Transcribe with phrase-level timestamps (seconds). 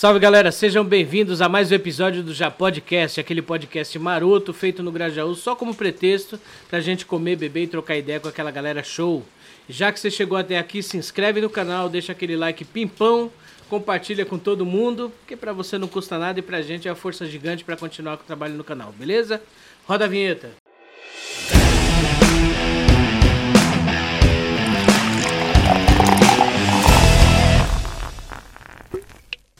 [0.00, 4.82] Salve galera, sejam bem-vindos a mais um episódio do Já Podcast, aquele podcast maroto feito
[4.82, 8.82] no Grajaú só como pretexto pra gente comer, beber e trocar ideia com aquela galera
[8.82, 9.22] show.
[9.68, 13.30] Já que você chegou até aqui, se inscreve no canal, deixa aquele like pimpão,
[13.68, 16.96] compartilha com todo mundo, porque pra você não custa nada e pra gente é uma
[16.96, 19.42] força gigante pra continuar com o trabalho no canal, beleza?
[19.86, 20.59] Roda a vinheta.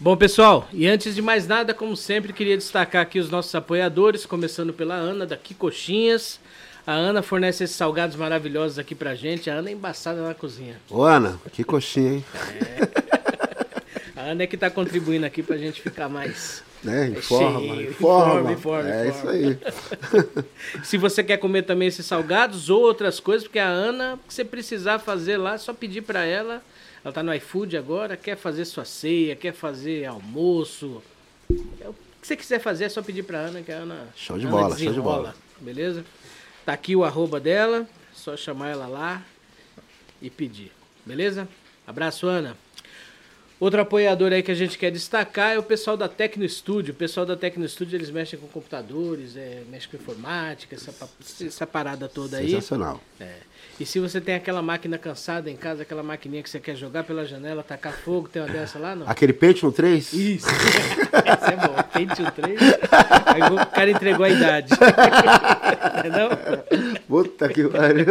[0.01, 4.25] Bom, pessoal, e antes de mais nada, como sempre, queria destacar aqui os nossos apoiadores,
[4.25, 6.41] começando pela Ana, daqui Coxinhas.
[6.87, 9.51] A Ana fornece esses salgados maravilhosos aqui pra gente.
[9.51, 10.77] A Ana é embaçada na cozinha.
[10.89, 12.25] Ô, Ana, que coxinha, hein?
[14.16, 16.62] A Ana é que tá contribuindo aqui pra gente ficar mais.
[16.83, 17.09] Né?
[17.09, 17.91] Informa, cheio.
[17.91, 18.51] informa.
[18.51, 19.37] Informa, informa, É informa.
[19.37, 19.59] isso
[20.17, 20.45] aí.
[20.83, 24.45] Se você quer comer também esses salgados ou outras coisas, porque a Ana, se você
[24.47, 26.62] precisar fazer lá, é só pedir pra ela.
[27.05, 31.03] Ela tá no iFood agora, quer fazer sua ceia, quer fazer almoço.
[31.81, 34.09] É o que você quiser fazer, é só pedir pra Ana, que a Ana.
[34.15, 35.34] Show de Ana bola, show de bola.
[35.61, 36.05] Beleza?
[36.65, 39.23] Tá aqui o arroba dela, só chamar ela lá
[40.20, 40.70] e pedir.
[41.05, 41.48] Beleza?
[41.87, 42.57] Abraço, Ana.
[43.59, 46.95] Outro apoiador aí que a gente quer destacar é o pessoal da Tecno Studio.
[46.95, 50.95] O pessoal da Tecno Studio, eles mexem com computadores, é, mexem com informática, essa,
[51.45, 52.51] essa parada toda aí.
[52.51, 53.03] Sensacional.
[53.19, 53.37] É.
[53.81, 57.03] E se você tem aquela máquina cansada em casa, aquela maquininha que você quer jogar
[57.03, 59.09] pela janela, tacar fogo, tem uma dessa lá, não?
[59.09, 60.12] Aquele Pentium 3?
[60.12, 60.47] Isso.
[61.25, 61.83] Essa é boa.
[61.84, 62.61] Pentium 3.
[62.61, 64.75] Aí o cara entregou a idade.
[66.12, 67.01] Não?
[67.08, 68.05] Puta que pariu.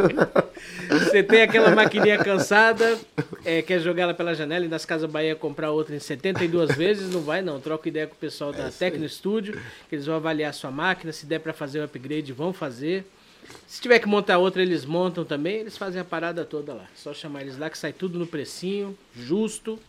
[0.90, 2.98] Você tem aquela maquininha cansada,
[3.46, 7.14] é, quer jogar ela pela janela e nas Casas Bahia comprar outra em 72 vezes,
[7.14, 7.60] não vai não.
[7.60, 9.54] Troca ideia com o pessoal da Tecno Studio,
[9.88, 13.06] que eles vão avaliar a sua máquina, se der para fazer o upgrade, vão fazer.
[13.68, 16.88] Se tiver que montar outra, eles montam também, eles fazem a parada toda lá.
[16.96, 19.80] Só chamar eles lá que sai tudo no precinho, justo.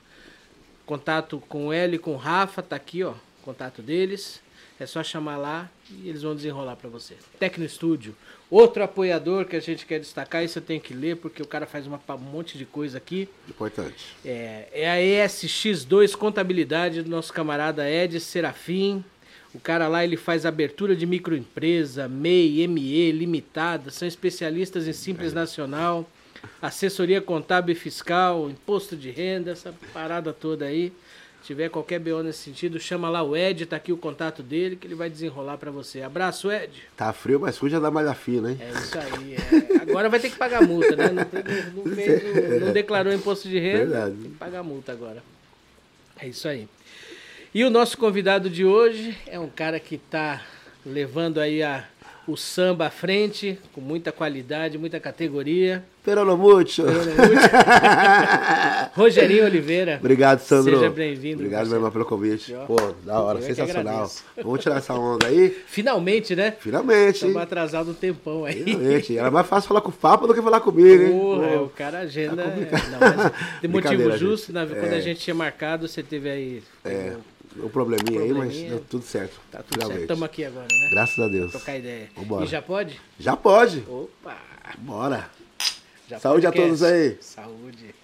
[0.84, 4.40] Contato com o L e com o Rafa, tá aqui, ó, contato deles.
[4.78, 7.14] É só chamar lá e eles vão desenrolar para você.
[7.38, 8.16] Tecno Studio,
[8.50, 11.66] outro apoiador que a gente quer destacar, isso eu tenho que ler porque o cara
[11.66, 13.28] faz uma, um monte de coisa aqui.
[13.46, 14.16] Importante.
[14.24, 19.04] É, é a ESX2 Contabilidade do nosso camarada Ed Serafim.
[19.54, 25.32] O cara lá ele faz abertura de microempresa, MEI, ME, limitada, são especialistas em Simples
[25.32, 26.08] Nacional,
[26.62, 30.92] assessoria contábil e fiscal, imposto de renda, essa parada toda aí.
[31.40, 34.76] Se tiver qualquer BO nesse sentido, chama lá o Ed, tá aqui o contato dele
[34.76, 36.02] que ele vai desenrolar pra você.
[36.02, 36.70] Abraço, Ed.
[36.96, 38.58] Tá frio, mas suja da malha fina, hein?
[38.60, 39.34] É isso aí.
[39.34, 39.82] é.
[39.82, 41.08] Agora vai ter que pagar multa, né?
[41.08, 44.14] Não, tem- não- não fez o- não declarou imposto de renda, Verdade.
[44.16, 45.22] tem que pagar multa agora.
[46.18, 46.68] É isso aí.
[47.52, 50.40] E o nosso convidado de hoje é um cara que está
[50.86, 51.84] levando aí a,
[52.24, 55.84] o samba à frente, com muita qualidade, muita categoria.
[56.04, 56.84] Peronomucho.
[58.94, 59.96] Rogerinho Oliveira.
[59.98, 60.76] Obrigado, Sandro.
[60.78, 62.54] Seja bem-vindo, Obrigado, meu irmão, pelo convite.
[62.68, 64.08] Pô, da hora, Eu é sensacional.
[64.36, 65.50] Vamos tirar essa onda aí?
[65.66, 66.54] Finalmente, né?
[66.60, 67.16] Finalmente?
[67.16, 68.62] Estamos atrasados um tempão aí.
[68.62, 69.18] Finalmente.
[69.18, 71.10] Era mais fácil falar com o Papa do que falar comigo, hein?
[71.10, 71.64] Porra, Pô.
[71.64, 72.44] o cara agenda.
[72.44, 74.68] tá não, mas de motivo justo, gente.
[74.68, 74.96] quando É.
[74.96, 76.62] a gente tinha marcado, você teve aí.
[76.84, 77.39] É, um
[77.70, 78.70] probleminha, aí, mas Probleminha.
[78.70, 79.40] deu tudo certo.
[79.50, 79.98] Tá tudo finalmente.
[79.98, 80.02] certo.
[80.02, 80.88] Estamos aqui agora, né?
[80.90, 81.50] Graças a Deus.
[81.50, 82.08] Trocar ideia.
[82.16, 82.44] Vambora.
[82.44, 83.00] E já pode?
[83.18, 83.84] Já pode.
[83.88, 84.36] Opa!
[84.78, 85.30] Bora.
[86.08, 87.18] Já Saúde a todos aí.
[87.20, 87.94] Saúde.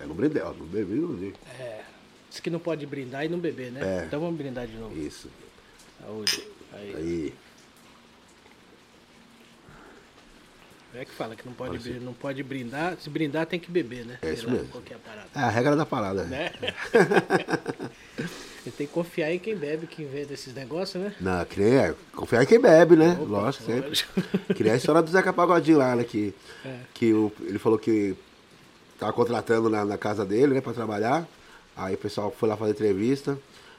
[0.00, 0.52] É, não brindei, ó.
[0.52, 1.34] Não bebi, não bebi.
[2.30, 4.02] Diz que não pode brindar e não beber, né?
[4.02, 4.04] É.
[4.06, 4.96] Então vamos brindar de novo.
[4.98, 5.28] Isso.
[6.00, 6.44] Saúde.
[6.72, 6.94] Aí.
[6.96, 7.34] Aí.
[11.00, 11.90] É que fala que não pode, Pode ser.
[11.94, 12.96] brin- não pode brindar.
[13.00, 14.18] Se brindar, tem que beber, né?
[14.20, 14.68] É isso lá, mesmo.
[14.90, 15.28] É a parada.
[15.34, 16.24] É a regra da parada.
[16.24, 16.50] Né?
[18.64, 21.14] Você tem que confiar em quem bebe, que inventa esses negócios, né?
[21.20, 21.94] Não, que nem é.
[22.14, 23.12] Confiar em quem bebe, né?
[23.20, 23.88] Opa, Lógico, sempre.
[23.88, 24.20] lógico.
[24.54, 26.02] Que nem a história do Zeca Pagodinho lá, né?
[26.04, 26.78] Que, É.
[26.92, 28.16] que o- ele falou que
[28.98, 30.60] tava contratando na, na casa dele, né?
[30.60, 31.26] Pra trabalhar.
[31.76, 33.38] Aí o pessoal foi lá fazer entrevista.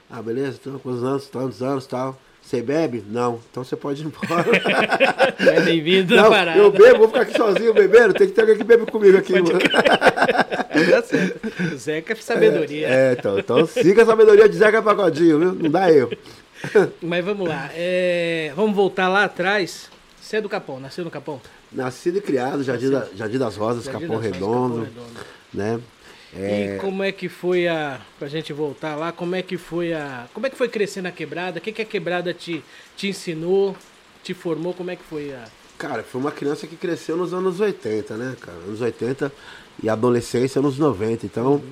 [0.09, 2.19] Ah, beleza, então, quantos anos, tantos anos e tal.
[2.41, 3.03] Você bebe?
[3.07, 3.39] Não.
[3.51, 4.45] Então você pode ir embora.
[5.39, 6.57] É bem-vindo Não, parada.
[6.59, 8.13] eu bebo, vou ficar aqui sozinho bebendo.
[8.13, 9.59] Tem que ter alguém que bebe comigo aqui, mano.
[9.59, 11.73] Tá certo.
[11.73, 12.87] O Zeca é sabedoria.
[12.87, 15.53] É, então, então siga a sabedoria de Zeca Pagodinho, viu?
[15.53, 16.11] Não dá erro.
[17.01, 17.69] Mas vamos lá.
[17.73, 19.89] é, Vamos voltar lá atrás.
[20.21, 21.39] Você é do Capão, nasceu no Capão?
[21.71, 25.19] Nascido e criado, Jardim, da- Jardim das Rosas, Jardim Capão das Redondo, Capão Redondo.
[25.53, 25.79] né?
[26.35, 27.99] É, E como é que foi a.
[28.19, 30.27] Pra gente voltar lá, como é que foi a.
[30.33, 31.57] Como é que foi crescer na quebrada?
[31.59, 32.63] O que, que a quebrada te,
[32.95, 33.75] te ensinou,
[34.23, 34.73] te formou?
[34.73, 35.45] Como é que foi a.
[35.77, 38.57] Cara, foi uma criança que cresceu nos anos 80, né, cara?
[38.67, 39.31] Anos 80
[39.81, 41.25] e adolescência nos 90.
[41.25, 41.63] Então,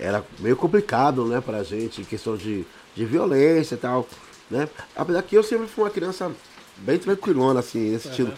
[0.00, 2.64] era meio complicado, né, pra gente, em questão de,
[2.96, 4.08] de violência e tal,
[4.50, 4.68] né?
[4.96, 6.32] Apesar que eu sempre fui uma criança
[6.78, 8.32] bem tranquilona, assim, nesse sentido.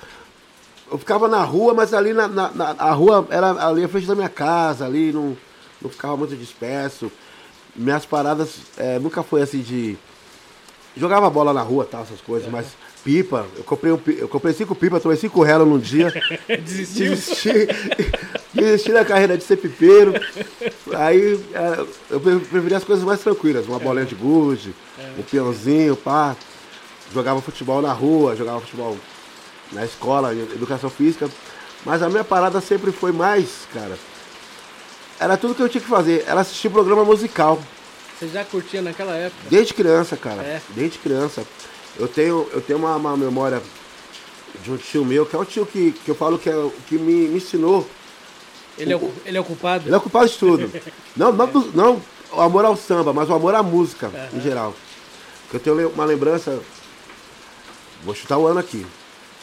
[0.90, 4.06] Eu ficava na rua, mas ali na, na, na- a rua era ali à frente
[4.06, 5.36] da minha casa, ali, não,
[5.86, 7.10] não ficava muito disperso.
[7.74, 9.96] minhas paradas é, nunca foi assim de.
[10.96, 12.68] Jogava bola na rua, tal, essas coisas, mas
[13.04, 16.10] pipa, eu comprei, um, eu comprei cinco pipas, tomei cinco relas num dia.
[16.48, 17.10] Desistiu?
[17.10, 17.68] Desisti,
[18.54, 20.14] desisti da carreira de ser pipeiro.
[20.96, 24.74] Aí é, eu pre- preferi as coisas mais tranquilas, uma bolinha de gude,
[25.18, 26.34] um peãozinho, pá.
[27.12, 28.96] Jogava futebol na rua, jogava futebol
[29.72, 31.28] na escola, educação física.
[31.84, 33.96] Mas a minha parada sempre foi mais, cara.
[35.18, 37.58] Era tudo que eu tinha que fazer, era assistir programa musical.
[38.18, 39.42] Você já curtia naquela época?
[39.48, 40.42] Desde criança, cara.
[40.42, 40.60] É.
[40.70, 41.44] Desde criança.
[41.98, 43.62] Eu tenho, eu tenho uma, uma memória
[44.62, 46.96] de um tio meu, que é o tio que, que eu falo que é que
[46.98, 47.88] me, me ensinou.
[48.78, 49.88] Ele é, o, ele é o culpado?
[49.88, 50.70] Ele é culpado de tudo.
[51.16, 52.02] não, não, do- não
[52.32, 54.74] o amor ao samba, mas o amor à música, em geral.
[55.48, 56.58] Porque eu tenho uma lembrança.
[58.04, 58.86] Vou chutar o ano aqui.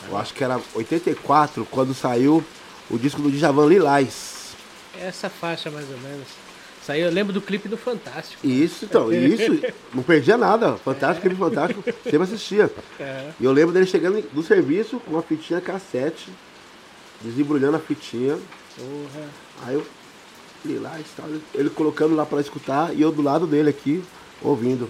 [0.09, 2.43] Eu acho que era 84, quando saiu
[2.89, 4.32] o disco do Djavan Lilás.
[4.99, 6.27] Essa faixa, mais ou menos.
[6.85, 8.45] Saiu, eu lembro do clipe do Fantástico.
[8.45, 9.61] Isso, então, isso,
[9.93, 10.75] não perdia nada.
[10.77, 12.69] Fantástico, clipe fantástico, sempre assistia.
[12.99, 13.31] É.
[13.39, 16.29] E eu lembro dele chegando do serviço com uma fitinha cassete,
[17.21, 18.37] desembrulhando a fitinha.
[18.75, 19.29] Porra.
[19.65, 19.85] Aí eu
[20.65, 20.99] li lá
[21.53, 24.03] ele colocando lá pra escutar e eu do lado dele aqui,
[24.41, 24.89] ouvindo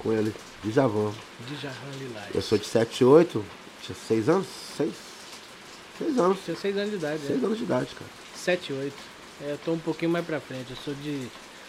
[0.00, 0.34] com ele,
[0.64, 1.12] Djavan.
[1.46, 2.34] Djavan Lilás.
[2.34, 3.44] Eu sou de 7, 8,
[3.82, 4.46] tinha 6 anos?
[4.76, 4.92] 6?
[5.98, 6.38] 6 anos.
[6.44, 7.46] Tinha 6 anos de idade, 6 é.
[7.46, 8.10] anos de idade, cara.
[8.48, 8.94] 7, 8.
[9.42, 10.70] É, eu tô um pouquinho mais pra frente.
[10.70, 11.26] Eu sou de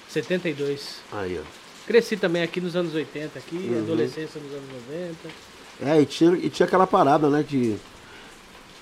[0.07, 1.01] 72.
[1.11, 1.43] Aí, ó.
[1.85, 3.79] Cresci também aqui nos anos 80, aqui, Uhum.
[3.79, 5.15] adolescência nos anos 90.
[5.81, 7.75] É, e tinha, e tinha aquela parada, né, de.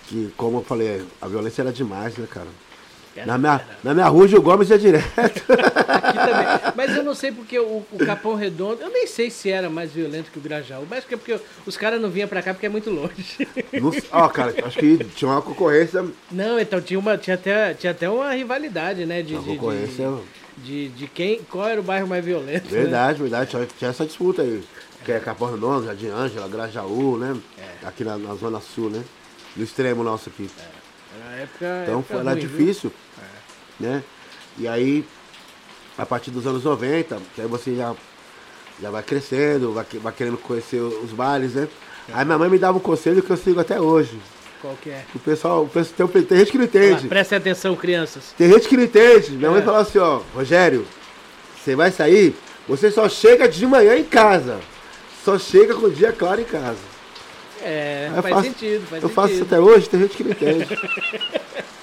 [0.07, 2.47] Que, como eu falei, a violência era demais, né, cara?
[3.25, 5.07] Na minha, na minha rua, o Gil Gomes ia direto.
[5.17, 6.73] Aqui também.
[6.75, 9.91] Mas eu não sei porque o, o Capão Redondo, eu nem sei se era mais
[9.91, 12.53] violento que o Grajaú, mas acho que é porque os caras não vinham pra cá
[12.53, 13.47] porque é muito longe.
[14.11, 16.05] Ó, cara, acho que tinha uma concorrência.
[16.31, 19.21] Não, então tinha, uma, tinha, até, tinha até uma rivalidade, né?
[19.21, 20.09] De, Uma de, concorrência.
[20.57, 22.65] de, de, de quem, qual era o bairro mais violento.
[22.65, 22.81] né?
[22.81, 23.49] Verdade, verdade.
[23.49, 24.63] Tinha, tinha essa disputa aí.
[25.05, 27.35] Que é Capão Redondo, Jardim Ângela, Grajaú, né?
[27.57, 27.87] É.
[27.87, 29.03] Aqui na, na Zona Sul, né?
[29.55, 30.49] No extremo nosso aqui.
[31.25, 32.91] Na época, Então época foi, era ruim, viu?
[33.79, 34.03] Né?
[34.57, 35.05] E aí,
[35.97, 37.93] a partir dos anos 90, que aí você já,
[38.81, 41.67] já vai crescendo, vai, vai querendo conhecer os bailes, né?
[42.13, 44.17] Aí minha mãe me dava um conselho que eu sigo até hoje.
[44.61, 45.03] Qual que é?
[45.13, 47.07] O pessoal, o pessoal tem, tem gente que não entende.
[47.07, 48.33] prestem atenção, crianças.
[48.37, 49.31] Tem gente que não entende.
[49.31, 49.63] Minha mãe É.
[49.65, 50.87] falava assim, ó, Rogério,
[51.63, 52.35] você vai sair,
[52.67, 54.59] você só chega de manhã em casa.
[55.23, 56.79] Só chega com o dia claro em casa.
[57.61, 59.53] É, faz faço- sentido, faz eu faço isso sentido.
[59.55, 60.67] até hoje, tem gente que não entende.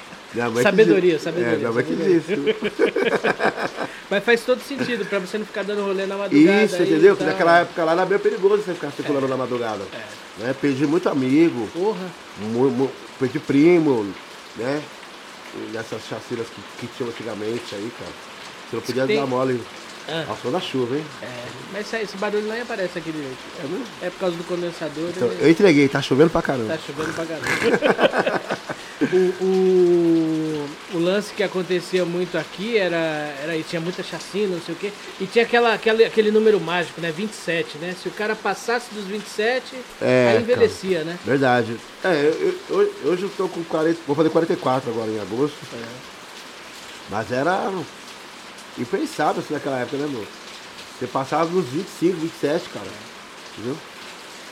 [0.63, 2.21] Sabedoria, diz- sabedoria, É, minha mãe que sabedoria.
[2.21, 2.35] disse.
[4.11, 6.65] Mas faz todo sentido, pra você não ficar dando rolê na madrugada.
[6.65, 7.15] Isso, entendeu?
[7.15, 7.33] e Que tal.
[7.33, 9.83] naquela época lá era bem perigoso você ficar circulando na madrugada.
[10.39, 10.55] Né?
[10.61, 12.07] Perdi muito amigo, Porra.
[12.41, 14.07] mu- mu- perdi primo,
[14.57, 14.83] né?
[15.73, 18.11] Nessas chacinas que, que tinham antigamente aí, cara.
[18.69, 19.61] Você não podia Tem- dar mole
[20.09, 20.25] Ah.
[20.29, 21.05] ao som da chuva, hein?
[21.23, 21.27] É,
[21.73, 23.39] mas esse- esse barulho nem aparece aqui direito.
[23.61, 23.85] É mesmo?
[24.03, 25.09] É por causa do condensador.
[25.17, 26.77] Então, ele- eu entreguei, tá chovendo pra caramba.
[26.77, 27.47] Tá chovendo pra caramba.
[29.01, 32.97] o, o, o lance que acontecia muito aqui era,
[33.43, 34.93] era tinha muita chacina, não sei o quê.
[35.21, 37.11] E tinha aquela, aquele, aquele número mágico, né?
[37.11, 37.95] 27, né?
[38.01, 41.19] Se o cara passasse dos 27, É, aí envelhecia, né?
[41.25, 41.77] Verdade.
[42.05, 45.57] É, eu, eu- hoje eu tô com 40, vou fazer 44 agora em agosto.
[47.11, 47.71] Mas era
[48.79, 50.27] impensável assim naquela época, né, meu?
[50.99, 52.87] Você passava nos 25, 27, cara.
[53.53, 53.77] Entendeu?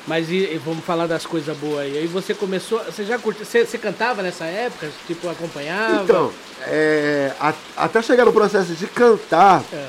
[0.06, 1.98] Mas e, e vamos falar das coisas boas aí.
[1.98, 2.82] Aí você começou.
[2.84, 3.44] Você já curtiu.
[3.44, 4.88] Você, você cantava nessa época?
[5.06, 6.02] Tipo, acompanhava?
[6.02, 6.32] Então,
[6.66, 9.86] é, a- até chegar no processo de cantar, É.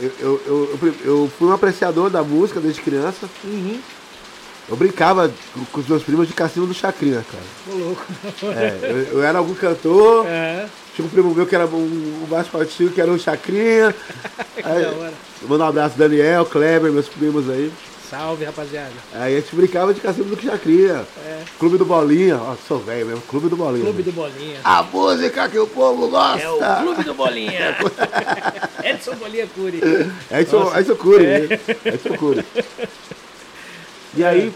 [0.00, 3.28] eu, eu, eu, eu- fui um apreciador da música desde criança.
[3.44, 3.78] Uhum.
[4.68, 5.30] Eu brincava
[5.70, 7.44] com, os meus primos de cassino do Chacrinha, cara.
[7.68, 8.04] Ô, louco.
[8.56, 10.66] É, eu, eu era algum cantor, É.
[10.92, 13.94] tinha um primo meu que era um, um mais fortinho, que era um Chacrinha.
[14.56, 15.12] Que Aí, da hora.
[15.42, 17.70] Manda um abraço, Daniel, Kleber, meus primos aí.
[18.10, 18.92] Salve, rapaziada.
[19.14, 21.04] Aí a gente brincava de cassino do Chacrinha.
[21.24, 21.42] É.
[21.58, 23.84] Clube do Bolinha, ó, sou velho mesmo, Clube do Bolinha.
[23.84, 24.60] Clube do Bolinha.
[24.62, 26.40] A música que o povo gosta.
[26.42, 27.76] É o Clube do Bolinha.
[28.84, 29.80] Edson Bolinha Cury.
[30.30, 30.78] É isso, Nossa.
[30.78, 31.38] é isso Curi, É.
[31.40, 31.60] né?
[31.84, 32.44] É isso Curi.
[34.14, 34.52] E aí,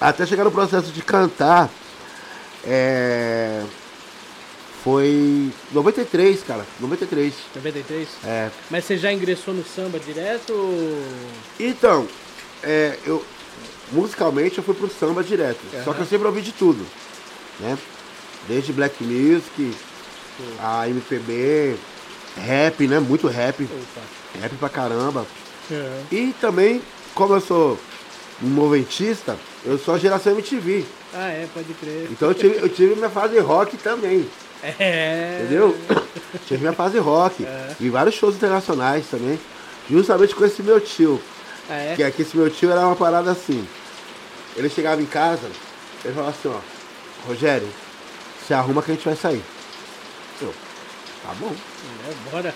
[0.00, 1.70] até chegar no processo de cantar,
[2.66, 3.62] é,
[4.84, 7.34] foi 93, cara, 93.
[7.56, 8.08] 93?
[8.24, 8.50] É.
[8.70, 10.52] Mas você já ingressou no samba direto?
[10.52, 11.02] ou-
[11.58, 12.06] Então,
[12.62, 13.24] é, eu,
[13.92, 16.84] musicalmente eu fui pro samba direto, só que eu sempre ouvi de tudo,
[17.60, 17.76] né?
[18.46, 19.74] Desde black music,
[20.60, 21.76] a MPB,
[22.36, 22.98] rap, né?
[23.00, 24.40] Muito rap, Opa.
[24.40, 25.26] rap pra caramba.
[25.70, 26.00] É.
[26.12, 26.80] E também,
[27.14, 27.78] como eu sou
[28.42, 30.84] um noventista, eu sou a geração MTV.
[31.12, 32.08] Ah, é, pode crer.
[32.10, 34.26] Então eu tive, eu tive minha fase rock também,
[34.62, 35.40] É.
[35.42, 35.76] entendeu?
[36.46, 37.44] tive minha fase rock.
[37.44, 37.74] É.
[37.78, 39.38] Vi vários shows internacionais também.
[39.90, 41.20] Justamente com esse meu tio.
[41.68, 41.96] Ah, é?
[41.96, 43.66] Que, é que esse meu tio era uma parada assim.
[44.56, 45.46] Ele chegava em casa,
[46.04, 46.58] ele falava assim, ó,
[47.28, 47.68] Rogério,
[48.46, 49.42] se arruma que a gente vai sair.
[50.40, 50.52] Eu,
[51.22, 51.52] tá bom.
[52.08, 52.54] É, bora.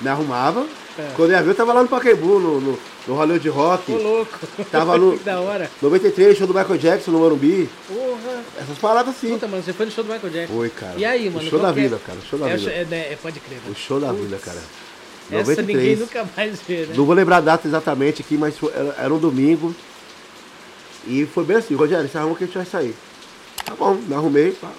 [0.00, 0.66] Me arrumava.
[0.98, 1.10] É.
[1.16, 2.78] Quando eu ia ver, eu tava lá no Pacaembu, no, no,
[3.08, 3.92] no Hollywood Rock.
[3.92, 4.38] Ô, louco.
[4.70, 5.70] Tava no- da hora.
[5.80, 7.70] 93, show do Michael Jackson no Morumbi.
[7.88, 8.42] Porra.
[8.60, 9.30] Essas paradas assim.
[9.30, 10.54] Puta, mano, você foi no show do Michael Jackson.
[10.54, 10.94] Foi, cara.
[10.98, 11.46] E aí, mano?
[11.46, 11.72] O show da é?
[11.72, 12.18] vida, cara.
[12.18, 12.70] O show da é, vida.
[12.70, 13.74] É, né, é, pode crer, O mano.
[13.76, 14.20] show da Putz.
[14.20, 14.60] vida, cara.
[15.30, 16.94] Essa ninguém nunca mais vê, né?
[16.96, 19.74] Não vou lembrar a data exatamente aqui, mas foi- era, era um domingo.
[21.06, 22.94] E foi bem assim, Rogério, se arruma que a gente vai sair.
[23.64, 24.52] Tá bom, me arrumei.
[24.52, 24.70] pá.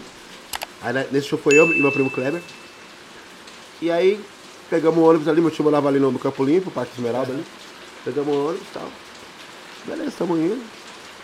[0.82, 2.42] Aí né, nesse show foi eu e meu primo Kleber.
[3.82, 4.20] E aí
[4.70, 7.44] pegamos o ônibus ali, meu tio morava ali no, Campo Limpo, Parque Esmeralda ali.
[8.06, 8.90] Pegamos o ônibus e tal.
[9.86, 10.62] Beleza, estamos indo.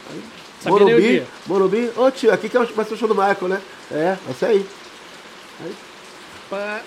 [0.10, 0.24] Aí,
[0.62, 1.24] Sabia Morumbi.
[1.46, 3.62] Morumbi, ô tio, aqui que é o- vai ser o show do Michael, né?
[3.92, 4.66] É, vai ser aí.
[6.50, 6.82] Pá,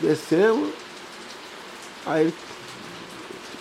[0.00, 0.70] Descemos.
[2.08, 2.34] Aí ele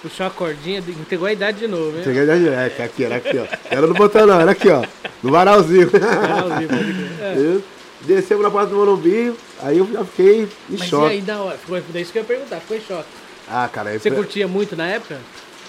[0.02, 2.04] puxou a cordinha, entregou a idade de novo, hein?
[2.04, 3.46] Cheguei da direita, aqui, era aqui, ó.
[3.70, 4.84] Era no botão não, era aqui, ó.
[5.22, 5.90] No varalzinho.
[5.90, 7.08] Varalzinho, pode crer.
[7.22, 7.34] É.
[7.38, 7.64] Eu
[8.02, 11.08] Descemos na porta do Morumbi, aí eu já fiquei em Mas choque.
[11.08, 11.58] e aí, da hora?
[11.58, 13.10] Ficou, daí isso que eu ia perguntar, ficou em choque.
[13.50, 15.18] Ah, cara, aí Você foi- curtia muito na época?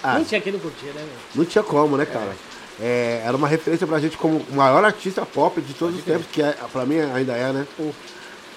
[0.03, 0.13] Ah.
[0.19, 1.07] Não tinha quem não curtia, né, meu?
[1.35, 2.31] não tinha como, né, cara?
[2.79, 6.27] É, era uma referência pra gente como o maior artista pop de todos os tempos,
[6.31, 7.67] que é, pra mim ainda é, né?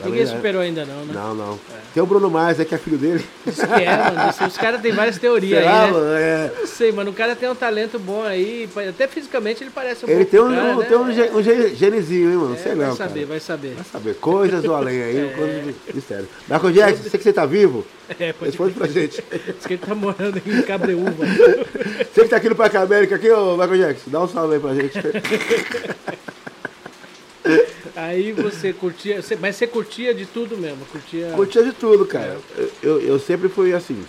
[0.05, 0.27] Ninguém é.
[0.27, 1.13] superou ainda não, né?
[1.15, 1.59] Não, não.
[1.95, 3.25] Tem o Bruno Mars, é que é filho dele.
[3.47, 4.49] Isso que é, mano.
[4.49, 5.93] Os caras têm várias teorias Será, aí, né?
[5.99, 6.15] mano?
[6.15, 6.53] É.
[6.61, 7.11] Não sei, mano.
[7.11, 8.69] O cara tem um talento bom aí.
[8.89, 10.85] Até fisicamente ele parece um Ele tem um, cara, um- né?
[10.87, 12.55] tem um, ge- um ge- genezinho, hein, mano?
[12.55, 13.27] É, Sei vai não, saber, cara.
[13.27, 13.75] vai saber.
[13.75, 14.15] Vai saber.
[14.15, 16.29] Coisas do além aí, coisas de mistério.
[16.49, 17.87] Michael Jackson, sei que você tá vivo.
[18.19, 19.23] É, pode Responde pra gente.
[19.57, 21.25] Diz que ele tá morando em Cabreúva.
[22.13, 24.61] Você que tá aqui no Parque América, aqui, ô Michael Jackson, dá um salve aí
[24.61, 24.99] pra gente.
[27.95, 29.23] Aí você curtia.
[29.41, 30.85] mas você curtia de tudo mesmo.
[30.87, 31.33] Curtia.
[31.37, 32.39] Curtia de tudo, cara.
[32.57, 34.03] Eu, eu, eu sempre fui assim,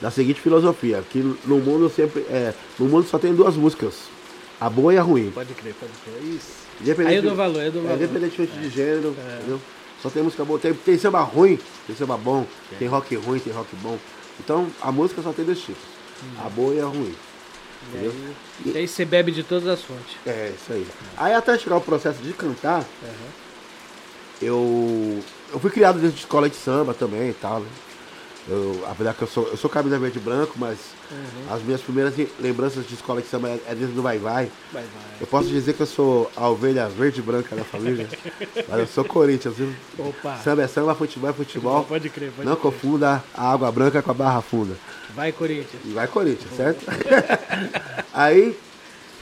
[0.00, 3.94] da seguinte filosofia, que no mundo sempre, é, no mundo só tem duas músicas,
[4.60, 5.30] a boa e a ruim.
[5.30, 6.34] Pode crer, pode crer.
[6.34, 6.60] Isso.
[6.80, 8.02] Independente- Aí eu dou valor, eu dou É, valor.
[8.02, 9.60] independentemente de gênero, entendeu?
[10.02, 10.58] Só tem música boa.
[10.58, 12.46] Tem, tem samba ruim, tem samba bom,
[12.78, 13.98] tem rock ruim, tem rock bom.
[14.42, 15.82] Então a música só tem dois tipos,
[16.42, 17.14] a boa e a ruim.
[17.92, 18.34] E aí,
[18.66, 20.16] e aí você bebe de todas as fontes.
[20.26, 20.86] É, isso aí.
[21.16, 22.84] Aí até chegar o processo de cantar,
[24.40, 25.22] eu,
[25.52, 27.68] eu fui criado dentro de escola de samba também e tal, né?
[28.48, 30.78] Eu, apesar que eu sou, eu sou camisa verde e branco, mas
[31.50, 34.50] as minhas primeiras lembranças de escola de samba é, é dentro do Vai Vai.
[34.72, 34.90] Vai, vai.
[35.20, 38.08] Eu posso dizer que eu sou a ovelha verde e branca da família,
[38.68, 39.72] mas eu sou Corinthians, viu?
[39.98, 40.38] Opa.
[40.42, 41.84] Samba é samba, futebol é futebol.
[41.84, 42.72] Pode crer, pode Não crer.
[42.72, 44.74] confunda a água branca com a barra funda.
[45.14, 45.82] Vai, Corinthians.
[45.86, 46.84] Vai Corinthians, certo?
[48.12, 48.56] aí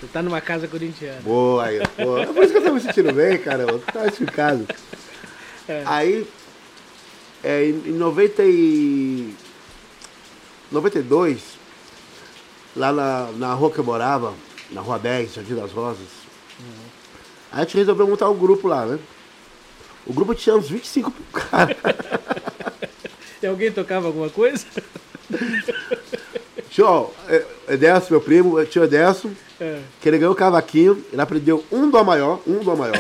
[0.01, 1.21] Você tá numa casa corintiana.
[1.23, 2.19] Boa aí, pô.
[2.19, 3.81] É por isso que eu tô me sentindo bem, caramba.
[3.93, 4.67] Tá explicado.
[5.69, 5.83] É.
[5.85, 6.27] Aí,
[7.43, 9.35] é, em em 90 e...
[10.71, 11.41] 92,
[12.77, 14.35] lá na, na rua que eu morava,
[14.71, 16.07] na rua 10, Jardim das Rosas,
[17.51, 18.99] aí a gente resolveu montar um grupo lá, né?
[20.07, 21.77] O grupo tinha uns 25 caras.
[23.41, 24.67] E alguém tocava alguma coisa?
[26.71, 29.31] Tinha, ó, é, Edelso, meu primo, tinha Edelso,
[29.61, 29.81] É.
[30.01, 32.99] que ele ganhou o cavaquinho, ele aprendeu um dó maior, um dó maior.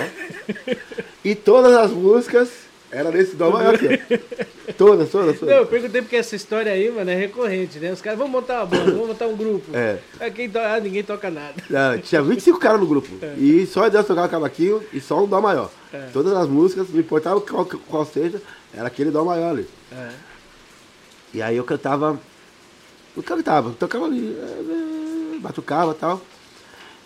[1.24, 3.86] e todas as músicas eram nesse dó maior aqui.
[4.68, 4.72] ó.
[4.76, 7.90] Todas, todas, Não, eu perguntei porque essa história aí, mano, é recorrente, né?
[7.92, 9.64] Os caras vão montar uma banda, vão montar um grupo.
[9.74, 9.98] É.
[10.20, 10.58] Aí quem to...
[10.58, 11.54] ah, ninguém toca nada.
[11.74, 13.08] Ah, Tinha 25 caras no grupo.
[13.38, 15.70] E só Edelso tocava cavaquinho e só um dó maior.
[15.92, 16.08] É.
[16.12, 18.42] Todas as músicas, não importava qual, qual seja,
[18.74, 19.66] era aquele dó maior ali.
[19.92, 20.10] É.
[21.34, 22.18] E aí eu cantava.
[23.16, 26.20] Eu cantava, tocava ali, eh, batucava e tal.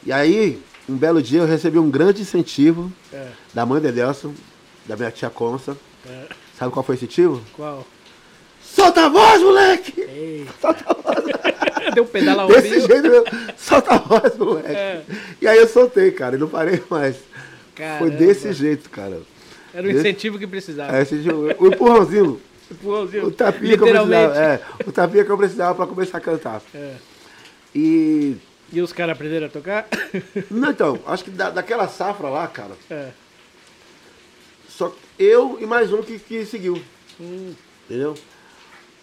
[0.04, 3.28] E aí, um belo dia eu recebi um grande incentivo É.
[3.54, 4.34] da mãe de Edelson,
[4.86, 5.76] da minha tia Consa.
[6.08, 6.26] É.
[6.58, 7.42] Sabe qual foi o incentivo?
[7.54, 7.86] Qual?
[8.62, 10.46] Solta a voz, moleque!
[10.60, 11.24] Solta a voz!
[11.94, 12.86] Deu um pedal ao Desse vivo.
[12.86, 13.24] jeito mesmo,
[13.56, 14.68] solta a voz, moleque!
[14.74, 15.02] É.
[15.40, 17.16] E aí eu soltei, cara, e não parei mais.
[17.16, 18.10] Foi Caramba.
[18.10, 19.20] desse jeito, cara.
[19.74, 20.96] Era o incentivo que precisava.
[20.96, 21.14] É, esse,
[21.58, 24.24] o empurrãozinho, Empurrãozinho, o tapinha que eu Literalmente.
[24.32, 24.52] precisava.
[24.54, 26.62] É, o tapinha que eu precisava pra começar a cantar.
[26.74, 26.94] É.
[27.74, 28.36] E.
[28.72, 29.86] E os caras aprenderam a tocar?
[30.50, 33.08] Não, então, acho que da, daquela safra lá, cara, É.
[35.18, 36.80] eu e mais um que, que seguiu.
[37.88, 38.14] Entendeu?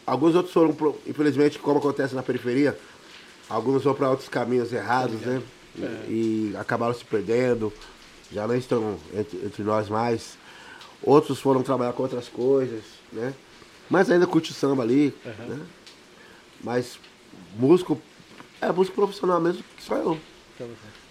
[0.06, 2.78] Alguns outros foram, pro- infelizmente, como acontece na periferia,
[3.48, 5.42] alguns foram para outros caminhos errados, né?
[6.08, 7.72] E, e acabaram se perdendo,
[8.32, 10.38] já não estão entre, entre nós mais.
[11.01, 13.34] Outros foram trabalhar com outras coisas, né?
[13.89, 15.13] Mas ainda curte o samba ali,
[15.48, 15.60] né?
[16.63, 17.00] Mas
[17.58, 18.01] músico,
[18.60, 20.20] é músico profissional mesmo, que só eu.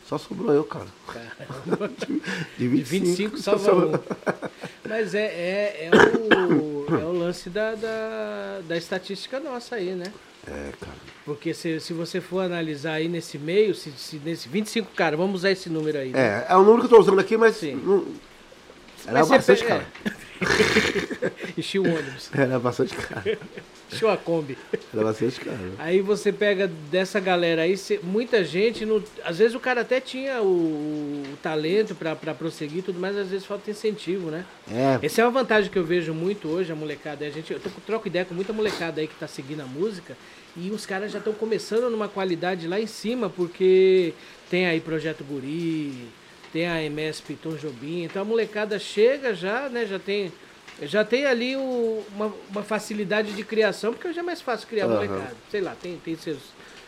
[0.09, 0.87] Só sobrou eu, cara.
[1.07, 1.91] caramba.
[1.99, 2.21] De
[2.59, 4.89] De 25, 25 só sobrou- um.
[4.89, 5.91] Mas é, é, é,
[6.55, 10.11] o, é o lance da, da, da estatística nossa aí, né?
[10.47, 10.97] É, cara.
[11.27, 15.41] Porque se, se você for analisar aí nesse meio, se, se nesse 25 cara, vamos
[15.41, 16.09] usar esse número aí.
[16.11, 16.47] né?
[16.49, 17.57] É, é o número que eu tô usando aqui, mas.
[17.57, 17.75] Sim.
[17.75, 18.07] Não,
[19.07, 19.87] era Mas bastante pe- cara.
[21.59, 23.37] Enchi o ônibus, Era bastante cara.
[23.93, 24.57] encheu a Kombi.
[24.95, 25.59] Era bastante cara.
[25.79, 30.01] Aí você pega dessa galera aí, cê- muita gente, não- às vezes o cara até
[30.01, 30.47] tinha o,
[31.33, 34.45] o talento pra pra prosseguir e tudo mais, às vezes falta incentivo, né?
[34.71, 37.25] É, Essa é uma vantagem que eu vejo muito hoje, a molecada.
[37.27, 40.17] A gente, eu tô, troco ideia com muita molecada aí que tá seguindo a música
[40.57, 44.15] e os caras já estão começando numa qualidade lá em cima, porque
[44.51, 46.07] tem aí Projeto Guri,
[46.53, 50.33] tem a MSP Tom Jobim, então a molecada chega já, né, já tem,
[50.83, 54.87] já tem ali o- uma, uma facilidade de criação, porque hoje é mais fácil criar
[54.87, 54.95] Aham.
[54.95, 55.35] molecada.
[55.51, 56.39] Sei lá, tem, tem seus.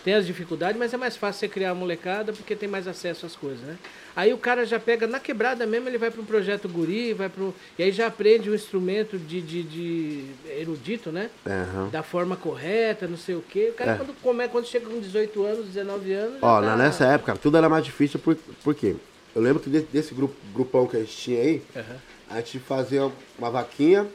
[0.02, 3.26] Tem as dificuldades, mas é mais fácil você criar a molecada porque tem mais acesso
[3.26, 3.76] às coisas, né?
[4.16, 7.28] Aí o cara já pega na quebrada mesmo, ele vai para um projeto guri, vai
[7.28, 7.44] para
[7.78, 10.24] e aí já aprende um instrumento de, de, de
[10.58, 11.28] erudito, né?
[11.46, 11.90] aham.
[11.90, 13.68] Da forma correta, não sei o quê.
[13.72, 13.96] O cara É.
[13.96, 16.76] quando, come, quando chega com 18 anos, 19 anos, Ó, tá...
[16.78, 18.96] nessa época, tudo era mais difícil, por, por quê?
[19.36, 21.96] Eu lembro que de- desse grupo, grupão que a gente tinha aí, Aham,
[22.30, 24.06] a gente fazia uma vaquinha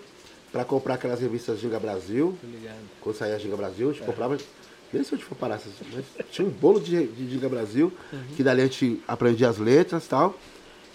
[0.51, 2.37] pra comprar aquelas revistas Ginga Brasil.
[3.01, 4.37] Quando saía a Ginga Brasil, a gente comprava.
[4.93, 5.59] Nem sei onde for parar,
[6.31, 7.91] tinha um bolo de, de Ginga Brasil,
[8.37, 10.39] que dali a gente aprendia as letras e tal.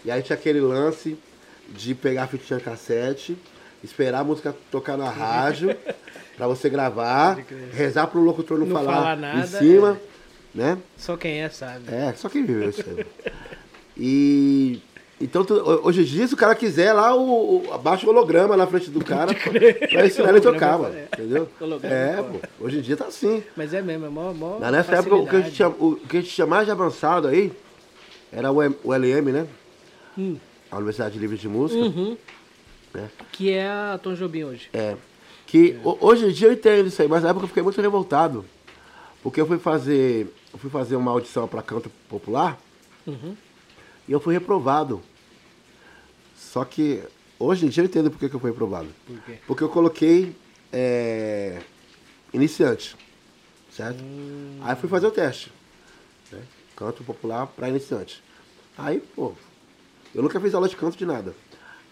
[0.05, 1.19] E aí tinha aquele lance
[1.69, 3.37] de pegar a fitinha cassete,
[3.85, 5.77] esperar a música tocar na rádio,
[6.39, 7.39] pra você gravar,
[7.73, 10.00] rezar pro locutor não, Não falar, falar nada, em cima,
[10.55, 10.79] né?
[10.97, 11.93] Só quem é sabe.
[11.93, 13.07] É, só quem viveu isso aí.
[14.03, 14.81] E.
[15.21, 18.57] Então, tu- hoje em dia, se o cara quiser lá, o, o, abaixa o holograma
[18.57, 20.95] na frente do cara pra ensinar ele tocar, mano.
[20.95, 21.05] é.
[21.12, 21.47] Entendeu?
[21.61, 22.39] Holograma, É, pô.
[22.39, 22.65] pô.
[22.65, 23.43] Hoje em dia tá assim.
[23.55, 25.57] Mas é mesmo, é mó, mó Mas nessa época, o que, a gente facilidade.
[25.57, 27.53] tinha, o que a gente tinha mais de avançado aí
[28.33, 29.47] era o, M- o LM, né?
[30.17, 30.37] Hum.
[30.71, 31.81] A Universidade Livre de Música.
[31.83, 32.17] Uhum.
[32.95, 33.11] né?
[33.33, 34.71] Que é a Tom Jobim hoje.
[34.73, 34.97] É.
[35.47, 37.81] Que ho- hoje em dia eu entendo isso aí, mas na época eu fiquei muito
[37.83, 38.43] revoltado.
[39.23, 40.33] Porque eu fui fazer.
[40.50, 42.59] Eu fui fazer uma audição para canto popular
[43.06, 43.37] Uhum.
[44.09, 45.02] e eu fui reprovado.
[46.52, 47.00] Só que
[47.39, 48.89] hoje em dia eu entendo por que que eu fui reprovado.
[49.06, 49.39] Por quê?
[49.47, 50.34] Porque eu coloquei
[50.73, 51.63] é,
[52.34, 52.97] iniciante.
[53.71, 54.02] Certo?
[54.02, 54.58] Hum.
[54.60, 55.52] Aí fui fazer o teste.
[56.32, 56.43] né?
[56.75, 58.21] Canto popular para iniciante.
[58.76, 59.32] Aí, pô,
[60.13, 61.36] eu nunca fiz aula de canto de nada.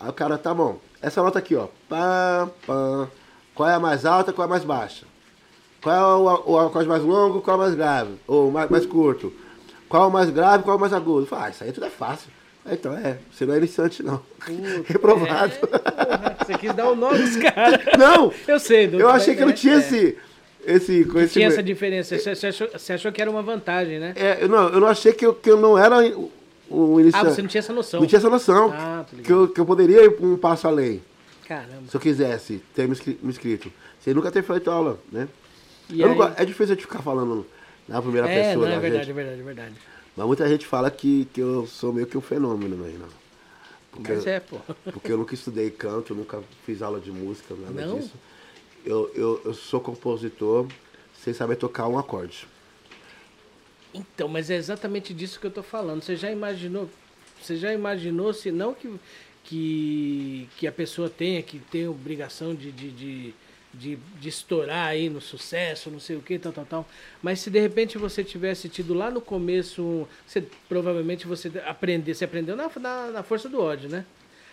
[0.00, 1.68] Aí o cara, tá bom, essa nota aqui, ó.
[1.88, 3.08] Pá, pá.
[3.54, 5.06] Qual é a mais alta, qual é a mais baixa?
[5.80, 8.16] Qual é o, o acorde mais longo, qual é o mais grave?
[8.26, 9.32] Ou mais, mais curto?
[9.88, 11.26] Qual é o mais grave, qual é o mais agudo?
[11.26, 12.37] Falei, ah, isso aí tudo é fácil.
[12.68, 14.20] Aí, então, é, você não é iniciante, não.
[14.86, 15.52] Reprovado.
[15.62, 17.80] É, você quis dar o nome dos caras.
[17.98, 18.32] Não!
[18.46, 19.06] Eu sei, doutor.
[19.06, 19.78] Eu achei que não é, tinha é.
[19.78, 20.16] esse,
[20.66, 21.32] esse conhecimento.
[21.32, 22.18] Tinha essa diferença.
[22.18, 24.12] Você, achou, você achou que era uma vantagem, né?
[24.16, 26.30] É, eu, não, eu não achei que eu, que eu não era o,
[26.68, 27.30] o Ah, iniciante.
[27.34, 28.00] você não tinha essa noção.
[28.00, 28.70] Não tinha essa noção.
[28.74, 31.02] Ah, que, eu, que eu poderia ir um passo além,
[31.46, 31.88] Caramba.
[31.90, 33.72] se eu quisesse ter me inscri- me inscrito.
[34.00, 35.26] Sem nunca ter feito aula, né?
[35.90, 37.46] Eu não é difícil gente ficar falando
[37.88, 39.10] na primeira É, pessoa não, é da verdade, gente.
[39.10, 39.74] é verdade, é verdade.
[40.18, 43.06] Mas muita gente fala que, que eu sou meio que um fenômeno aí, não.
[43.92, 44.58] Porque, Mas é, pô.
[44.92, 48.00] porque eu nunca estudei canto, nunca fiz aula de música, nada Não?
[48.00, 48.14] disso.
[48.84, 50.66] Eu, eu, eu sou compositor
[51.22, 52.48] sem saber tocar um acorde.
[53.94, 56.02] Então, mas é exatamente disso que eu tô falando.
[56.02, 56.90] Você já imaginou,
[57.40, 58.92] você já imaginou se não que,
[59.44, 63.34] que, que a pessoa tenha que ter obrigação de, de, de,
[63.74, 66.86] de, de estourar aí no sucesso, não sei o que, tal, tal, tal.
[67.22, 72.24] Mas se de repente você tivesse tido lá no começo, você, provavelmente você aprender, você
[72.24, 74.04] aprendeu na, na, na força do ódio, né?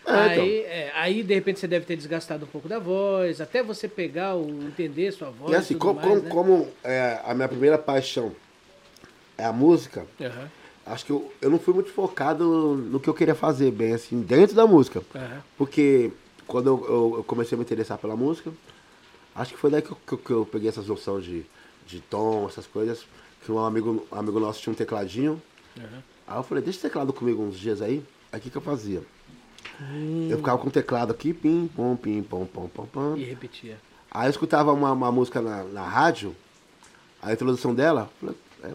[0.07, 3.63] É, aí, é, aí, de repente, você deve ter desgastado um pouco da voz, até
[3.63, 5.51] você pegar, o, entender sua voz.
[5.51, 6.29] E assim, como, mais, como, né?
[6.29, 8.31] como, é, a minha primeira paixão
[9.37, 10.47] é a música, Aham,
[10.85, 14.21] acho que eu, eu não fui muito focado no que eu queria fazer bem, assim,
[14.21, 15.01] dentro da música.
[15.15, 15.41] aham.
[15.57, 16.11] Porque
[16.47, 18.51] quando eu, eu- eu comecei a me interessar pela música,
[19.35, 21.45] acho que foi daí que eu, que eu- que eu peguei essas noções de,
[21.85, 23.05] de tom, essas coisas.
[23.43, 25.39] Que um amigo, um amigo nosso tinha um tecladinho.
[25.77, 26.03] aham.
[26.27, 28.03] Aí eu falei, deixa o teclado comigo uns dias aí.
[28.31, 29.03] Aí o que, que eu fazia?
[29.79, 30.27] Hum.
[30.31, 33.15] Eu ficava com o teclado aqui, pim, pom, pim, pom, pom, pom, pom.
[33.17, 33.77] E repetia.
[34.09, 36.35] Aí eu escutava uma, uma música na, na rádio,
[37.21, 38.09] a introdução dela,
[38.63, 38.71] é,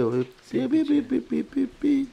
[0.00, 2.08] eu, pi, pi, pi, pi, pi, pi, pi.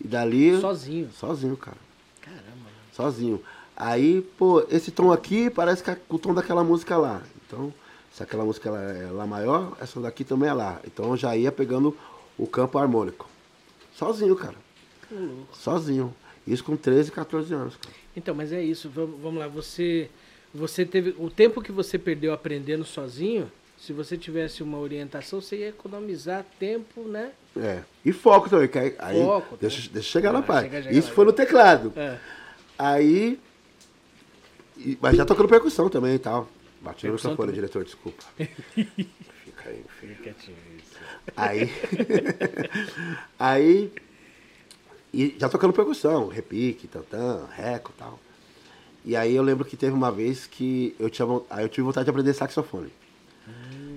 [0.00, 1.10] e dali, Sozinho.
[1.12, 1.76] sozinho, cara,
[2.20, 2.42] Caramba.
[2.56, 2.76] mano.
[2.92, 3.40] sozinho.
[3.76, 7.22] Aí, pô, esse tom aqui parece que é o tom daquela música lá.
[7.46, 7.72] Então,
[8.12, 10.80] se aquela música ela é lá maior, essa daqui também é lá.
[10.86, 11.96] Então eu já ia pegando
[12.38, 13.28] o campo harmônico.
[13.96, 14.54] Sozinho, cara.
[15.10, 15.56] Louco.
[15.56, 16.14] Sozinho.
[16.46, 17.94] Isso com 13, 14 anos, cara.
[18.16, 18.88] Então, mas é isso.
[18.88, 19.48] Vamos, vamos lá.
[19.48, 20.08] Você,
[20.54, 23.50] você teve o tempo que você perdeu aprendendo sozinho.
[23.76, 27.32] Se você tivesse uma orientação, você ia economizar tempo, né?
[27.56, 27.82] É.
[28.04, 29.88] E foco também, que aí, aí Foco, deixa, né?
[29.92, 30.70] deixa eu chegar Ah, na parte.
[30.90, 31.92] Isso lá, foi no teclado.
[31.96, 32.18] É.
[32.78, 33.38] Aí.
[34.84, 36.48] E- Mas já tocando percussão também e tal.
[36.80, 37.52] Bati no também.
[37.52, 38.22] diretor, desculpa.
[38.36, 40.16] Fica aí, filho.
[40.16, 40.98] Fica isso.
[41.36, 41.72] Aí.
[43.38, 43.92] aí.
[45.12, 48.18] E já tocando percussão, repique, tantã, reco e tal.
[49.04, 52.04] E aí eu lembro que teve uma vez que eu, tinha, aí eu tive vontade
[52.04, 52.92] de aprender saxofone.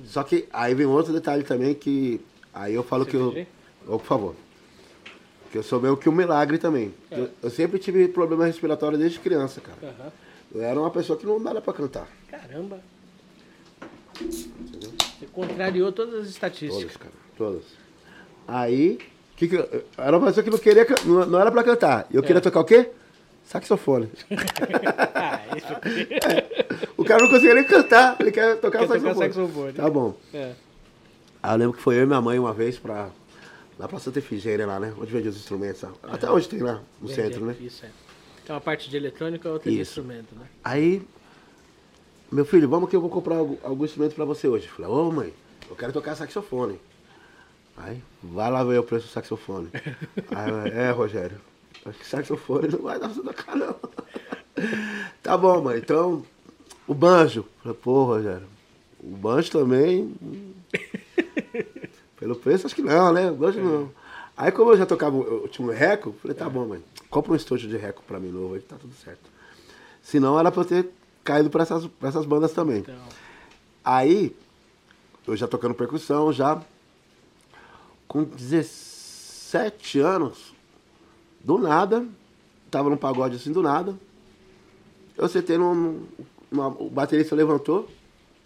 [0.05, 2.21] Só que aí vem outro detalhe também que.
[2.53, 3.31] Aí eu falo que eu.
[3.31, 3.47] CBG?
[3.87, 4.35] Ô, por favor.
[5.51, 6.93] Que eu sou meio que um milagre também.
[7.11, 9.77] Eu, eu sempre tive problema respiratório desde criança, cara.
[9.83, 10.11] Aham.
[10.57, 12.07] Eu era uma pessoa que não dava pra cantar.
[12.29, 12.79] Caramba.
[14.19, 16.79] Você contrariou todas as estatísticas.
[16.79, 17.13] Todas, cara.
[17.37, 17.63] Todas.
[18.47, 18.97] Aí,
[19.35, 22.07] que que eu, era uma pessoa que não queria, não, não era pra cantar.
[22.11, 22.25] Eu É.
[22.25, 22.89] queria tocar o quê?
[23.45, 24.09] Saxofone.
[25.19, 25.67] Ah, isso.
[26.97, 29.33] O cara não conseguia nem cantar, ele quer tocar Quer tocar saxofone.
[29.33, 29.73] saxofone.
[29.73, 30.15] Tá bom.
[30.33, 30.53] É.
[31.43, 33.09] Aí eu lembro que foi eu e minha mãe uma vez pra.
[33.79, 34.93] Lá pra Santa Efigênia, lá, né?
[34.99, 35.83] Onde vende os instrumentos.
[35.83, 35.89] ó.
[36.03, 37.55] Até hoje tem lá, no Vende centro, né?
[37.59, 37.89] Isso é.
[38.47, 39.99] Tem uma parte de eletrônica, outra de Isso.
[39.99, 40.47] instrumento, né?
[40.63, 41.05] Aí,
[42.31, 44.67] meu filho, vamos que eu vou comprar algum, algum instrumento pra você hoje.
[44.67, 45.33] Eu falei, ô mãe,
[45.69, 46.79] eu quero tocar saxofone.
[47.75, 49.67] Aí, vai lá ver o preço do saxofone.
[50.33, 51.41] Aí, é, Rogério,
[51.85, 53.75] acho que saxofone não vai dar pra você tocar, não.
[55.21, 56.23] tá bom, mãe, então,
[56.87, 57.41] o banjo.
[57.41, 58.47] Eu falei, pô, Rogério,
[59.01, 60.15] o banjo também.
[60.21, 60.53] hum,
[62.17, 63.29] Pelo preço, acho que não, né?
[63.29, 63.91] O banjo não.
[64.37, 67.35] Aí, como eu já tocava, eu tinha um reco, falei, tá bom, mãe, compra um
[67.35, 69.29] estojo de reco pra mim novo, aí tá tudo certo.
[70.03, 70.89] Senão era pra eu ter
[71.23, 72.79] caído pra essas, pra essas bandas também.
[72.79, 72.95] Então,
[73.83, 74.35] Aí,
[75.25, 76.61] eu já tocando percussão, já
[78.07, 80.53] com 17 anos,
[81.39, 82.05] do nada,
[82.69, 83.97] tava num pagode assim, do nada.
[85.17, 86.05] Eu sentei num.
[86.51, 87.89] numa- o baterista levantou,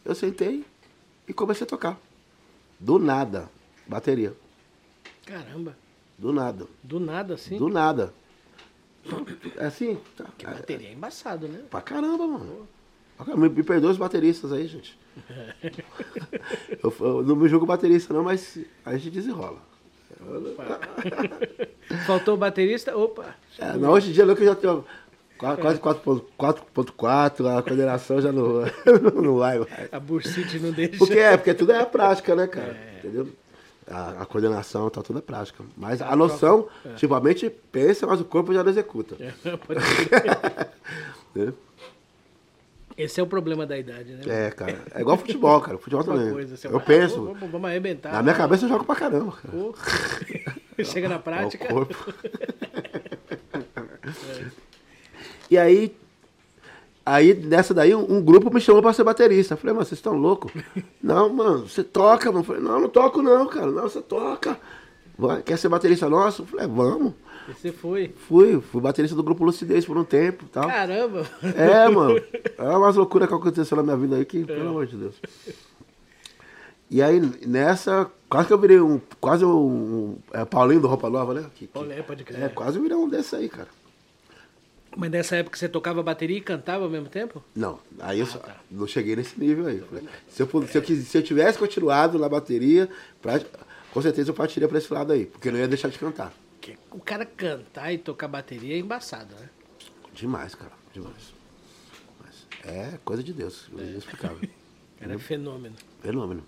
[0.06, 0.64] eu sentei
[1.28, 2.00] e comecei a tocar.
[2.80, 3.50] Do nada.
[3.88, 4.34] Bateria.
[5.32, 5.78] Caramba.
[6.18, 6.68] Do nada.
[6.84, 7.58] Do nada, assim.
[7.58, 8.14] Do nada.
[9.58, 9.98] É assim?
[10.16, 10.26] Tá.
[10.38, 11.62] Que bateria é embaçado, né?
[11.70, 12.68] Pra caramba, mano.
[13.36, 14.98] Me, me perdoa os bateristas aí, gente.
[16.84, 19.60] eu, eu não me julgo baterista, não, mas a gente desenrola.
[22.06, 22.96] Faltou o baterista?
[22.96, 23.36] Opa.
[23.58, 24.86] É, não, hoje em dia, eu já tenho
[25.38, 28.62] qua- quase 4.4, a coordenação já não,
[29.22, 29.70] não vai mais.
[29.92, 30.98] A bursite não deixa.
[30.98, 32.78] Porque é, porque tudo é a prática, né, cara?
[33.00, 33.30] Entendeu?
[33.92, 35.64] A, a coordenação tá é prática.
[35.76, 39.16] Mas a noção, tipo, a mente pensa, mas o corpo já não executa.
[39.68, 40.70] Pode crer.
[41.36, 41.54] né?
[42.98, 44.48] Esse é o problema da idade, né?
[44.48, 44.80] É, cara.
[44.94, 45.78] É igual futebol, cara.
[45.80, 46.32] Futebol também.
[46.32, 47.26] coisa, assim, eu ah, penso.
[47.26, 48.12] Vamos, vamos arrebentar.
[48.12, 50.86] Na minha cabeça eu jogo pra caramba, cara.
[50.86, 51.68] Chega na É o prática.
[51.68, 51.96] corpo.
[55.50, 55.96] E aí,
[57.06, 59.54] aí nessa daí, um, grupo me chamou pra ser baterista.
[59.54, 60.52] Eu falei, mano, vocês estão loucos?
[61.02, 62.40] não, mano, você toca, mano.
[62.42, 63.68] Eu falei, não, não toco não, cara.
[63.72, 64.60] Não, você toca.
[65.18, 66.42] Vai, quer ser baterista nosso?
[66.44, 67.14] Eu falei, vamos.
[67.48, 68.14] E Você foi.
[68.28, 70.68] Fui, fui baterista do grupo Lucidez por um tempo tal.
[70.68, 71.26] Caramba.
[71.56, 72.22] É, mano.
[72.58, 75.16] É umas loucuras que aconteceu na minha vida aí que, pelo amor de Deus.
[76.90, 79.00] E aí, nessa, quase que eu virei um.
[79.20, 79.50] Quase um.
[79.58, 81.46] um- é, Paulinho do Roupa Nova, né?
[81.56, 82.44] Que- que- pode crer.
[82.44, 83.68] é, quase virei um desse aí, cara.
[84.96, 87.44] Mas nessa época você tocava bateria e cantava ao mesmo tempo?
[87.56, 88.58] Não, aí eu só- tá.
[88.70, 89.82] não cheguei nesse nível aí.
[90.30, 92.90] Se eu, se, eu se eu tivesse continuado na bateria,
[93.22, 93.40] pra-
[93.92, 96.34] com certeza eu partiria pra esse lado aí, porque eu não ia deixar de cantar.
[96.92, 99.50] O cara cantar e tocar bateria é embaçado, né?
[100.14, 101.34] Demais, cara, demais.
[102.20, 104.48] Mas é coisa de Deus, inexplicável.
[105.00, 105.76] Era fenômeno.
[106.02, 106.44] Fenômeno.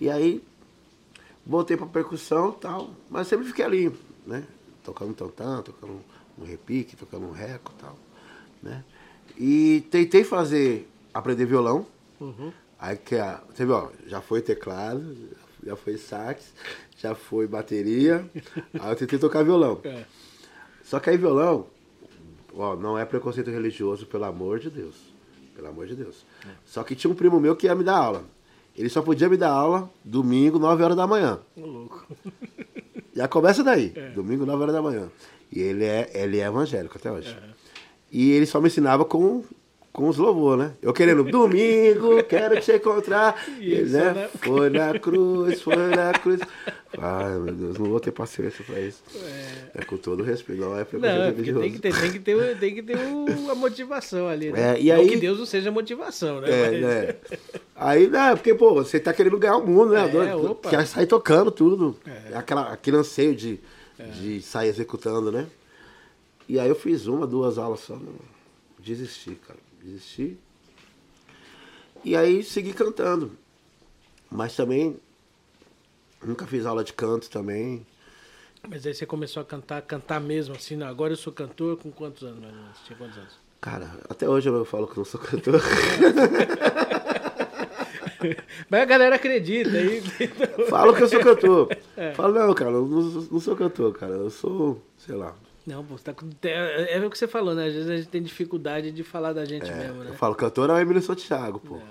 [0.00, 0.42] E aí,
[1.44, 3.92] voltei pra percussão e tal, mas sempre fiquei ali,
[4.26, 4.44] né?
[4.82, 6.00] Tocando um tantã, tocando
[6.40, 7.98] um repique, tocando um reco e tal,
[8.62, 8.84] né?
[9.36, 11.86] E tentei fazer, aprender violão.
[12.20, 12.52] Uhum.
[12.78, 15.16] Aí que a, você viu, ó, já foi teclado,
[15.64, 16.52] já foi sax,
[16.96, 18.28] já foi bateria.
[18.80, 19.80] aí eu tentei tocar violão.
[19.84, 20.04] É.
[20.82, 21.66] Só que aí violão,
[22.54, 24.96] ó, não é preconceito religioso, pelo amor de Deus.
[25.54, 26.24] Pelo amor de Deus.
[26.64, 28.24] Só que tinha um primo meu que ia me dar aula.
[28.76, 31.38] Ele só podia me dar aula domingo, 9 horas da manhã.
[31.56, 32.06] Ô, louco.
[33.14, 33.90] Já começa daí.
[34.14, 35.10] Domingo, 9 horas da manhã.
[35.52, 37.36] E ele é, ele é evangélico até hoje.
[38.12, 39.42] E ele só me ensinava com,
[39.92, 40.72] com os louvor, né?
[40.82, 43.34] Eu querendo, domingo, quero te encontrar.
[43.46, 44.12] Só né?
[44.14, 46.40] na- Foi na cruz, foi na cruz.
[46.98, 49.00] Ai, meu Deus, não vou ter paciência pra isso.
[49.74, 51.60] É, com todo respeito, não é Não, religioso.
[51.60, 54.76] tem que ter, tem que ter, tem que ter o- a motivação ali, né?
[54.76, 56.48] É, e Não aí- que Deus não seja motivação, né?
[56.50, 57.14] É, Mas- né?
[57.82, 60.02] Aí, né, porque, pô, você tá querendo ganhar o mundo, né?
[60.04, 60.68] É.
[60.68, 61.96] Quer sair tocando tudo.
[62.06, 62.32] É.
[62.34, 62.36] É.
[62.36, 63.58] Aquela, aquele anseio de,
[64.08, 65.48] de sair executando, né?
[66.48, 68.14] E aí eu fiz uma, duas aulas só, não,
[68.78, 69.58] desisti, cara.
[69.82, 70.36] Desisti.
[72.04, 73.32] E aí segui cantando.
[74.30, 74.98] Mas também
[76.22, 77.86] nunca fiz aula de canto também.
[78.68, 81.90] Mas aí você começou a cantar, cantar mesmo, assim, não, agora eu sou cantor com
[81.90, 82.44] quantos anos?
[82.84, 83.38] Tinha quantos anos?
[83.60, 85.60] Cara, até hoje eu falo que não sou cantor.
[88.68, 90.02] Mas a galera acredita aí.
[90.68, 91.68] Falo que eu sou cantor.
[92.14, 94.12] Falo, não, cara, eu não, não sou cantor, cara.
[94.12, 95.34] Eu sou, sei lá.
[95.66, 96.28] Não, pô, tá com...
[96.42, 97.66] é, é o que você falou, né?
[97.66, 100.10] Às vezes a gente tem dificuldade de falar da gente mesmo, né?
[100.10, 101.78] Eu falo, cantor é o Emílio Santiago, pô.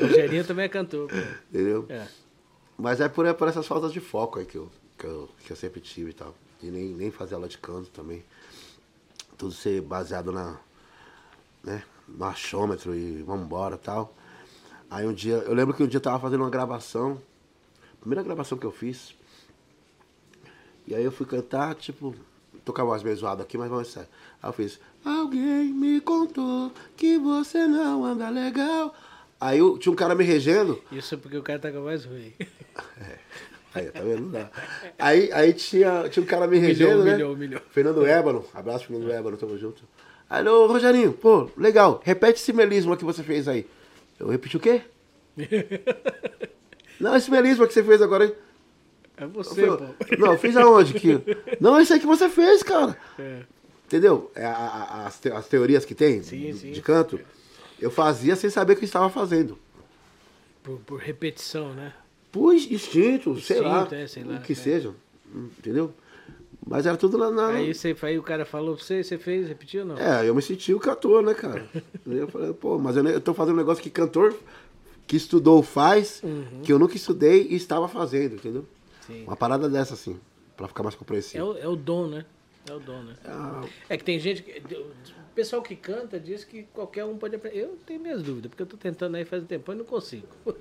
[0.00, 1.16] O Gerinho também é cantor, pô.
[1.50, 1.84] Entendeu?
[1.88, 2.06] É.
[2.78, 5.50] Mas é por, é por essas faltas de foco aí que eu, que eu, que
[5.50, 6.32] eu sempre tive e tal.
[6.62, 8.22] E nem, nem fazer aula de canto também.
[9.36, 10.56] Tudo ser baseado na,
[11.62, 14.14] né, no achômetro e vambora e tal.
[14.90, 17.20] Aí um dia, eu lembro que um dia eu tava fazendo uma gravação,
[18.00, 19.14] primeira gravação que eu fiz.
[20.86, 22.14] E aí eu fui cantar, tipo,
[22.64, 24.08] tocar umas meio zoado aqui, mas vamos sério.
[24.42, 28.94] Aí eu fiz, alguém me contou que você não anda legal.
[29.40, 31.80] Aí eu, tinha um cara me regendo, Isso é porque o cara tá com a
[31.80, 32.32] voz ruim.
[33.74, 34.20] Aí, tá vendo?
[34.20, 34.50] Não dá.
[34.96, 37.10] Aí, aí tinha, tinha um cara me regendo, né?
[37.10, 37.60] humilhou, humilhou.
[37.70, 38.44] Fernando Ébano.
[38.54, 39.82] Abraço, Fernando Ébano, tamo junto.
[40.34, 42.00] Aí, ô, Rogerinho, pô, legal.
[42.04, 43.64] Repete esse melisma que você fez aí.
[44.18, 44.82] Eu repeti o quê?
[46.98, 48.34] Não, esse melisma que você fez agora aí.
[49.16, 50.16] É Eu você, falei, pô.
[50.18, 50.94] Não, eu fiz aonde?
[50.94, 51.20] Que...
[51.60, 52.96] Não, isso aí que você fez, cara.
[53.16, 53.42] É.
[53.86, 54.30] Entendeu?
[54.34, 56.72] É, as, te- as teorias que tem Sim, de, sim.
[56.72, 57.20] de canto,
[57.80, 59.56] eu fazia sem saber o que estava fazendo.
[60.64, 61.92] Por, por repetição, né?
[62.32, 63.82] Por instinto, sei lá.
[63.82, 64.56] Instinto, é, sei lá, o que é.
[64.56, 64.92] seja.
[65.32, 65.94] Entendeu?
[66.66, 67.48] Mas era tudo lá na.
[67.48, 69.98] Aí, você, aí o cara falou pra você, você fez, repetiu ou não?
[69.98, 71.66] É, eu me senti o cantor, né, cara?
[72.06, 74.34] Eu falei, pô, mas eu, eu tô fazendo um negócio que cantor
[75.06, 76.62] que estudou faz, Uhum.
[76.62, 78.64] que eu nunca estudei e estava fazendo, entendeu?
[79.06, 79.24] Sim.
[79.24, 80.18] Uma parada dessa, assim,
[80.56, 81.48] pra ficar mais É compreensível.
[81.48, 82.24] o, é o dom, né?
[82.68, 83.14] É o dom, né?
[83.26, 84.62] Ah, É que tem gente que.
[85.34, 87.58] O pessoal que canta diz que qualquer um pode aprender.
[87.64, 90.28] Eu tenho minhas dúvidas, porque eu tô tentando aí faz um tempo e não consigo.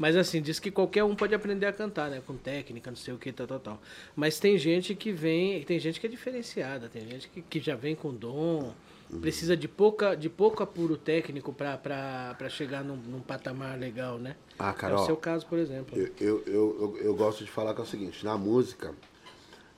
[0.00, 2.22] Mas assim, diz que qualquer um pode aprender a cantar, né?
[2.26, 3.82] Com técnica, não sei o que, tal, tal, tal.
[4.16, 5.62] Mas tem gente que vem.
[5.64, 8.72] Tem gente que é diferenciada, tem gente que, que já vem com dom.
[9.20, 14.36] Precisa de pouca, de pouco apuro técnico pra chegar num, num patamar legal, né?
[14.58, 15.98] Ah, É cara, o seu caso, por exemplo.
[15.98, 18.94] eu, eu, eu, eu, eu gosto de falar que é o seguinte, na música,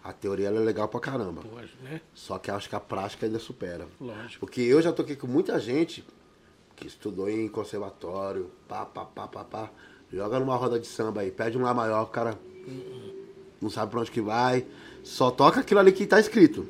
[0.08, 1.42] a teoria ela é legal pra caramba.
[1.52, 2.00] Lógico, né?
[2.14, 3.88] Só que acho que a prática ainda supera.
[4.00, 4.38] Lógico.
[4.40, 6.04] Porque eu já toquei com muita gente
[6.76, 9.70] que estudou em conservatório, pá, pá, pá, pá, pá.
[10.12, 12.38] Joga numa roda de samba aí, pede um lá maior, o cara
[13.60, 14.64] não sabe pra onde que vai.
[15.02, 16.64] Só toca aquilo ali que tá escrito.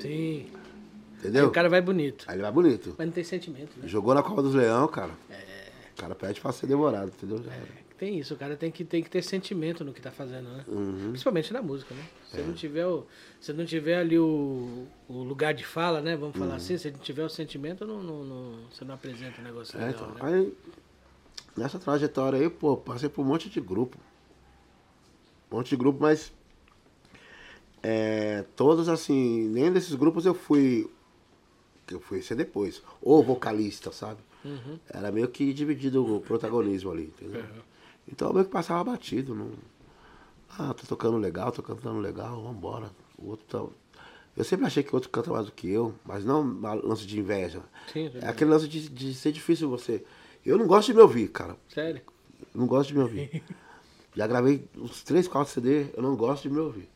[0.00, 0.46] Sim.
[0.50, 1.46] Aí Entendeu?
[1.46, 2.24] o cara vai bonito.
[2.26, 2.94] Aí ele vai bonito.
[2.98, 3.86] Mas não tem sentimento, né?
[3.86, 5.12] Jogou na Copa dos Leão, cara.
[5.96, 7.42] O cara pede pra ser demorado, entendeu?
[7.42, 7.68] Já era.
[8.00, 10.64] Tem isso, o cara tem que, tem que ter sentimento no que tá fazendo, né?
[10.66, 11.08] Uhum.
[11.10, 12.02] Principalmente na música, né?
[12.32, 12.36] É.
[12.36, 13.06] Se não tiver o,
[13.38, 16.16] se não tiver ali o, o lugar de fala, né?
[16.16, 16.40] Vamos Uhum.
[16.40, 19.78] falar assim, se não tiver o sentimento, não, não, não- você não apresenta um negócio
[19.78, 20.34] É, legal, então, né?
[20.34, 20.54] aí,
[21.54, 23.98] nessa trajetória aí, pô, passei por um monte de grupo.
[25.52, 26.32] Um monte de grupo, mas
[27.82, 30.90] é, todos assim, nem desses grupos eu fui.
[31.86, 32.82] Que eu fui ser depois.
[33.02, 34.20] Ou vocalista, sabe?
[34.42, 34.78] Uhum.
[34.88, 37.44] Era meio que dividido o protagonismo ali, entendeu?
[38.06, 39.34] Então eu meio que passava batido.
[39.34, 39.50] Não...
[40.58, 42.90] Ah, tô tocando legal, tô cantando legal, vambora.
[43.18, 43.74] O outro tá.
[44.36, 46.42] Eu sempre achei que o outro canta mais do que eu, mas não
[46.82, 47.62] lance de inveja.
[47.92, 50.04] Sim, É aquele lance de, de ser difícil você.
[50.44, 51.56] Eu não gosto de me ouvir, cara.
[51.68, 52.00] Sério?
[52.54, 53.42] Não gosto de me ouvir.
[54.14, 56.88] Já gravei uns 3, 4 CD, eu não gosto de me ouvir.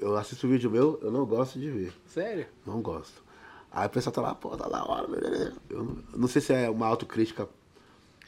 [0.00, 1.92] Eu assisto vídeo meu, eu não gosto de ver.
[2.06, 2.46] Sério?
[2.66, 3.22] Não gosto.
[3.70, 5.06] Aí o pessoal tá lá, pô, tá da hora.
[5.06, 5.52] beleza.
[5.68, 7.48] Eu não, eu não sei se é uma autocrítica.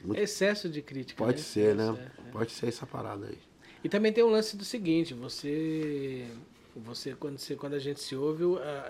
[0.05, 1.17] Muito- Excesso de crítica.
[1.23, 1.43] Pode né?
[1.45, 1.95] ser, né?
[1.99, 2.31] É, é.
[2.33, 3.39] Pode ser essa parada aí.
[3.85, 6.27] E também tem um lance do seguinte, você.
[6.75, 8.45] Você, quando, você, quando a gente se ouve,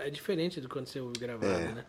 [0.04, 1.72] é diferente do quando você ouve gravado, É.
[1.72, 1.84] né?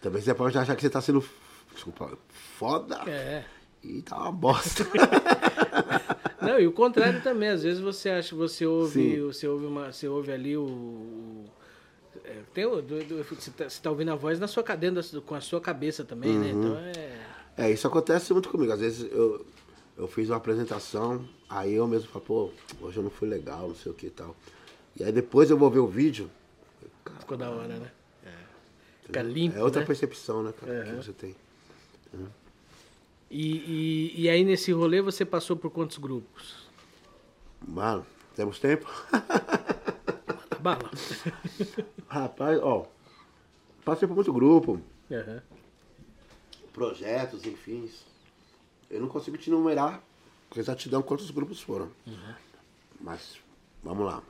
[0.00, 1.24] Também você pode achar que você tá sendo.
[1.72, 2.96] Desculpa, foda.
[3.08, 3.44] É.
[3.84, 4.84] E tá uma bosta.
[6.40, 7.48] Não, e o contrário também.
[7.50, 9.20] Às vezes você acha, você ouve, Sim.
[9.22, 11.44] você ouve, uma, você ouve ali o.
[12.24, 15.00] é, tem o, do- do- você, tá, você tá ouvindo a voz na sua cadeira,
[15.24, 16.50] com a sua cabeça também, né?
[16.50, 17.20] Então é.
[17.56, 18.72] É, isso acontece muito comigo.
[18.72, 19.44] Às vezes eu,
[19.96, 23.74] eu fiz uma apresentação, aí eu mesmo falo, pô, hoje eu não fui legal, não
[23.74, 24.34] sei o que e tal.
[24.98, 26.30] E aí depois eu vou ver o vídeo.
[27.20, 27.90] Ficou da hora, né?
[29.04, 29.58] Fica limpo.
[29.58, 29.86] É outra né?
[29.86, 30.84] percepção, né, cara, Uhum.
[30.84, 31.36] que você tem.
[33.30, 36.68] E, e, e aí nesse rolê você passou por quantos grupos?
[37.66, 38.04] Mano,
[38.36, 38.86] temos tempo?
[40.60, 40.90] Bala.
[42.08, 42.86] Rapaz, ó,
[43.84, 45.42] passei por muito grupo, Aham.
[46.72, 47.90] Projetos, enfim.
[48.90, 50.02] Eu não consigo te numerar
[50.50, 51.90] com exatidão quantos grupos foram.
[53.00, 53.38] Mas,
[53.82, 54.22] vamos lá.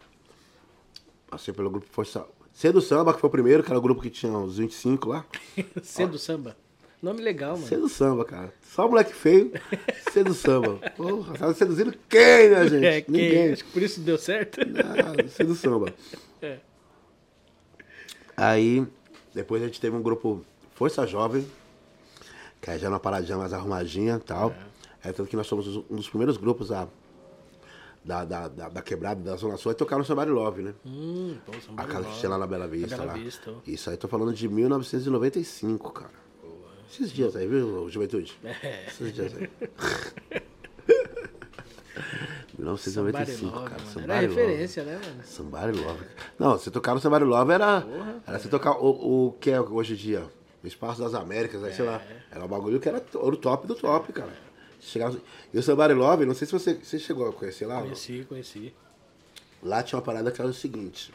[1.28, 2.26] Passei pelo grupo Força...
[2.52, 5.24] Cedo Samba, que foi o primeiro, que era o grupo que tinha uns 25 lá.
[5.82, 6.54] Cedo samba.
[7.02, 7.66] Nome legal, mano.
[7.66, 8.54] Cedo Samba, cara.
[8.62, 9.50] Só moleque feio,
[10.12, 10.78] Cedo Samba.
[10.96, 12.86] Porra, tava seduzindo quem, né, gente?
[12.86, 13.56] É, que, Ninguém.
[13.72, 14.60] por isso deu certo.
[14.60, 15.92] Ah, Cedo Samba.
[16.44, 16.58] É.
[18.36, 18.84] Aí,
[19.32, 21.46] depois a gente teve um grupo Força Jovem,
[22.62, 24.54] Que aí já era uma paradinha mais arrumadinha e tal.
[25.04, 25.12] É.
[25.12, 26.86] tanto que nós somos um dos primeiros grupos a,
[28.04, 30.74] da, da, da, da quebrada da Zona Sul, aí tocaram Somebody Love, né?
[30.86, 32.20] Hum, pô, A casa que Love.
[32.20, 32.96] tinha lá na Bela Vista.
[32.96, 33.12] Bela lá.
[33.14, 33.52] Vista.
[33.66, 36.22] Isso aí, tô falando de 1995, cara.
[36.90, 38.38] Esses dias aí, viu, Juventude?
[38.44, 38.86] É.
[38.86, 39.50] Esses dias aí.
[42.78, 43.82] Somebody 1995, Love, cara.
[43.82, 44.00] mano.
[44.12, 44.26] Era Love.
[44.34, 45.22] referência, né, mano?
[45.24, 46.04] Somebody Love.
[46.38, 47.84] Não, você tocar no Somebody Love era.
[48.26, 50.24] Era você tocar o, o que é hoje em dia?
[50.68, 52.02] Espaço das Américas, aí, sei lá.
[52.30, 54.32] Era um bagulho que era, o top do top, cara.
[54.80, 55.20] Chegava,
[55.52, 57.76] e o Somebody Love, não sei se você, você chegou a conhecer lá.
[57.76, 57.82] não?
[57.82, 58.74] Conheci, conheci.
[59.62, 61.12] Lá tinha uma parada que era o seguinte.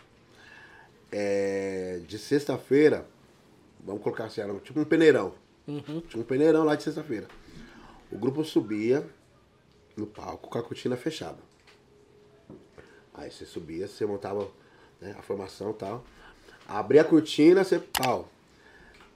[1.12, 3.06] É, de sexta-feira,
[3.84, 5.34] vamos colocar assim, era tipo um peneirão.
[6.08, 7.28] Tinha um peneirão lá de sexta-feira.
[8.10, 9.06] O grupo subia
[9.98, 11.40] no palco com a cortina fechada.
[13.14, 14.48] Aí você subia, você montava
[15.02, 16.06] né, a formação e tal.
[16.68, 18.30] Abria a cortina, você pau.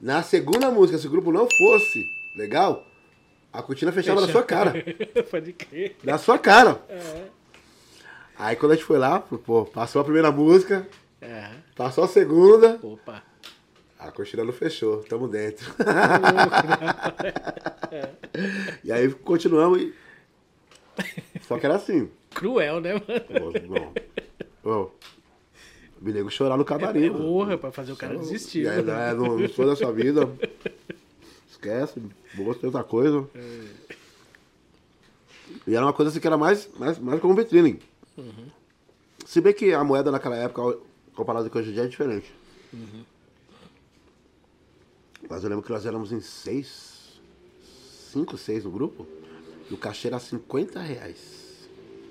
[0.02, 2.86] Na segunda música, se o grupo não fosse legal,
[3.54, 4.74] a cortina fechava na sua cara.
[5.30, 5.96] Pode crer.
[6.04, 6.82] Na sua cara.
[6.90, 7.26] É.
[8.38, 10.88] Aí quando a gente foi lá, pô, passou a primeira música,
[11.22, 11.50] É.
[11.76, 13.22] passou a segunda, Opa.
[14.00, 15.72] a cortina não fechou, tamo dentro.
[18.84, 19.94] e aí continuamos e.
[21.48, 22.10] Só que era assim.
[22.34, 23.52] Cruel, né, mano?
[23.52, 23.94] Pô, bom.
[24.64, 24.92] Ô,
[26.02, 27.06] me nego chorar no camarim.
[27.06, 27.32] É mano.
[27.32, 28.64] honra pra fazer o cara desistir.
[28.64, 30.28] E aí, né, não, não sou da sua vida.
[31.50, 32.02] Esquece,
[32.36, 33.28] vou de outra coisa.
[35.68, 37.80] E era uma coisa assim que era mais, mais, mais como vitrine.
[39.26, 40.80] Se bem que a moeda naquela época,
[41.14, 42.34] comparada com hoje em dia, é diferente.
[45.30, 47.22] Mas eu lembro que nós éramos em seis,
[48.12, 49.06] cinco, seis no grupo,
[49.70, 51.41] e o cachê era 50 reais.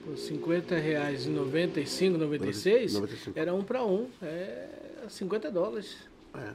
[0.05, 3.39] Pô, 50 reais em 95, 96, 95.
[3.39, 4.09] era um pra um.
[4.23, 4.69] É
[5.09, 5.97] 50 dólares.
[6.35, 6.53] É.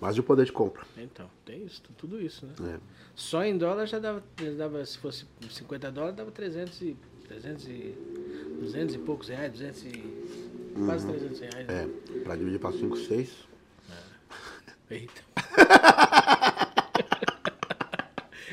[0.00, 0.84] Mas e o poder de compra?
[0.96, 2.54] Então, tem isso, tudo isso, né?
[2.74, 2.78] É.
[3.16, 7.66] Só em dólar já dava, já dava, se fosse 50 dólares, dava 300 e, 300
[7.66, 7.94] e,
[8.60, 10.04] 200 e poucos reais, 200 e,
[10.86, 11.66] quase 300 reais.
[11.66, 11.88] né?
[12.14, 13.48] É, pra dividir pra 5, 6.
[14.90, 15.22] Eita.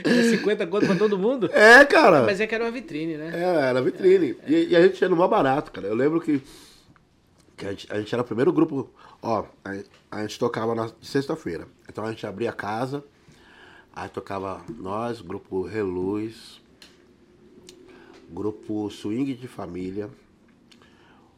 [0.04, 1.50] Era 50 conto pra todo mundo?
[1.52, 2.24] É, cara!
[2.24, 3.32] Mas é que era uma vitrine, né?
[3.34, 4.36] É, era vitrine.
[4.48, 5.88] E, e a gente ia no mais barato, cara.
[5.88, 6.42] Eu lembro que,
[7.56, 8.90] que a, gente, a gente era o primeiro grupo.
[9.22, 9.78] Ó, a,
[10.12, 11.68] a gente tocava na sexta-feira.
[11.90, 13.04] Então a gente abria a casa,
[13.96, 16.62] aí tocava nós, grupo Reluz,
[18.30, 20.10] grupo Swing de Família,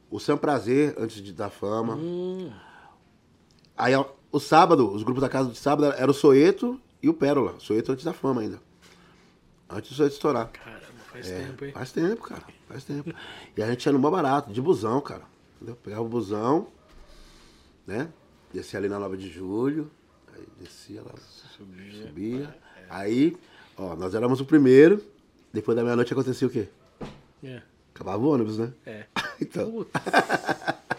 [0.10, 1.96] o Sam Prazer, antes de dar fama.
[1.96, 2.50] Hum,
[3.78, 3.93] Aí
[4.32, 7.56] o sábado, os grupos da casa de sábado era o Soeto e o Pérola.
[7.60, 8.60] Soeto antes da fama ainda.
[9.70, 10.50] Antes do Soeto estourar.
[10.50, 11.72] caramba, faz É, tempo, hein?
[11.72, 12.43] Faz tempo, cara.
[12.67, 13.13] Faz tempo.
[13.56, 15.24] E a gente ia no mó barato, de busão, cara.
[15.56, 15.76] Entendeu?
[15.78, 16.67] Pegava o busão,
[17.86, 18.10] né?
[18.54, 19.89] Descia ali na 9 de julho.
[20.36, 21.13] Aí descia lá,
[21.58, 22.56] subia.
[22.89, 23.36] Aí,
[23.78, 25.04] ó, nós éramos o primeiro.
[25.52, 26.67] Depois da meia-noite acontecia o quê?
[27.43, 27.62] É.
[27.96, 28.72] Acabava o ônibus, né?
[28.86, 29.06] é.
[29.39, 29.86] Então,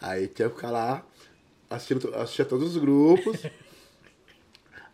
[0.00, 1.04] aí tinha que ficar lá,
[1.68, 3.36] assistindo, assistia todos os grupos.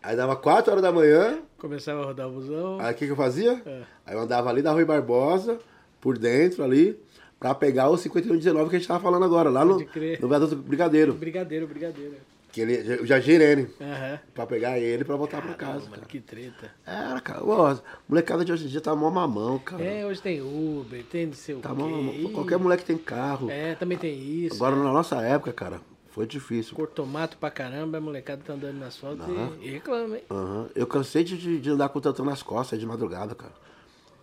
[0.07, 2.79] Aí dava 4 horas da manhã, começava a rodar o busão.
[2.79, 3.61] Aí o que, que eu fazia?
[3.65, 3.81] É.
[4.05, 5.59] Aí eu andava ali da Rui Barbosa,
[5.99, 6.97] por dentro ali,
[7.37, 9.79] pra pegar o 5119 que a gente tava falando agora, lá no,
[10.21, 11.13] no viaduto Brigadeiro.
[11.13, 12.13] Brigadeiro, brigadeiro.
[12.53, 14.19] Que ele, o Jagirene, Aham.
[14.33, 16.05] pra pegar ele pra voltar pra Caramba, casa, mano, cara.
[16.07, 16.71] que treta.
[16.85, 17.43] Era, cara.
[17.43, 17.75] Ó,
[18.07, 19.83] molecada de hoje em dia tá mó mamão, cara.
[19.83, 21.75] É, hoje tem Uber, tem não sei o tá quê.
[21.75, 22.31] mó mamão.
[22.31, 23.51] Qualquer moleque tem carro.
[23.51, 24.55] É, também tem isso.
[24.55, 25.81] Agora, na nossa época, cara,
[26.17, 26.73] foi difícil.
[26.75, 29.55] Cortomato pra caramba, a molecada tá andando no asfalto Aham.
[29.61, 30.23] e, e reclama, hein?
[30.31, 30.67] Aham.
[30.73, 33.53] Eu cansei de, de, andar com o tantão nas costas de madrugada, cara.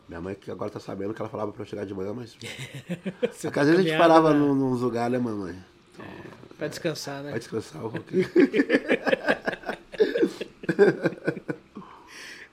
[0.09, 2.37] Minha mãe que agora tá sabendo que ela falava pra eu chegar de manhã, mas.
[2.43, 4.41] É às vezes a gente parava né?
[4.41, 5.57] num, num lugar, né, mamãe?
[6.59, 7.31] Pra descansar, né?
[7.31, 8.29] Vai descansar um pouquinho.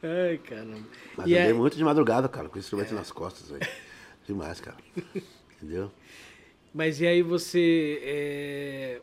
[0.04, 0.88] Ai, caramba.
[1.18, 3.68] Mas E andei é- muito de madrugada, cara, com o instrumento nas costas, velho.
[4.28, 4.78] Demais, cara.
[5.58, 5.92] Entendeu?
[6.72, 8.00] Mas e aí você.
[8.04, 9.02] é,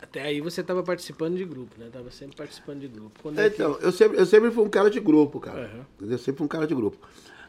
[0.00, 1.88] Até aí você tava participando de grupo, né?
[1.90, 3.18] Tava sempre participando de grupo.
[3.22, 3.56] Quando é que...
[3.56, 5.86] Então, eu sempre, eu sempre fui um cara de grupo, cara.
[5.96, 6.14] Entendeu?
[6.14, 6.98] Eu sempre fui um cara de grupo.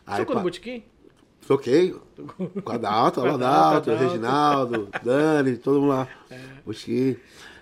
[0.06, 0.84] Aí, Tocou no pá, Botequim?
[1.46, 1.96] toquei
[2.64, 3.96] com a Adalto, Com a o Adalto, Adalto, o.
[3.96, 6.08] Reginaldo, Dani, todo mundo lá.
[6.30, 6.40] É.
[6.66, 7.18] Botequim.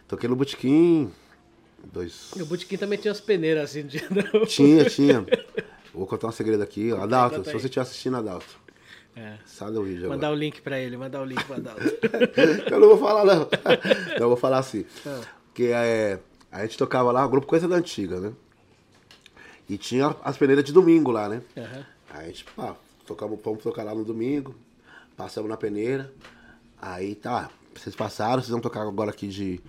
[0.08, 1.12] Toquei no Botequim.
[1.92, 2.32] Dois.
[2.34, 4.46] O Botequim também tinha umas peneiras assim, não tinha, não?
[4.46, 5.26] Tinha, tinha.
[5.94, 6.92] Vou contar um segredo aqui.
[6.92, 8.60] Adalto, se você estiver assistindo, Adalto,
[9.16, 9.38] É.
[9.46, 10.16] sai do vídeo agora.
[10.16, 11.82] Mandar o link pra ele, mandar o link pra Adalto.
[12.70, 13.48] Eu não vou falar, não.
[14.16, 14.86] Não, eu vou falar assim.
[15.06, 15.22] Ah.
[15.46, 16.20] Porque é,
[16.52, 18.34] a gente tocava lá, o grupo Coisa da Antiga, né?
[19.70, 21.42] E tinha as peneiras de domingo lá, né?
[21.58, 21.86] Aham.
[22.10, 24.54] Aí a gente, pá, tocamos, fomos tocar lá no domingo,
[25.18, 26.14] passamos na peneira.
[26.82, 29.62] Aí tá, vocês passaram, vocês vão tocar agora aqui de,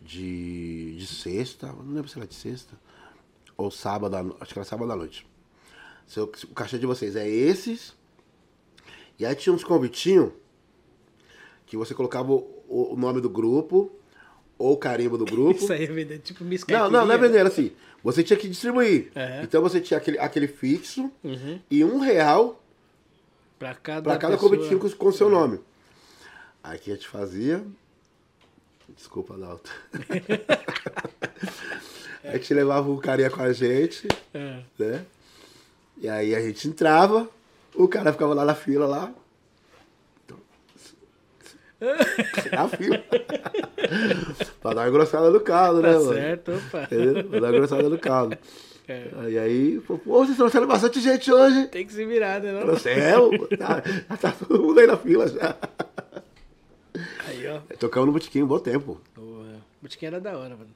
[0.00, 2.74] de, de sexta, não lembro se era de sexta.
[3.56, 5.26] ou sábado, acho que era sábado à noite.
[6.06, 7.92] Seu, o cachê de vocês é esses.
[9.18, 10.30] E aí tinha uns convitinhos
[11.66, 13.90] que você colocava o, o nome do grupo
[14.56, 15.58] ou o carimbo do grupo.
[15.62, 17.72] Isso aí é vender tipo Miss Não, não, não é vender assim.
[18.02, 19.10] Você tinha que distribuir.
[19.14, 19.42] É.
[19.42, 21.60] Então você tinha aquele, aquele fixo Uhum.
[21.70, 22.62] e um real
[23.58, 24.52] Pra cada, pra cada pessoa.
[24.52, 25.58] convitinho com, com seu nome.
[26.62, 27.64] Aí que a gente fazia.
[28.96, 29.70] Desculpa, Dalton.
[32.24, 34.62] a gente levava o carinha com a gente, É.
[34.78, 35.04] né?
[35.96, 37.28] E aí a gente entrava,
[37.74, 39.12] o cara ficava lá na fila lá.
[42.52, 42.98] Na fila.
[44.60, 46.12] pra dar uma engrossada no caldo, né, Tá mano?
[46.14, 46.82] certo, opa.
[46.82, 47.24] Entendeu?
[47.24, 48.38] Pra dar uma engrossada no caldo.
[48.88, 49.10] É.
[49.28, 51.68] E aí, pô, pô, vocês trouxeram bastante gente hoje.
[51.68, 52.52] Tem que se virar, né?
[52.52, 52.66] Não?
[52.66, 53.82] No céu, tá,
[54.16, 55.54] tá todo mundo aí na fila já.
[57.28, 57.60] Aí, ó.
[57.78, 59.00] Tocamos no botiquinho um bom tempo.
[59.16, 60.70] O é, Botequim era da hora, mano.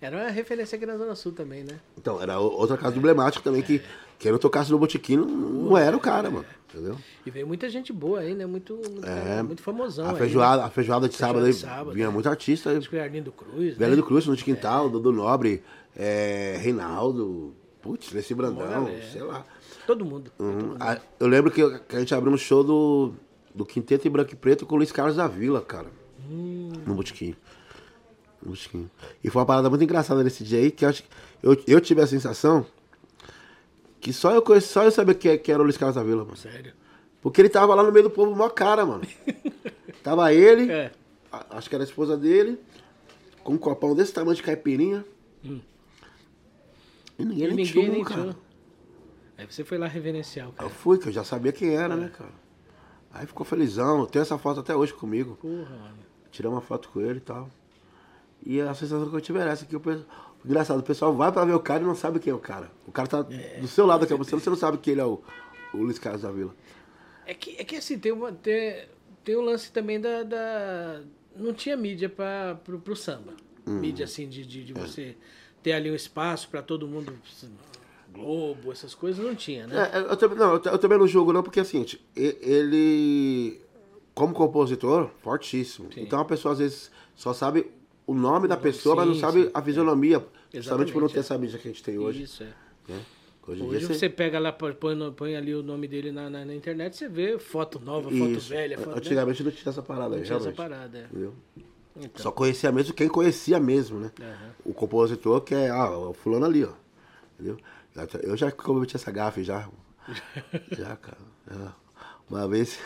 [0.00, 1.78] Era uma referência aqui na Zona Sul também, né?
[1.96, 3.80] Então, era outra casa emblemática também que
[4.18, 6.44] quem não tocasse no botiquim não, não era o cara, mano.
[6.72, 6.96] Entendeu?
[7.24, 8.44] E veio muita gente boa aí, né?
[8.44, 9.42] Muito, muito, É.
[9.42, 12.10] muito famosão A aí, feijoada, a feijoada de sábado aí de sábado, vinha é.
[12.10, 12.70] muito artista.
[12.72, 12.78] né?
[12.78, 13.96] Acho que o Arlindo Cruz, né?
[13.96, 15.62] do Cruz, no de Quintal, Dudu Nobre,
[15.96, 19.46] é, Reinaldo, putz, Leci Brandão, sei lá.
[19.86, 20.30] Todo mundo.
[20.38, 20.74] Uhum.
[20.78, 23.12] A- Eu lembro que, que a gente abriu um show do,
[23.54, 25.86] do Quinteto em Branco e Preto com o Luiz Carlos da Vila, cara.
[26.30, 26.70] Hum.
[26.86, 27.34] No Botiquim.
[28.42, 28.52] No.
[29.24, 31.08] E foi uma parada muito engraçada nesse dia aí, que eu, acho que
[31.42, 32.66] eu, eu tive a sensação
[34.00, 36.24] que só eu, conheci, só eu sabia que, que era o Luiz Carlos da Vila,
[36.24, 36.36] mano.
[36.36, 36.72] Sério.
[37.20, 39.02] Porque ele tava lá no meio do povo, mó cara, mano.
[40.04, 40.92] tava ele, É.
[41.32, 42.58] a- acho que era a esposa dele,
[43.42, 45.04] com um copão desse tamanho de caipirinha.
[47.18, 48.22] E ninguém, E nem ninguém tinha, nem cara.
[48.22, 48.36] tinha.
[49.38, 50.70] Aí você foi lá reverenciar o Eu cara.
[50.70, 52.30] fui, que eu já sabia quem era, né, cara?
[53.12, 54.04] Aí ficou felizão.
[54.06, 55.36] Tem essa foto até hoje comigo.
[55.40, 55.98] Porra, mano.
[56.30, 57.48] Tirei uma foto com ele e tal.
[58.44, 60.04] E a sensação que eu tive era essa, que o pe-
[60.48, 62.70] engraçado, o pessoal vai pra ver o cara e não sabe quem é o cara.
[62.86, 65.20] O cara tá do seu lado aqui, você você não sabe que ele é o,
[65.74, 66.54] o Luiz Carlos da Vila.
[67.26, 68.86] É que, é que assim, tem, uma, tem,
[69.22, 71.00] tem um lance também da, da-
[71.36, 73.34] Não tinha mídia pra, pro, pro samba.
[73.66, 75.14] Mídia assim, de, de, de você
[75.62, 77.12] ter ali um espaço pra todo mundo.
[78.12, 79.90] Globo, essas coisas, não tinha, né?
[79.92, 83.60] É, eu, também, não, eu, eu também não julgo não, porque assim, t- e- ele,
[84.14, 85.92] como compositor, fortíssimo.
[85.92, 86.00] Sim.
[86.00, 87.70] Então a pessoa às vezes só sabe
[88.08, 89.50] o nome da pessoa, mas não sim, sabe sim.
[89.52, 90.24] a fisionomia.
[90.52, 91.20] Justamente por não ter é.
[91.20, 92.22] essa mídia que a gente tem hoje.
[92.22, 92.46] Isso, é.
[92.88, 93.00] né?
[93.46, 94.74] Hoje, Hoje dia você pega lá, põe,
[95.14, 98.48] põe- ali o nome dele na, na, na internet, você vê foto nova, foto Isso.
[98.48, 98.90] velha, foto.
[98.90, 98.96] né?
[98.96, 100.56] Antigamente não tinha essa parada Não tinha essa realmente.
[100.56, 101.04] parada, é.
[101.04, 101.34] Entendeu?
[101.96, 102.22] Então.
[102.22, 104.10] Só conhecia mesmo quem conhecia mesmo, né?
[104.20, 104.50] Aham.
[104.64, 106.72] O compositor que é, ah, o fulano ali, ó.
[107.34, 107.58] Entendeu?
[108.22, 109.68] Eu já cometi essa gafe já.
[110.72, 111.18] já, cara.
[111.50, 111.74] já.
[112.30, 112.78] Uma vez.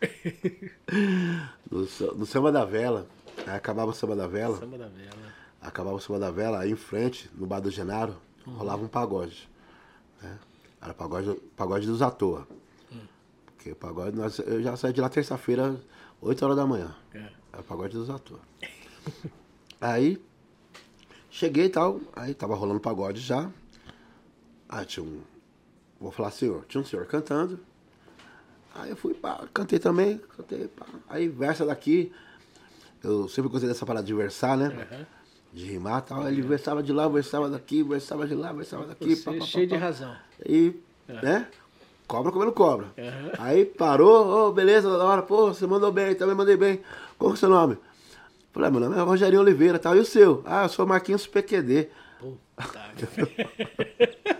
[1.70, 1.80] no,
[2.16, 3.06] no samba da vela.
[3.46, 4.58] Aí acabava o samba da vela.
[4.58, 5.32] Samba da vela.
[5.60, 8.16] Acabava o samba da vela, aí em frente, no bar do Genaro,
[8.46, 9.48] rolava um pagode.
[10.22, 10.38] Né?
[10.80, 12.46] Era pagode, pagode dos à toa.
[13.60, 15.78] Porque pagode, nós, eu já saí de lá terça-feira,
[16.22, 16.96] 8 horas da manhã.
[17.12, 17.28] É.
[17.52, 18.40] Era pagode dos à toa.
[19.78, 20.18] aí,
[21.30, 23.50] cheguei e tal, aí tava rolando pagode já.
[24.66, 25.20] Aí tinha um.
[26.00, 27.60] Vou falar senhor, tinha um senhor cantando.
[28.74, 30.86] Aí eu fui, pá, cantei também, cantei, pá.
[31.06, 32.10] Aí versa daqui.
[33.02, 34.66] Eu sempre gostei dessa parada de versar, né?
[34.66, 35.06] Aham.
[35.52, 36.28] de rimar e tal.
[36.28, 39.16] Ele versava de lá, versava daqui, versava de lá, versava daqui.
[39.16, 39.80] Você pá, pá, pá, cheio de pá.
[39.80, 40.16] razão.
[40.46, 40.74] E,
[41.08, 41.46] né?
[42.06, 42.86] Cobra comendo cobra.
[42.98, 43.32] Aham.
[43.38, 46.80] Aí parou, ô, beleza, da hora, pô, você mandou bem, também mandei bem.
[47.18, 47.78] Qual que é o seu nome?
[48.52, 49.96] Falei, ah, meu nome é Rogerinho Oliveira, tal.
[49.96, 50.42] E o seu?
[50.44, 51.88] Ah, eu sou Marquinhos PQD.
[52.18, 52.40] Puta.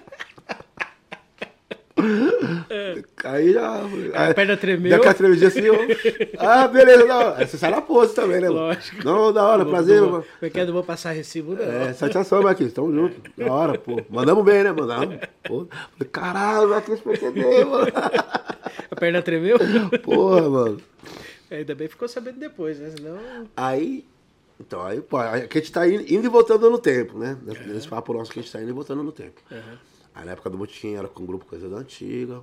[3.24, 3.82] Aí já.
[4.14, 4.90] A perna tremeu.
[4.90, 5.60] Deu aquela tremidinha assim.
[6.38, 7.34] Ah, beleza, da hora.
[7.38, 8.48] Aí você sai na pose também, né?
[8.48, 9.04] Lógico.
[9.04, 10.00] Não, da hora, Não prazer.
[10.00, 10.64] Como é que é?
[10.64, 11.64] Não vou passar recibo, não.
[11.64, 12.72] É, satisfação, Marquinhos.
[12.72, 13.20] Tamo junto.
[13.36, 14.00] Da hora, pô.
[14.08, 14.72] Mandamos bem, né?
[14.72, 15.18] Mandamos.
[15.44, 15.66] Pô.
[15.66, 17.92] Falei, caralho, Marquinhos PQD, mano.
[18.90, 19.58] A perna tremeu?
[20.02, 20.80] Porra, mano.
[21.50, 22.90] Ainda bem ficou sabendo depois, né?
[22.96, 23.18] Senão.
[23.56, 24.04] Aí,
[24.60, 27.36] então, aí, pô, aí que a gente tá indo, indo e voltando no tempo, né?
[27.42, 29.40] Nesse, nesse papo nosso que a gente tá indo e voltando no tempo.
[29.50, 29.78] Aham.
[30.20, 32.42] Aí na época do Botiquim era com o grupo Coisa da Antiga,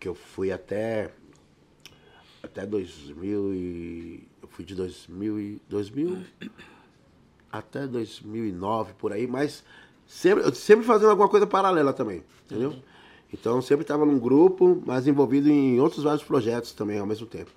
[0.00, 1.12] que eu fui até.
[2.42, 4.28] Até 2000 e.
[4.42, 5.62] Eu fui de 2000 e.
[5.68, 6.24] 2000.
[7.52, 9.62] Até 2009, por aí, mas
[10.08, 12.74] sempre, eu sempre fazendo alguma coisa paralela também, entendeu?
[13.32, 17.28] Então eu sempre estava num grupo, mas envolvido em outros vários projetos também ao mesmo
[17.28, 17.50] tempo.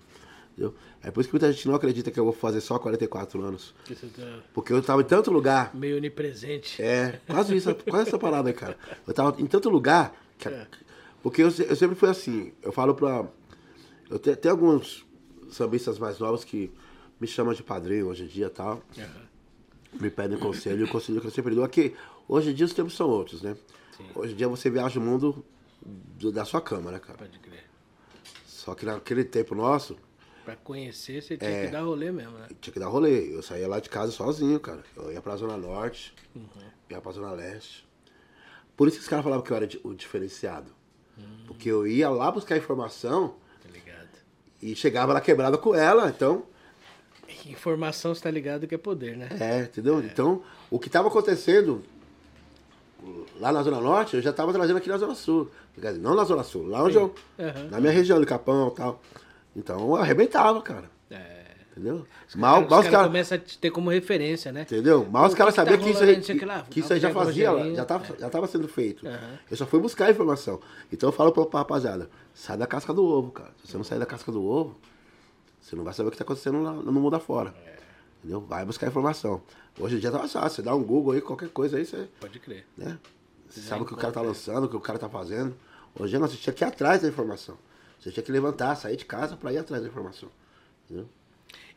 [0.52, 0.76] Entendeu?
[1.02, 3.74] É por isso que muita gente não acredita que eu vou fazer só 44 anos.
[3.88, 6.82] Tá Porque eu estava em tanto lugar meio onipresente.
[6.82, 8.78] é, quase isso, quase essa parada cara.
[9.08, 10.14] Eu tava em tanto lugar.
[10.38, 10.68] que- É.
[11.24, 12.52] Porque eu, eu sempre fui assim.
[12.62, 13.26] Eu falo pra.
[14.10, 15.06] Eu tenho, tem alguns
[15.50, 16.72] sambistas mais novos que
[17.20, 18.82] me chamam de padrinho hoje em dia e tal.
[18.98, 19.30] Aham.
[20.00, 20.82] Me pedem conselho.
[20.82, 21.94] E o conselho que eu sempre dou é que
[22.28, 23.58] Hoje em dia os tempos são outros, né?
[23.98, 24.06] Sim.
[24.14, 25.44] Hoje em dia você viaja o mundo
[25.84, 27.18] do- da sua cama, né, cara?
[27.18, 27.64] Pode crer.
[28.46, 29.98] Só que naquele tempo nosso,
[30.46, 31.66] Pra conhecer, você tinha É.
[31.66, 32.48] que dar rolê mesmo, né?
[32.62, 33.36] tinha que dar rolê.
[33.36, 34.84] Eu saía lá de casa sozinho, cara.
[34.96, 36.44] Eu ia pra Zona Norte, Uhum.
[36.90, 37.88] ia pra Zona Leste.
[38.76, 40.72] Por isso que os caras falavam que eu era o diferenciado.
[41.18, 41.24] Hum.
[41.48, 44.08] Porque eu ia lá buscar informação Tá ligado?
[44.62, 46.10] e chegava lá quebrada com ela.
[46.10, 46.46] Então,
[47.46, 49.30] Informação, você tá ligado que é poder, né?
[49.40, 50.00] É, entendeu?
[50.04, 51.84] Então, o que estava acontecendo
[53.40, 55.50] lá na Zona Norte, eu já estava trazendo aqui na Zona Sul.
[56.00, 57.14] Não na Zona Sul, lá onde eu.
[57.40, 57.70] Aham.
[57.70, 59.02] Na minha região, de Capão e tal.
[59.56, 60.90] Então, eu arrebentava, cara.
[61.10, 61.50] É.
[61.72, 62.06] Entendeu?
[62.28, 63.08] Os Mal, mal os cara caras.
[63.08, 64.64] começam a te ter como referência, né?
[64.64, 65.06] Entendeu?
[65.10, 66.80] Mal os caras que que tá sabiam que isso aí, rolando, sei que, lá, que
[66.82, 67.76] isso aí já fazia, Rogerinho.
[67.76, 69.08] já estava já tava sendo feito.
[69.08, 69.40] Aham.
[69.50, 70.60] Eu só fui buscar a informação.
[70.92, 73.52] Então eu falo pra, pra rapaziada, sai da casca do ovo, cara.
[73.64, 74.78] Se você não sair da casca do ovo,
[75.62, 77.54] você não vai saber o que tá acontecendo lá no mundo afora.
[78.18, 78.42] Entendeu?
[78.42, 79.42] Vai buscar informação.
[79.80, 82.40] Hoje em dia tá fácil, você dá um Google aí, qualquer coisa aí, você, Pode
[82.40, 82.66] crer.
[82.78, 82.98] né?
[83.48, 85.56] Você sabe o que o cara tá lançando, o que o cara tá fazendo.
[85.98, 87.58] Hoje dia não, tinha que ir atrás da informação.
[88.00, 90.30] Você tinha que levantar, sair de casa pra ir atrás da informação.
[90.86, 91.10] Entendeu?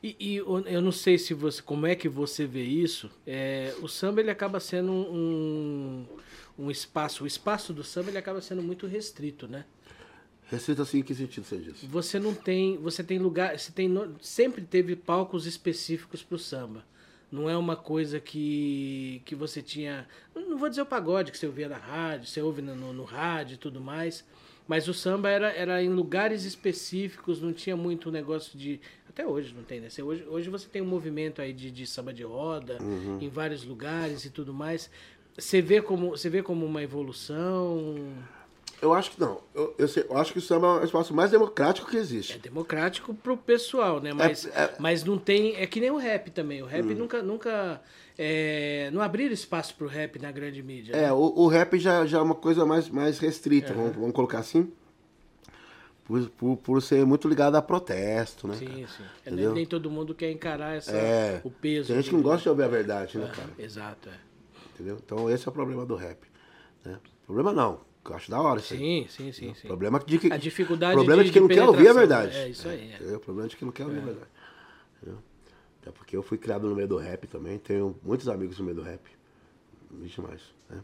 [0.02, 3.10] E, e eu não sei se você, como é que você vê isso.
[3.26, 6.04] é, o samba ele acaba sendo um,
[6.58, 9.64] um espaço, o espaço do samba ele acaba sendo muito restrito, né?
[10.50, 11.82] Restrito assim, em que sentido você diz?
[11.84, 13.88] Você não tem, você tem lugar, você tem
[14.20, 16.84] sempre teve palcos específicos para o samba.
[17.30, 21.46] Não é uma coisa que, que você tinha, não vou dizer o pagode que você
[21.46, 24.22] ouvia na rádio, você ouve no, no, no rádio e tudo mais,
[24.66, 29.54] mas o samba era, era em lugares específicos, não tinha muito negócio de, até hoje
[29.54, 29.90] não tem, né?
[29.90, 32.78] Você, hoje, hoje você tem um movimento aí de, de samba de roda
[33.20, 34.90] em vários lugares e tudo mais.
[35.36, 37.94] Você vê como, você vê como uma evolução,
[38.82, 39.40] Eu acho que não.
[39.54, 42.00] Eu, eu, sei- eu acho que o samba é o espaço mais democrático que É
[42.00, 42.36] existe.
[42.40, 44.12] democrático pro pessoal, né?
[44.12, 45.54] Mas, é- mas não tem.
[45.54, 46.60] É que nem o rap também.
[46.62, 47.22] O rap nunca.
[47.22, 47.80] nunca
[48.18, 50.94] é, não abriram espaço pro rap na grande mídia.
[50.96, 51.12] É, né?
[51.12, 54.70] o, o rap já, já é uma coisa mais, mais restrita, vamos, vamos colocar assim.
[56.04, 58.54] Por, por, por ser muito ligado a protesto, né?
[58.56, 58.76] Sim, cara?
[58.88, 59.02] sim.
[59.04, 59.46] É, Entendeu?
[59.50, 61.40] nem, nem todo mundo quer encarar essa, É.
[61.44, 61.86] o peso.
[61.86, 63.48] Tem gente que não gosta de ouvir a verdade, né, cara?
[63.58, 64.12] Exato, é.
[64.74, 64.98] Entendeu?
[65.04, 66.18] Então esse é o problema do rap.
[66.84, 66.98] Né?
[67.24, 68.78] Problema não, que eu acho da hora isso aí.
[68.80, 69.68] Sim, sim, sim, sim.
[69.68, 72.36] Problema de que, A dificuldade problema de- de, quem não quer ouvir a verdade.
[72.36, 73.16] é isso aí, é.
[73.16, 74.30] O problema de quem não quer ouvir a verdade.
[74.96, 75.18] Entendeu?
[75.80, 78.76] Até porque eu fui criado no meio do rap também, tenho muitos amigos no meio
[78.76, 79.00] do rap.
[79.90, 80.40] Vixe mais,
[80.70, 80.80] né?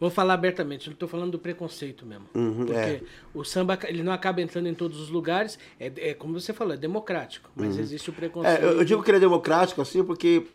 [0.00, 2.26] Vou falar abertamente, eu não tô falando do preconceito mesmo.
[2.34, 3.02] Uhum, porque é.
[3.34, 5.58] o samba ele não acaba entrando em todos os lugares.
[5.78, 7.50] É, é como você falou, é democrático.
[7.54, 8.62] Mas existe o preconceito.
[8.62, 8.68] Uhum.
[8.68, 10.46] É, eu, eu digo que ele é democrático assim porque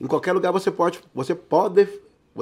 [0.00, 1.88] em qualquer lugar você pode, você pode,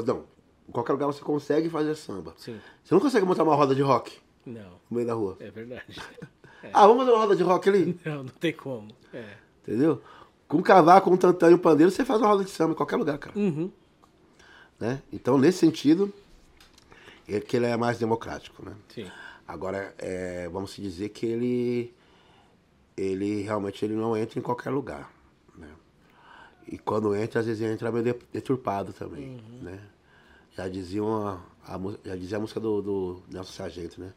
[0.07, 0.25] não,
[0.69, 2.35] em qualquer lugar você consegue fazer samba.
[2.37, 2.61] Sim.
[2.83, 5.37] Você não consegue montar uma roda de rock Não, no meio da rua.
[5.41, 5.85] é verdade.
[6.73, 8.89] Ah, vamos fazer uma roda de rock ali, Não, não tem como.
[9.13, 9.35] É.
[9.63, 10.01] entendeu?
[10.49, 12.75] Com um cavaco, um tantão e um pandeiro, você faz uma roda de samba em
[12.77, 13.39] qualquer lugar, cara.
[13.39, 13.71] Uhum.
[14.81, 15.03] Né?
[15.13, 16.11] Então, nesse sentido,
[17.29, 18.75] é que ele é mais democrático, né?
[18.89, 19.07] Sim.
[19.47, 21.95] Agora, é, vamos dizer que ele,
[22.97, 25.13] ele realmente ele não entra em qualquer lugar,
[25.55, 25.69] né?
[26.67, 29.79] E quando entra, às vezes entra meio de- deturpado também, né?
[30.57, 34.13] Já dizia, uma, a, mu- já dizia a música do, do Nelson Sargento, né?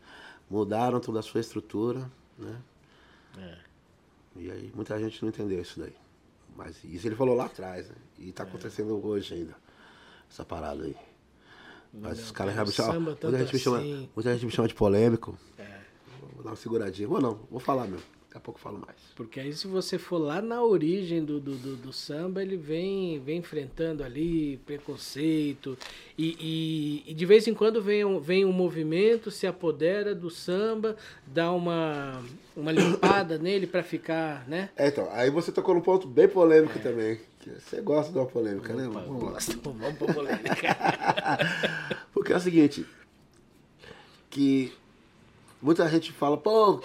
[0.49, 2.61] Mudaram toda a sua estrutura, né?
[3.39, 3.57] É.
[4.35, 5.95] E aí muita gente não entendeu isso daí.
[6.55, 7.95] Mas isso ele falou lá atrás, né?
[8.19, 9.55] E tá acontecendo hoje ainda,
[10.29, 10.95] essa parada aí.
[11.93, 13.01] Mas os caras já me chamam.
[13.01, 14.09] Muita me chama, assim.
[14.15, 15.37] muita gente me chama de polêmico.
[15.57, 15.79] É.
[16.35, 17.07] Vou dar uma seguradinha.
[17.07, 18.05] Vou não, vou falar mesmo.
[18.37, 18.97] Daqui a pouco eu falo mais.
[19.15, 23.19] Porque aí se você for lá na origem do, do, do, do samba, ele vem,
[23.19, 25.77] vem enfrentando ali preconceito.
[26.17, 26.37] E,
[27.05, 30.95] e, e de vez em quando vem um, vem um movimento, se apodera do samba,
[31.25, 32.23] dá uma,
[32.55, 34.69] uma limpada nele pra ficar, né?
[34.75, 37.19] É, então, aí você tocou num ponto bem polêmico também.
[37.39, 38.87] que Você gosta de uma polêmica, né?
[38.87, 39.31] Opa, Vamos lá.
[39.31, 40.77] gosto, Vamos pra polêmica.
[42.13, 42.85] Porque é o seguinte,
[44.29, 44.71] que
[45.59, 46.81] muita gente fala, pô,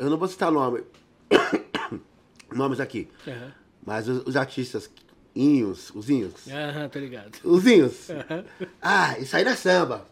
[0.00, 0.82] eu não vou citar nome,
[2.52, 3.52] nomes aqui, Aham,
[3.84, 4.90] mas os, os artistas
[5.34, 7.32] inhos, os inhos, Aham, tá ligado.
[7.44, 8.44] os inhos, Aham.
[8.80, 10.06] ah, isso aí não é samba,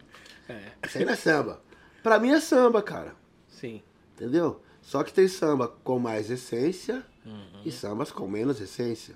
[0.49, 1.63] É, isso aí não é samba.
[2.03, 3.15] Pra mim é samba, cara,
[3.49, 3.83] sim.
[4.15, 4.63] entendeu?
[4.81, 7.61] Só que tem samba com mais essência Uhum.
[7.65, 9.15] e sambas com menos essência.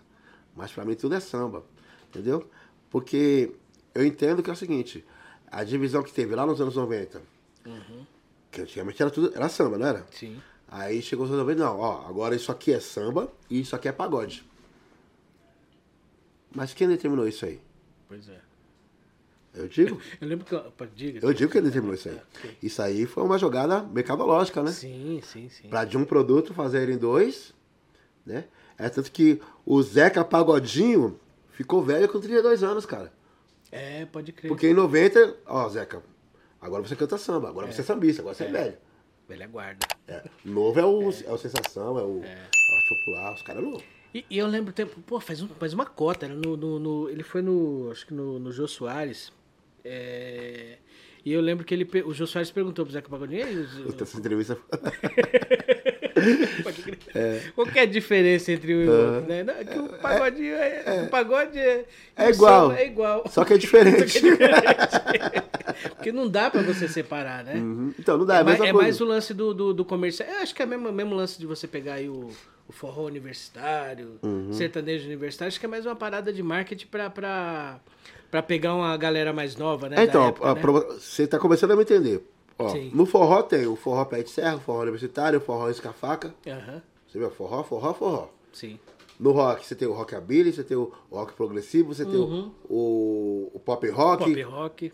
[0.54, 1.64] Mas pra mim tudo é samba,
[2.08, 2.46] entendeu?
[2.90, 3.52] Porque
[3.94, 5.02] eu entendo que é o seguinte,
[5.50, 7.22] a divisão que teve lá nos anos 90,
[7.64, 8.04] Uhum.
[8.50, 10.04] que antigamente era tudo, era samba, não era?
[10.10, 10.42] Sim.
[10.74, 13.88] Aí chegou os anos 90, não, ó, agora isso aqui é samba e isso aqui
[13.88, 14.42] é pagode.
[16.54, 17.60] Mas quem determinou isso aí?
[18.08, 18.40] Pois é.
[19.54, 20.00] Eu digo?
[20.18, 20.54] Eu lembro que.
[20.54, 21.20] Opa, diga.
[21.22, 22.18] Eu digo que ele determinou isso aí.
[22.38, 22.56] Ok.
[22.62, 24.70] Isso aí foi uma jogada mercadológica, né?
[24.72, 25.68] Sim, sim, sim.
[25.68, 27.52] Pra de um produto fazerem dois,
[28.24, 28.44] né?
[28.78, 31.20] É tanto que o Zeca Pagodinho
[31.50, 33.12] ficou velho com 32 anos, cara.
[33.70, 34.48] É, pode crer.
[34.48, 36.02] Porque em 90, ó, Zeca,
[36.60, 38.50] agora você canta samba, agora você é sambista, agora você é, É.
[38.50, 38.78] velho.
[39.28, 39.86] Velha guarda.
[40.08, 40.22] É.
[40.44, 41.32] Novo é o, é.
[41.32, 43.80] o sensação, é o arte popular, os caras não.
[44.14, 47.22] E, e eu lembro tempo, pô, faz, um, faz uma cota, no, no, no- ele
[47.22, 49.32] foi no, acho que no, no Jô Soares,
[49.84, 50.76] é,
[51.24, 54.18] e eu lembro que ele, o Jô Soares perguntou pro Zeca Pagodinho, "E Puta, Essa
[54.18, 54.58] entrevista.
[57.06, 57.52] Crer.
[57.54, 59.42] Qual que é a diferença entre um e o outro, né?
[59.42, 61.84] Não, é que o pagodinho é, o pagode é,
[62.16, 62.68] É o igual.
[62.68, 63.24] samba É igual.
[63.28, 64.20] Só que é diferente.
[65.74, 67.54] Porque não dá pra você separar, né?
[67.56, 67.92] Uhum.
[67.98, 70.28] Então, não dá, é, É, mais, é mais o lance do, do, do comercial.
[70.28, 72.28] Eu acho que é o mesmo, mesmo lance de você pegar aí o,
[72.68, 74.52] o forró universitário, Uhum.
[74.52, 75.48] sertanejo universitário.
[75.48, 77.80] Acho que é mais uma parada de marketing pra, pra,
[78.30, 79.96] pra pegar uma galera mais nova, né?
[80.00, 80.60] É, então, época, né?
[80.60, 82.24] pra- você tá começando a me entender.
[82.58, 82.90] Ó, Sim.
[82.94, 86.34] no forró tem o forró pé de serra, o forró universitário, o forró escafaca.
[86.46, 87.30] Aham, Você viu?
[87.30, 88.28] Forró, forró, forró.
[88.52, 88.78] sim.
[89.20, 93.50] No rock, você tem o rockabilly, você tem o rock progressivo, você tem o, o,
[93.54, 94.92] o pop rock, Pop rock.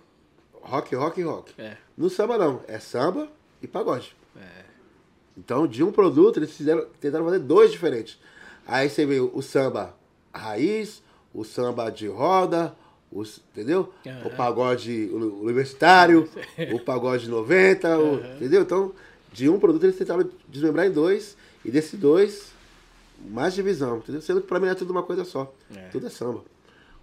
[0.69, 1.53] Rock, rock, rock.
[1.59, 1.77] É.
[1.97, 3.29] No samba não, é samba
[3.63, 4.15] e pagode.
[4.37, 4.65] É.
[5.37, 8.19] Então, de um produto, eles fizeram, tentaram fazer dois diferentes.
[8.67, 9.95] Aí você vê o samba
[10.33, 11.03] raiz,
[11.33, 12.75] o samba de roda,
[13.11, 13.93] os, entendeu?
[14.07, 14.27] Aham.
[14.27, 16.29] O pagode uni- universitário,
[16.75, 18.63] o pagode 90, o- entendeu?
[18.63, 18.93] Então,
[19.33, 22.53] de um produto, eles tentaram desmembrar em dois, e desse dois,
[23.31, 24.21] mais divisão, entendeu?
[24.21, 25.53] Sendo que pra mim é tudo uma coisa só.
[25.75, 25.89] É.
[25.89, 26.43] Tudo é samba.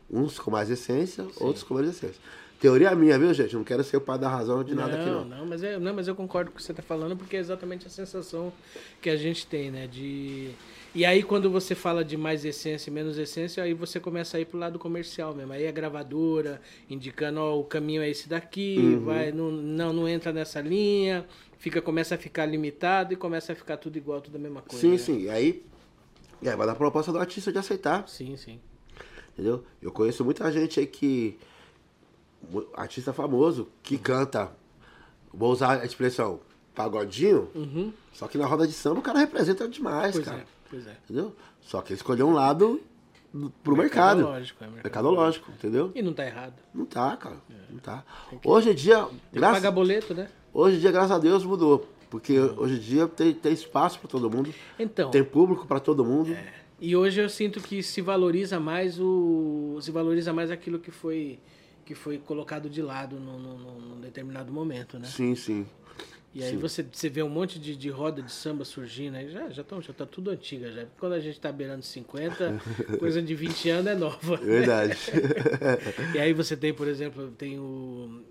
[0.10, 2.22] Uns com mais essência, outros com menos essência.
[2.66, 3.56] Teoria minha, viu, gente?
[3.56, 5.24] Não quero ser o pai da razão de nada aqui, não.
[5.24, 7.40] Não, mas, é, não, mas eu concordo com o que você está falando, porque é
[7.40, 8.52] exatamente a sensação
[9.00, 9.86] que a gente tem, né?
[9.86, 10.50] De...
[10.96, 14.40] E aí, quando você fala de mais essência e menos essência, aí você começa a
[14.40, 15.54] ir pro lado comercial mesmo.
[15.54, 16.60] Aí a gravadora
[16.90, 19.06] indicando, ó, o caminho é esse daqui, Uhum.
[19.06, 21.24] vai, não, não, não entra nessa linha,
[21.60, 24.82] fica, começa a ficar limitado e começa a ficar tudo igual, tudo a mesma coisa.
[24.82, 24.98] Sim, né?
[24.98, 25.22] sim.
[25.22, 25.64] E aí,
[26.42, 28.10] e aí vai dar proposta do artista de aceitar.
[28.10, 28.60] Sim, sim.
[29.34, 29.64] Entendeu?
[29.84, 31.38] Eu conheço muita gente aí que.
[32.76, 34.52] Artista famoso que canta.
[35.34, 36.40] Vou usar a expressão
[36.74, 37.50] pagodinho.
[38.14, 40.22] Só que na roda de samba o cara representa demais, Uhum.
[40.22, 40.38] Pois cara.
[40.42, 40.98] é, pois é.
[41.04, 41.36] Entendeu?
[41.62, 42.82] Só que ele escolheu um lado
[43.34, 44.18] do- pro mercado.
[44.20, 45.92] Mercadológico, é, Mercadológico, entendeu?
[45.96, 46.54] E não tá errado.
[46.74, 47.38] Não tá, cara.
[47.70, 48.04] Não tá.
[48.44, 50.30] Hoje em dia, que graças, pagar boleto, né?
[50.54, 51.88] hoje em dia, graças a Deus, mudou.
[52.10, 54.54] Porque hoje em dia tem, tem espaço pra todo mundo.
[54.80, 55.12] Então.
[55.12, 56.36] Tem público pra todo mundo.
[56.80, 61.40] E hoje eu sinto que se valoriza mais o se valoriza mais aquilo que foi
[61.86, 65.08] que foi colocado de lado num, num- num determinado momento, né?
[65.08, 65.66] Sim, sim.
[66.34, 69.50] E aí você, você vê um monte de, de roda de samba surgindo, aí já
[69.52, 70.86] já, tão, já tá tudo antiga já.
[71.00, 72.60] Quando a gente tá beirando 50,
[73.00, 74.36] coisa de 20 anos é nova.
[74.38, 74.98] Verdade.
[76.14, 78.22] E aí você tem, por exemplo, tem o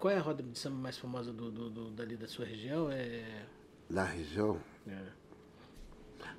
[0.00, 2.90] qual é a roda de samba mais famosa do, do, do- dali da sua região?
[2.90, 3.22] É,
[3.90, 4.58] Na região.
[4.88, 4.96] é,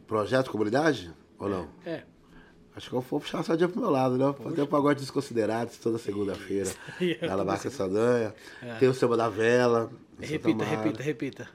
[0.08, 1.12] Projeto Comunidade?
[1.38, 1.70] Ou não?
[1.86, 2.04] é.
[2.76, 4.34] Acho que eu vou puxar a sardinha pro meu lado, né?
[4.56, 6.70] Tem o pagode desconsiderados toda segunda-feira.
[7.00, 7.26] Isso.
[7.26, 8.34] Na Barca Saldanha.
[8.80, 9.92] Tem o samba da vela.
[10.20, 11.50] Santa Repita, repita, repita.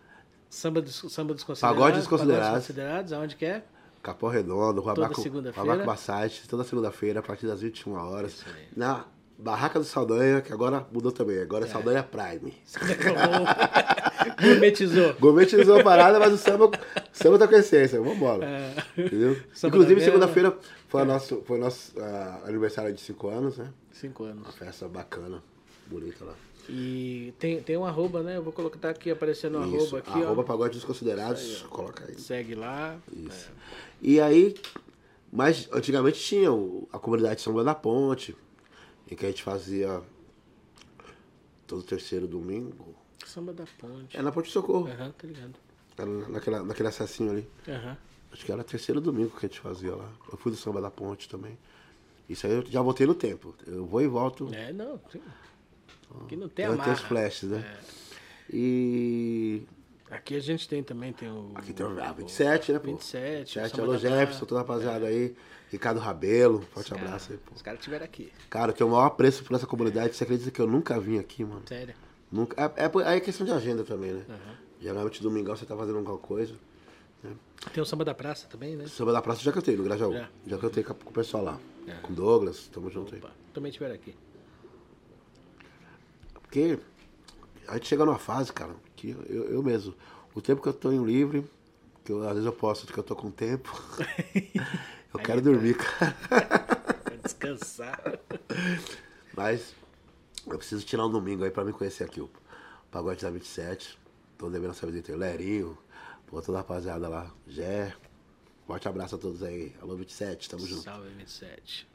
[0.49, 1.79] Samba dos, samba dos considerados.
[1.79, 2.45] Pagode dos considerados.
[2.47, 3.65] Pagode dos considerados, aonde que é?
[4.03, 5.67] Capão Redondo, Rua Toda Baco, segunda-feira.
[5.67, 8.33] Rua Baco Massage, toda segunda-feira, a partir das 21 horas.
[8.33, 8.45] Isso.
[8.77, 9.05] Na
[9.37, 11.41] Barraca do Saldanha, que agora mudou também.
[11.43, 11.69] Agora É.
[11.69, 12.55] é Saldanha Prime.
[14.41, 15.15] Gourmetizou.
[15.15, 16.71] Gourmetizou a parada, mas o samba, o
[17.13, 18.01] samba tá com essência.
[18.01, 18.45] Vambora.
[18.47, 18.75] É.
[19.03, 19.37] Entendeu?
[19.55, 20.57] Samba Inclusive, segunda-feira
[20.89, 23.73] foi nosso, foi nosso ah, aniversário de 5 anos, né?
[23.93, 24.43] Cinco anos.
[24.45, 25.43] Uma festa bacana,
[25.87, 26.35] bonita lá.
[26.69, 28.37] E tem, tem um arroba, né?
[28.37, 30.45] Eu vou colocar tá aqui aparecendo um Isso, arroba aqui, arroba ó.
[30.45, 32.19] pagode desconsiderados, coloca aí.
[32.19, 32.97] Segue lá.
[33.11, 33.51] Isso.
[34.03, 34.55] E aí,
[35.33, 38.37] mas antigamente tinha o- a comunidade Luís da Ponte,
[39.11, 40.01] em que a gente fazia
[41.67, 42.95] todo terceiro domingo.
[43.29, 44.17] Samba da Ponte.
[44.17, 45.55] É na Ponte de Socorro, Aham, tá ligado.
[45.97, 47.49] era naquela, naquele acessinho ali.
[47.69, 47.97] Aham.
[48.33, 50.11] Acho que era terceiro domingo que a gente fazia lá.
[50.31, 51.57] Eu fui do Samba da Ponte também.
[52.29, 53.55] Isso aí eu já voltei no tempo.
[53.67, 54.53] Eu vou e volto.
[54.53, 55.01] É, não.
[55.11, 55.21] sim.
[56.25, 56.97] Aqui não tem Tem, tem os amarra.
[56.97, 57.79] flashes, né?
[58.51, 59.63] E
[60.11, 61.53] Aqui a gente tem também, tem o...
[61.55, 62.93] aqui tem o ah, 27, né, pô?
[62.93, 65.37] 27, 27, Samba alô Jefferson, toda a rapaziada aí.
[65.71, 67.55] Ricardo Rabelo, forte Cara, abraço aí, pô.
[67.55, 68.33] Os caras estiveram aqui.
[68.49, 70.17] Cara, eu tenho o maior apreço por essa comunidade.
[70.17, 71.63] Você acredita que eu nunca vim aqui, mano?
[71.67, 71.95] Sério.
[72.31, 72.61] Nunca.
[72.61, 74.25] É, é, aí é questão de agenda também, né?
[74.81, 76.55] Geralmente domingão você tá fazendo alguma coisa.
[77.73, 78.87] Tem o Samba da Praça também, né?
[78.87, 80.13] Samba da Praça eu já cantei, no Grajaú.
[80.13, 80.29] Já.
[80.47, 81.59] Já, cantei com, com o pessoal lá.
[81.87, 81.95] É.
[82.03, 83.21] Com o Douglas, tamo junto aí.
[83.21, 84.15] Opa, também estiveram aqui.
[86.35, 86.79] Porque
[87.67, 89.95] a gente chega numa fase, cara, que eu, eu mesmo,
[90.35, 91.45] o tempo que eu tô em livre,
[92.05, 93.71] que eu, às vezes eu posso que eu tô com tempo,
[95.13, 96.17] eu quero dormir, cara.
[97.05, 98.01] Pra descansar.
[99.37, 99.75] Mas
[100.51, 102.31] eu preciso tirar um domingo aí pra me conhecer aqui, o
[102.91, 103.99] Pagode da 27.
[104.37, 105.77] Tô devendo essa visita aí, Lerinho,
[106.27, 107.95] pô, toda a rapaziada lá, Jé.
[108.67, 109.75] Forte abraço a todos aí.
[109.81, 110.83] Alô 27, tamo junto.
[110.83, 111.89] Salve 27.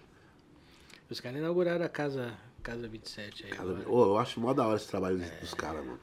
[1.09, 3.51] Os caras inauguraram a casa Casa 27 aí.
[3.51, 3.89] Casa-.
[3.89, 5.99] Ô, eu acho mó da hora esse trabalho dos caras, mano.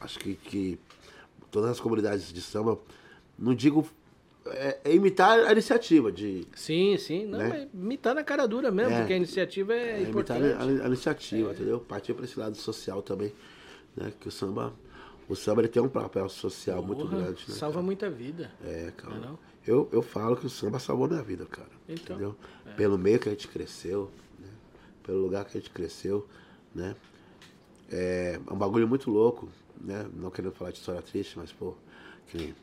[0.00, 0.80] Acho que, que
[1.52, 2.78] todas as comunidades de samba,
[3.38, 3.88] não digo.
[4.52, 6.46] É, é imitar a iniciativa de.
[6.54, 7.26] Sim, sim.
[7.26, 7.68] Não, Né?
[7.74, 8.98] imitar na cara dura mesmo, É.
[9.00, 10.80] porque a iniciativa é, É, imitar importante.
[10.80, 11.80] a, a iniciativa, entendeu?
[11.80, 13.32] Partir para esse lado social também.
[13.96, 14.12] Né?
[14.20, 14.72] Que o samba.
[15.28, 17.54] O samba ele tem um papel social muito Porra, grande, né?
[17.54, 18.50] salva muita vida.
[18.64, 19.14] É, cara.
[19.14, 19.38] Não é não?
[19.66, 21.68] Eu, eu falo que o samba salvou minha vida, cara.
[21.86, 22.36] Então, entendeu?
[22.76, 24.48] Pelo meio que a gente cresceu, né?
[25.02, 26.26] Pelo lugar que a gente cresceu,
[26.74, 26.96] né?
[27.90, 29.48] É um bagulho muito louco,
[29.80, 30.06] né?
[30.14, 31.74] Não querendo falar de história triste, mas, pô,
[32.28, 32.54] que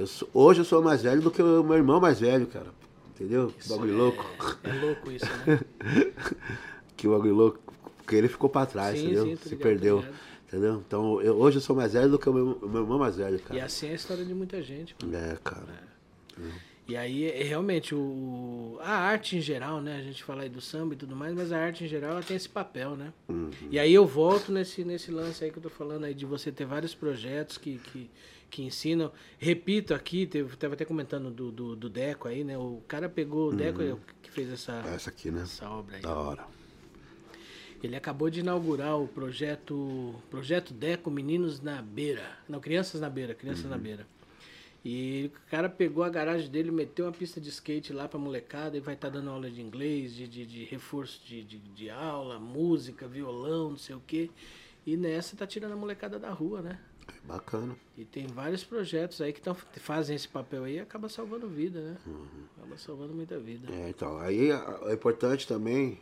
[0.00, 2.66] eu sou- hoje eu sou mais velho do que o meu irmão mais velho, cara.
[3.14, 3.52] Entendeu?
[3.58, 4.24] Que bagulho louco.
[4.62, 5.60] É louco isso, né?
[6.96, 7.58] que bagulho louco.
[7.98, 9.24] Porque ele ficou pra trás, Sim, entendeu?
[9.26, 10.04] sim, Se ligado, perdeu.
[10.46, 10.82] Entendeu?
[10.86, 13.36] Então, eu- hoje eu sou mais velho do que o meu, meu irmão mais velho,
[13.36, 13.64] E cara.
[13.64, 14.94] assim é a história de muita gente.
[15.02, 15.14] mano.
[15.16, 15.66] É, cara.
[16.88, 19.98] E aí, é, realmente, o, a arte em geral, né?
[19.98, 22.22] A gente fala aí do samba e tudo mais, mas a arte em geral ela
[22.22, 23.12] tem esse papel, né?
[23.28, 23.50] Uhum.
[23.70, 26.50] E aí eu volto nesse, nesse lance aí que eu tô falando aí, de você
[26.50, 28.10] ter vários projetos que, que,
[28.48, 29.12] que ensinam.
[29.38, 32.56] Repito aqui, teve, tava até comentando do, do, do Deco aí, né?
[32.56, 35.42] O cara pegou o Deco o que fez essa, Essa aqui, né?
[35.42, 36.00] essa obra aí.
[36.00, 36.46] Da hora.
[37.82, 42.38] Ele acabou de inaugurar o projeto Projeto Deco Meninos na Beira.
[42.48, 44.06] Não, Crianças na Beira, Crianças na Beira.
[44.90, 48.74] E o cara pegou a garagem dele, meteu uma pista de skate lá pra molecada
[48.74, 52.38] e vai estar dando aula de inglês, de, de, de reforço de, de, de aula,
[52.38, 54.30] música, violão, não sei o quê.
[54.86, 56.78] E nessa tá tirando a molecada da rua, né?
[57.24, 57.76] Bacana.
[57.98, 61.82] E tem vários projetos aí que tão, fazem esse papel aí e acaba salvando vida,
[61.82, 61.96] né?
[62.56, 63.70] Acaba salvando muita vida.
[63.70, 66.00] É, então, aí a- é importante também.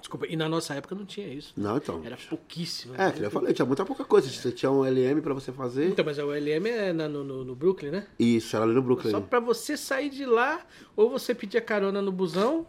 [0.00, 1.52] Desculpa, e na nossa época não tinha isso.
[1.56, 2.02] Não, então.
[2.04, 2.94] Era pouquíssimo.
[3.00, 4.28] É, que eu falei, tinha muita pouca coisa.
[4.28, 5.88] Você tinha um LM pra você fazer.
[5.88, 8.06] Então, mas o LM é na- no, no, Brooklyn, né?
[8.18, 9.10] Isso, era ali no Brooklyn.
[9.10, 10.60] Só pra você sair de lá,
[10.96, 12.66] ou você pedia carona no busão,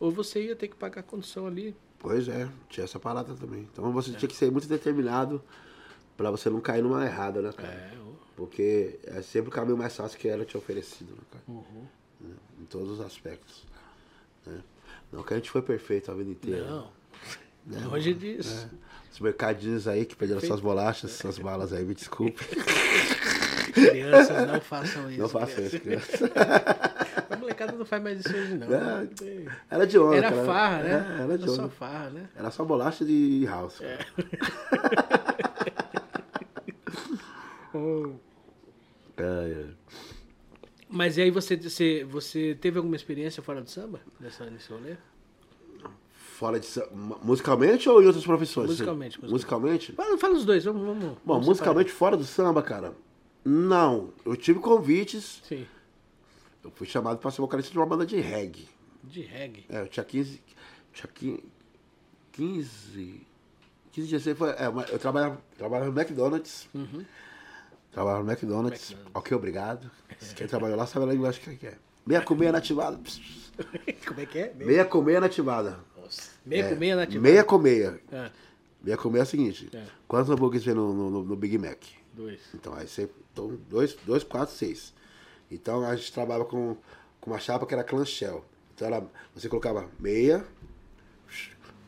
[0.00, 1.76] ou você ia ter que pagar a condução ali.
[1.98, 3.68] Pois é, tinha essa parada também.
[3.72, 3.92] Então É.
[3.92, 5.42] você tinha que ser muito determinado
[6.16, 7.68] pra você não cair numa errada, né, cara?
[7.72, 7.90] É.
[8.36, 11.44] Porque é sempre o caminho mais fácil que era te oferecido, né, cara?
[11.48, 11.86] Uhum.
[12.20, 12.34] Né?
[12.60, 13.64] Em todos os aspectos.
[14.46, 14.60] né?
[15.12, 16.64] Não que a gente foi perfeito a vida inteira.
[16.66, 16.90] Não.
[17.90, 18.68] Longe disso.
[19.12, 22.42] Os mercadinhos aí que perderam suas bolachas, suas balas aí, me desculpe.
[23.72, 25.20] Crianças, não façam isso.
[25.20, 26.16] Não façam isso, crianças.
[26.16, 26.32] criança.
[27.30, 28.66] A molecada não faz mais isso hoje, não.
[28.74, 29.06] É,
[29.70, 30.44] Era de onda, Era cara.
[30.44, 30.90] farra, né?
[31.18, 31.70] É, era de Era só onda.
[31.70, 32.28] farra, né?
[32.34, 33.80] Era só bolacha de house.
[33.82, 33.98] É.
[33.98, 34.06] cara.
[39.18, 39.66] É, é.
[40.88, 44.00] Mas e aí você, você, você teve alguma experiência fora do samba?
[44.18, 44.96] Nessa, nesse rolê?
[46.12, 46.66] Fora de
[47.22, 48.68] musicalmente ou em outras profissões?
[48.68, 49.92] Musicalmente, Musicalmente?
[49.92, 50.82] Fala, fala os dois, vamos.
[50.82, 52.94] vamos Bom, vamos musicalmente fora do samba, cara.
[53.44, 54.12] Não.
[54.24, 55.40] Eu tive convites.
[55.42, 55.62] separar.
[55.62, 55.66] Sim.
[56.64, 58.68] Eu fui chamado pra ser vocalista de uma banda de reggae.
[59.02, 59.64] De reggae.
[59.68, 60.40] É, eu tinha 15.
[60.92, 61.42] Tinha 15.
[62.38, 63.26] 15,
[63.90, 64.38] 15 dias.
[64.38, 66.68] Foi, é, eu trabalhava, trabalhava no McDonald's.
[66.72, 67.04] Uhum.
[67.92, 68.90] Trabalhava no McDonald's.
[68.90, 69.12] McDonald's.
[69.14, 69.90] Ok, obrigado.
[70.36, 71.74] Quem trabalhou lá sabe a linguagem que é.
[72.06, 72.98] Meia com meia nativada.
[74.06, 74.54] Como é que é?
[74.54, 75.78] Meia com meia nativada.
[75.96, 76.30] Nossa.
[76.44, 77.22] Meia É, com meia nativa.
[77.22, 78.00] Meia com meia.
[78.12, 78.30] Ah,
[78.82, 79.68] Meia com meia é o seguinte.
[79.74, 79.82] É.
[80.06, 81.78] Quantos hambúrgueres vem no, no, no Big Mac?
[82.14, 82.40] dois.
[82.54, 83.08] Então, aí você.
[83.32, 84.92] Então, dois, dois, quatro, seis.
[85.50, 86.76] Então a gente trabalhava com,
[87.20, 88.44] com uma chapa que era clanshell.
[88.74, 90.44] Então você colocava meia,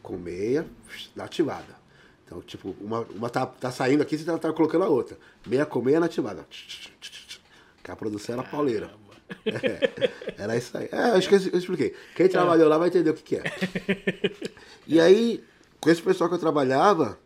[0.03, 0.67] com meia,
[1.15, 1.80] nativada.
[2.31, 5.19] Então, tipo, uma, uma tá, tá saindo aqui, você tá, tá colocando a outra.
[5.45, 6.47] Meia com meia nativada.
[7.83, 8.89] Que a produção era pauleira.
[9.45, 10.89] É, era isso aí.
[10.93, 11.93] É, acho que eu expliquei.
[12.15, 13.43] Quem trabalhou lá vai entender o que, que é.
[14.87, 15.43] E aí,
[15.81, 17.19] com esse pessoal que eu trabalhava,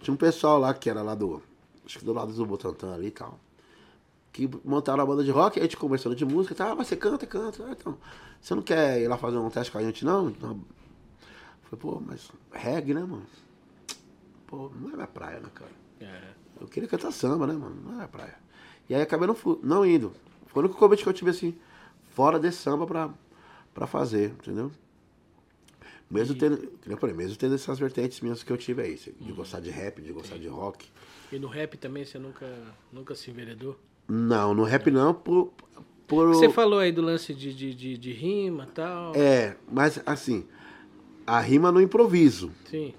[0.00, 1.42] tinha um pessoal lá que era lá do.
[1.84, 3.38] Acho que do lado do Botantã ali e tal.
[4.32, 6.72] Que montaram a banda de rock, a gente conversando de música e tal.
[6.72, 7.62] Ah, mas você canta, canta.
[7.62, 7.98] Ah, então,
[8.40, 10.30] você não quer ir lá fazer um teste com a gente, não?
[10.30, 10.58] Então,
[11.64, 13.26] falei, pô, mas reggae, né, mano?
[14.46, 15.70] Pô, não é minha praia, né, cara?
[16.00, 16.32] É.
[16.60, 17.76] Eu queria cantar samba, né, mano?
[17.82, 18.36] Não é minha praia.
[18.88, 20.12] E aí acabei não, não indo.
[20.46, 21.56] Foi o único convite que eu tive, assim,
[22.10, 23.10] fora desse samba pra,
[23.72, 24.70] pra fazer, entendeu?
[26.10, 28.94] Mesmo tendo, que nem eu falei, mesmo tendo essas vertentes minhas que eu tive aí,
[28.94, 30.86] de gostar de rap, de gostar de rock.
[31.32, 32.46] E no rap também você nunca,
[32.92, 33.76] nunca se enveredou?
[34.06, 35.52] Não, no rap não, por.
[36.06, 39.16] por Você falou aí do lance de, de, de, de rima e tal.
[39.16, 40.46] É, mas assim,
[41.26, 42.52] a rima no improviso.
[42.70, 42.94] Sim.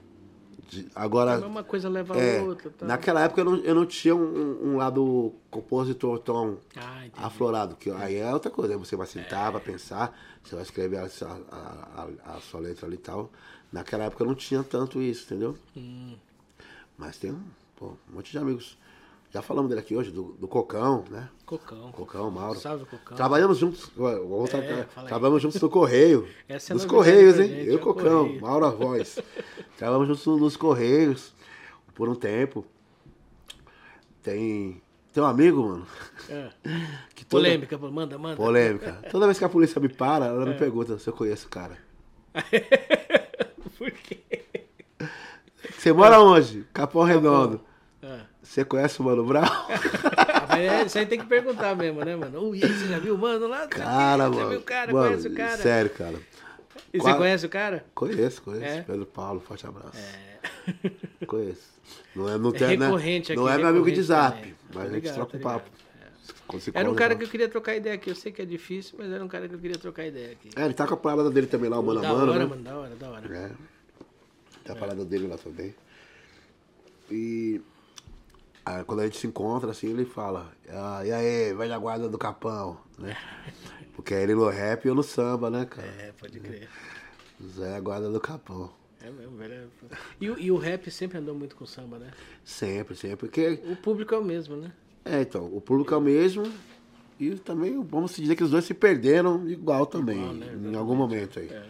[0.68, 2.70] De- Agora, uma coisa leva é, a outra.
[2.72, 2.88] Tal.
[2.88, 7.90] naquela época eu não, eu não tinha um, um lado compositor tão Ah, aflorado, que
[7.92, 8.74] aí é outra coisa.
[8.74, 12.60] Aí você vai sentar, vai pensar, você vai escrever a, sua- a- a- a sua
[12.60, 13.32] letra ali e tal.
[13.72, 15.56] Naquela época eu não tinha tanto isso, entendeu?
[15.78, 16.16] Hum.
[16.98, 17.44] Mas tem um,
[17.76, 18.78] pô, um monte de amigos.
[19.36, 21.28] Já falamos dele aqui hoje, do, do Cocão, né?
[21.46, 21.92] Cocão.
[21.92, 22.58] Cocão, Mauro.
[22.58, 23.18] Salve, Cocão.
[23.18, 23.92] Trabalhamos juntos.
[23.94, 26.26] Vamos É, trabalhamos juntos no Correio.
[26.48, 27.50] Essa é nos Correios, hein?
[27.50, 28.42] gente, Eu é e o Cocão, Correio.
[28.42, 29.20] Mauro a voz.
[29.78, 31.34] trabalhamos juntos nos Correios
[31.94, 32.66] por um tempo.
[34.24, 34.82] Tem.
[35.12, 35.88] Tem um amigo, mano.
[36.30, 36.50] É.
[37.14, 38.38] Que toda- Polêmica, manda, manda.
[38.38, 39.02] Polêmica.
[39.12, 40.46] Toda vez que a polícia me para, ela É.
[40.46, 41.78] me pergunta se eu conheço o cara.
[43.78, 44.20] Por quê?
[45.78, 46.66] Você mora onde?
[46.74, 47.60] Capão Redondo.
[48.56, 49.44] Você conhece o Mano Brown?
[50.56, 52.56] É, isso aí tem que perguntar mesmo, né, mano?
[52.56, 53.64] E aí, você já viu o mano lá?
[53.64, 54.50] Não Cara, já mano.
[54.52, 54.94] viu o cara?
[54.94, 55.58] Mano, conhece o cara?
[55.58, 56.16] Sério, cara.
[56.94, 57.86] E você conhece o cara?
[57.94, 58.64] Conheço, conheço.
[58.64, 58.82] É?
[58.84, 59.98] Pedro Paulo, forte abraço.
[59.98, 61.26] É.
[61.26, 61.62] Conheço.
[62.16, 62.86] Não é, não É tem, né?
[62.86, 64.56] recorrente Não aqui, é meu amigo de zap, também.
[64.74, 65.70] mas Tô a gente ligado, troca um papo.
[66.50, 66.62] ligado.
[66.62, 68.10] Se Era um cara que eu queria trocar ideia aqui.
[68.10, 70.52] Eu sei que é difícil, mas era um cara que eu queria trocar ideia aqui.
[70.56, 72.40] É, ele tá com a parada dele também lá, o mano a da mano, hora,
[72.40, 72.46] né?
[72.46, 73.38] mano, da hora, da hora.
[73.38, 73.52] É.
[74.64, 75.76] Tem a parada dele lá também.
[77.12, 77.60] E
[78.66, 82.18] aí, quando a gente se encontra, assim, ele fala, ah, e aí, velha guarda do
[82.18, 83.16] Capão, né?
[83.96, 85.88] Porque ele no rap e eu no samba, né, cara?
[85.88, 86.68] É, pode crer.
[87.56, 88.72] Zé é a guarda do Capão.
[89.02, 89.70] É mesmo, velho.
[90.20, 92.12] E, o- e o rap sempre andou muito com samba, né?
[92.44, 93.18] Sempre, sempre.
[93.18, 94.72] Porque, O público é o mesmo, né?
[95.04, 96.52] é, então, o público é o mesmo
[97.20, 100.70] e também vamos dizer que os dois se perderam igual também, Igual, né?
[100.72, 101.48] em algum momento aí.
[101.50, 101.66] É.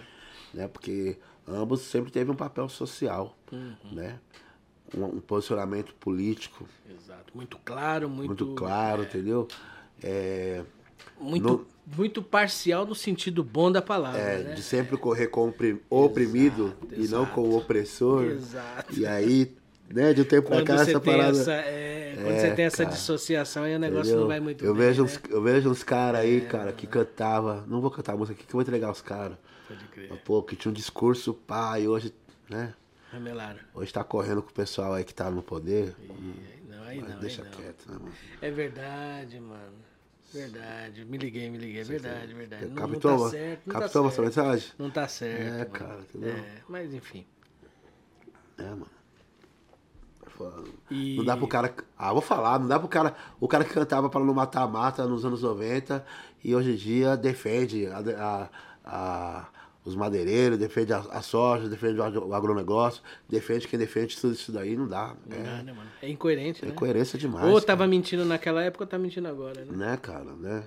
[0.54, 0.68] Né?
[0.70, 1.18] Porque
[1.48, 3.76] ambos sempre teve um papel social, Uhum.
[3.92, 4.20] né?
[4.98, 7.34] Um, um posicionamento político Exato.
[7.36, 8.28] Muito claro, muito.
[8.46, 9.48] muito claro, entendeu?
[10.04, 10.64] É,
[11.20, 11.68] Muito, No-
[11.98, 14.54] muito parcial no sentido bom da palavra, é, né?
[14.54, 18.24] de sempre correr com o opri- oprimido e não com o opressor.
[18.26, 18.94] Exato.
[18.98, 19.54] E aí,
[19.90, 21.38] né, de um tempo pra Quando cá, essa parada.
[21.40, 22.96] essa, é, quando É, você tem essa cara.
[22.96, 24.20] dissociação, aí o negócio entendeu?
[24.22, 24.88] não vai muito eu bem.
[24.88, 25.10] vejo né?
[25.10, 27.64] uns, Eu vejo uns caras aí, cara, que cantava.
[27.68, 29.38] Não vou cantar a música aqui, que eu vou entregar os caras.
[29.68, 30.08] Pode crer.
[30.10, 32.14] Mas, Pô, que tinha um discurso, pá, e hoje,
[32.50, 32.74] né?
[33.12, 33.60] Ramelaram.
[33.74, 35.96] Hoje tá correndo com o pessoal aí que tá no poder.
[36.00, 37.58] E- Não, aí não, deixa aí não.
[37.58, 38.12] quieto, né, mano?
[38.42, 39.74] É verdade, mano.
[40.34, 41.06] Verdade.
[41.06, 41.82] Me liguei, me liguei.
[41.82, 42.66] É verdade, verdade.
[42.66, 43.62] Não, não Captou, tá certo.
[43.68, 44.22] Não tá essa certo.
[44.22, 44.72] mensagem?
[44.78, 45.62] Não tá certo.
[45.62, 46.36] É, cara, entendeu?
[46.36, 47.26] É, mas enfim.
[48.58, 48.88] É, mano.
[50.28, 50.64] Foda.
[50.92, 51.74] E- Não dá pro cara.
[51.98, 53.16] Ah, vou falar, não dá pro cara.
[53.40, 56.06] O cara que cantava pra não matar a mata nos anos 90
[56.44, 58.50] e hoje em dia defende a, a-
[58.84, 59.48] a-
[59.86, 64.34] os madeireiros, defende a, a soja, defende o agro- o agronegócio, defende quem defende tudo
[64.34, 65.16] isso daí, não dá.
[65.30, 65.90] Não É, dá, né, mano?
[66.02, 66.74] É incoerente, é né?
[66.74, 67.46] coerência demais.
[67.46, 67.66] Ou cara.
[67.66, 69.72] tava mentindo naquela época ou tá mentindo agora, né?
[69.78, 70.64] Né, cara, né?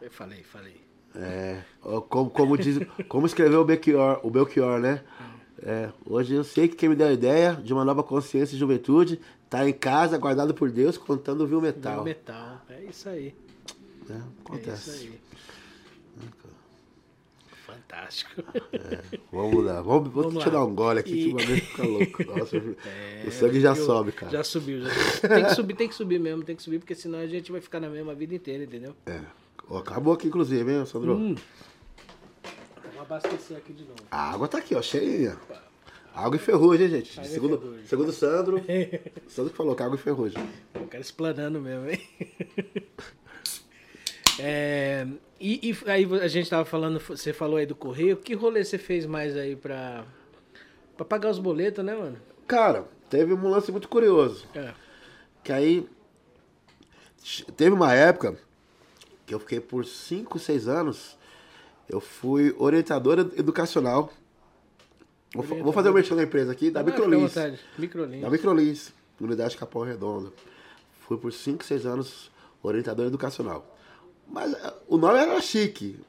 [0.00, 0.80] Eu falei, falei.
[1.14, 1.62] É,
[2.08, 5.02] como, como, diz, como escreveu o Belchior, o Belchior, né?
[5.64, 8.58] É, hoje eu sei que quem me deu a ideia de uma nova consciência e
[8.58, 12.02] juventude tá em casa, guardado por Deus, contando o vil metal.
[12.02, 12.62] Metal.
[12.70, 13.34] É isso aí.
[14.08, 14.22] né?
[14.24, 14.90] É Acontece.
[14.90, 15.20] isso aí.
[17.88, 18.42] Fantástico.
[19.30, 20.52] Vamos lá, vamos, vou Vamos te lá.
[20.52, 22.24] dar um gole aqui E- que o bagulho fica louco.
[22.38, 22.56] Nossa,
[22.86, 24.32] É, o sangue já eu- sobe, cara.
[24.32, 25.28] Já subiu, já subiu.
[25.30, 27.60] Tem que subir, tem que subir mesmo, tem que subir, porque senão a gente vai
[27.60, 28.94] ficar na mesma vida inteira, entendeu?
[29.06, 29.20] É.
[29.76, 31.14] Acabou aqui, inclusive, hein, Sandro?
[31.14, 31.34] Hum.
[32.84, 33.96] Vamos abastecer aqui de novo.
[34.10, 35.36] A água tá aqui, ó, cheinha.
[36.14, 37.18] Água e ferrugem, hein, gente?
[37.18, 37.86] Água Segundo, ferrugem.
[37.86, 38.60] segundo o Sandro, o
[39.30, 40.42] Sandro falou que água e ferrugem.
[40.74, 42.00] O cara explanando mesmo, hein?
[44.38, 45.06] É,
[45.40, 48.78] e, e aí a gente tava falando, você falou aí do correio, que rolê você
[48.78, 50.04] fez mais aí pra,
[50.96, 52.16] pra pagar os boletos, né, mano?
[52.46, 54.46] Cara, teve um lance muito curioso.
[54.54, 54.72] É.
[55.44, 55.86] Que aí.
[57.56, 58.36] Teve uma época
[59.26, 61.16] que eu fiquei por 5, 6 anos.
[61.88, 64.12] Eu fui orientador educacional.
[65.34, 67.32] Vou, fa- vou fazer o merchan da empresa aqui, da Ah, Microlins.
[67.78, 68.22] Microlins.
[68.22, 70.32] Da Microlins, unidade Capão Redondo.
[71.06, 72.30] Fui por 5, 6 anos
[72.62, 73.71] orientador educacional.
[74.32, 76.00] Mas eh, o nome era chique.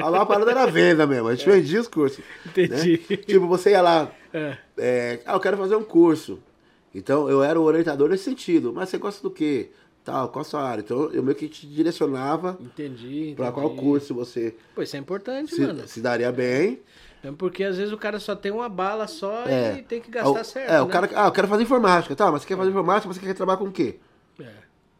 [0.00, 1.28] A, a parada era venda mesmo.
[1.28, 2.24] A gente vendia os cursos.
[2.46, 3.00] Entendi.
[3.10, 3.16] né?
[3.16, 4.56] Tipo, você ia lá, É.
[4.78, 6.38] é, ah, eu quero fazer um curso.
[6.94, 8.72] Então, eu era o orientador nesse sentido.
[8.72, 9.70] Mas você gosta do quê?
[10.04, 10.82] Tal, qual a sua área?
[10.82, 15.58] Então, eu meio que te direcionava Entendi, para qual curso você Pô, isso é importante,
[15.60, 15.82] mano.
[15.82, 16.80] se, se daria bem.
[17.22, 19.78] É porque às vezes o cara só tem uma bala só É.
[19.78, 20.70] e tem que gastar é, o- certo.
[20.70, 20.92] É, o né?
[20.92, 22.16] cara, ah, eu quero fazer informática.
[22.16, 24.00] Tá, mas você quer fazer informática, mas você quer trabalhar com o quê?
[24.40, 24.46] É.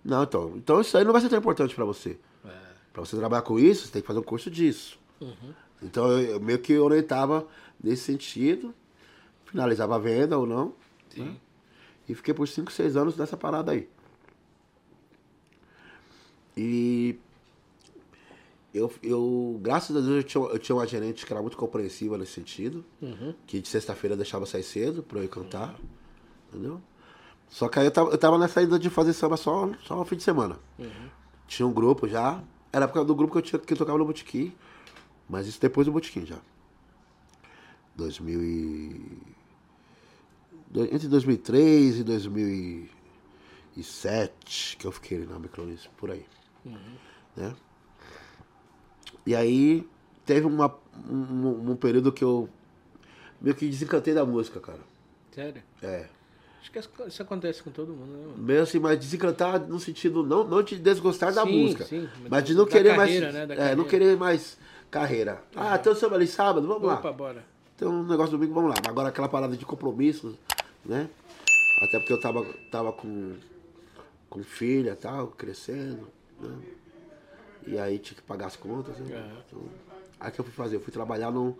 [0.04, 0.52] Não, então.
[0.56, 2.16] Então, isso aí não vai ser tão importante para você.
[2.44, 2.48] É.
[2.92, 4.98] Para você trabalhar com isso, você tem que fazer um curso disso.
[5.20, 5.54] Uhum.
[5.82, 7.46] Então, eu, eu meio que orientava
[7.82, 8.74] nesse sentido.
[9.46, 10.74] Finalizava a venda ou não.
[11.16, 11.36] né?
[12.08, 13.88] E fiquei por 5, 6 anos nessa parada aí.
[16.56, 17.16] E
[18.74, 22.16] eu, eu graças a Deus, eu tinha, eu tinha uma gerente que era muito compreensiva
[22.18, 22.84] nesse sentido.
[23.00, 23.34] Uhum.
[23.46, 25.78] Que de sexta-feira deixava sair cedo pra eu ir cantar.
[26.48, 26.80] Entendeu?
[27.48, 30.04] Só que aí eu tava, eu tava nessa ida de fazer samba só, só no
[30.04, 30.58] fim de semana.
[31.46, 32.42] Tinha um grupo já.
[32.72, 34.52] Era por causa do grupo que eu, tinha, que eu tocava no Botequim.
[35.28, 36.38] Mas isso depois do Botequim já.
[37.96, 39.32] 2000 e...
[40.90, 42.90] Entre 2003 e 2000 e
[43.76, 46.24] 2007 que eu fiquei na Micronis, por aí.
[47.36, 47.54] Né?
[49.26, 49.88] E aí
[50.24, 50.74] teve uma,
[51.08, 52.48] um, um período que eu
[53.40, 54.80] meio que desencantei da música, cara.
[55.30, 55.62] Sério?
[55.82, 56.08] É.
[56.62, 58.38] Acho que isso acontece com todo mundo, né, mano?
[58.38, 62.44] Meio assim, mas desencantar no sentido, não, não de desgostar da Sim, música, sim, mas
[62.44, 63.34] de não querer carreira, mais.
[63.34, 63.76] né, é, carreira.
[63.76, 64.56] não querer mais
[64.88, 65.42] carreira.
[65.56, 66.94] Ah, tem o samba ali sábado, vamos lá.
[66.94, 67.44] Opa, bora.
[67.76, 68.76] Tem um negócio domingo, vamos lá.
[68.88, 70.38] Agora aquela parada de compromisso,
[70.84, 71.08] né?
[71.82, 73.34] Até porque eu tava, tava com,
[74.30, 76.06] com filha e tal, crescendo,
[76.40, 76.56] né?
[77.66, 79.32] E aí tinha que pagar as contas, né?
[79.48, 79.62] Então,
[80.20, 80.76] aí o que eu fui fazer?
[80.76, 81.56] Eu fui trabalhar num,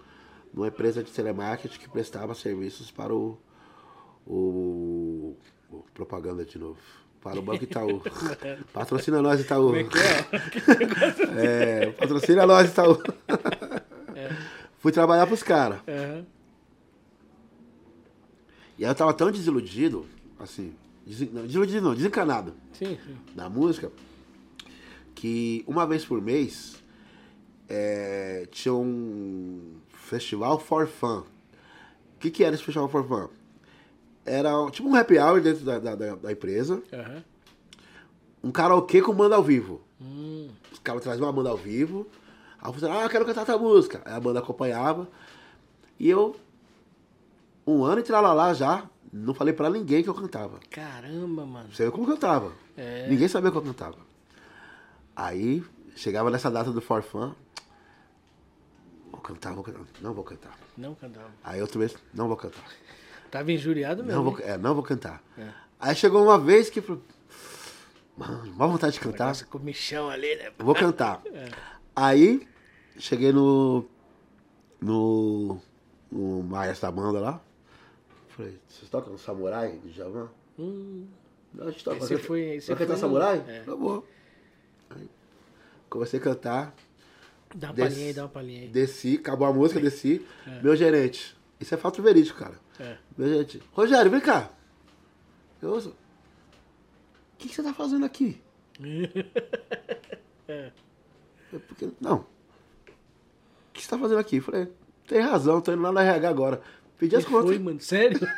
[0.55, 3.37] numa empresa de telemarketing que prestava serviços para o,
[4.27, 5.37] o,
[5.71, 6.79] o- propaganda de novo.
[7.21, 8.03] Para o Banco Itaú.
[8.73, 9.67] Patrocina nós, Itaú.
[9.67, 11.83] Como é que é?
[11.87, 12.99] É, patrocina nós, Itaú.
[14.17, 14.29] É.
[14.79, 15.79] Fui trabalhar pros caras.
[15.87, 16.27] Aham.
[18.79, 20.05] E aí eu tava tão desiludido,
[20.41, 20.75] assim,
[21.07, 23.17] desen- não, desiludido não, desencanado Sim, sim.
[23.37, 23.93] na música,
[25.15, 26.83] que uma vez por mês
[27.69, 31.21] é, tinha um festival for fun.
[31.21, 33.29] O que, que era esse festival for fun?
[34.25, 37.25] Era tipo um happy hour dentro da, da, da- empresa, Aham.
[38.43, 39.81] um karaokê com banda ao vivo.
[40.01, 42.07] Hum, Os caras traziam uma banda ao vivo,
[42.61, 44.01] aí eu falei, ah, eu quero cantar tua música.
[44.05, 45.09] Aí a banda acompanhava,
[45.99, 46.37] e eu,
[47.67, 50.59] um ano e tralalá já, não falei pra ninguém que eu cantava.
[50.71, 51.69] caramba, mano.
[51.73, 52.53] Você viu como que eu tava.
[52.77, 53.07] É.
[53.09, 53.99] Ninguém sabia como eu cantava.
[55.15, 55.63] Aí,
[55.95, 57.35] chegava nessa data do Forfã.
[59.11, 59.81] Vou cantar, vou cantar.
[60.01, 60.59] Não vou cantar.
[60.77, 61.29] Não cantava.
[61.45, 62.65] Aí outro mês, não vou cantar.
[63.33, 64.23] Tava injuriado mesmo.
[64.23, 65.23] Não vou, é, não vou cantar.
[65.39, 65.49] É.
[65.81, 66.83] Aí chegou uma vez que.
[66.83, 67.01] falou,
[68.15, 69.29] Mano, má vontade de cantar.
[69.29, 70.53] Nossa, comichão ali, né?
[70.59, 71.23] Vou cantar.
[71.33, 71.49] É.
[71.97, 72.47] Aí,
[72.99, 73.87] cheguei no.
[74.81, 75.59] No.
[76.11, 77.41] No maestro da banda lá.
[78.29, 80.29] Falei, vocês tocam Samurai de Javan?
[80.59, 81.07] Hum,
[81.55, 82.01] Não, a gente toca.
[82.01, 83.43] Você foi- você cantar Samurai?
[83.49, 83.61] é.
[83.61, 84.03] Tá bom.
[84.91, 85.09] Aí,
[85.89, 86.75] comecei a cantar.
[87.55, 88.69] dá uma palhinha aí, dá uma palhinha aí.
[88.69, 90.23] Desci, acabou a música, desci.
[90.63, 91.35] Meu gerente.
[91.59, 92.61] Isso é fato verídico, cara.
[92.81, 92.97] É.
[93.17, 93.63] Meu gerente.
[93.73, 94.51] Rogério, vem cá.
[95.61, 95.77] Eu.
[95.77, 95.93] O
[97.39, 98.41] que, que você tá fazendo aqui?
[100.49, 102.17] Eu, Porque, não.
[102.19, 102.27] O
[103.73, 104.37] que você tá fazendo aqui?
[104.37, 104.69] Eu falei,
[105.07, 106.61] tem razão, tô indo lá na RH agora.
[106.99, 107.49] Pedi as Que contas.
[107.51, 107.81] foi, mano?
[107.81, 108.21] Sério?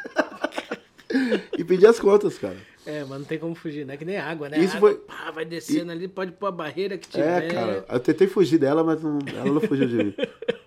[1.56, 2.56] E pedi as contas, cara.
[2.84, 3.96] É, mas não tem como fugir, né?
[3.96, 4.58] Que nem água, né?
[4.58, 7.44] Isso água, foi- pá, vai descendo ali, pode pôr a barreira que tiver.
[7.44, 7.84] É, cara.
[7.88, 10.14] Eu tentei fugir dela, mas não- ela não fugiu de mim.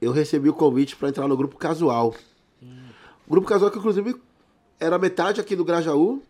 [0.00, 2.14] Eu recebi o convite pra entrar no grupo casual.
[3.26, 4.16] O grupo casual que, inclusive,
[4.78, 6.22] era metade aqui do Grajaú.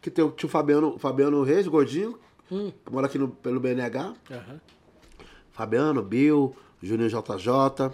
[0.00, 2.18] Que tem o tio Fabiano, Fabiano Reis, gordinho,
[2.50, 2.70] Hum.
[2.84, 4.14] que mora aqui no, pelo BNH.
[4.30, 4.60] Aham.
[5.50, 7.90] Fabiano, Bill, Júnior JJ,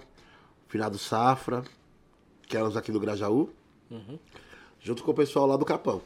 [0.69, 1.65] Finado Safra,
[2.47, 3.49] que eram os aqui do Grajaú.
[4.81, 6.03] Junto com o pessoal lá do Capão.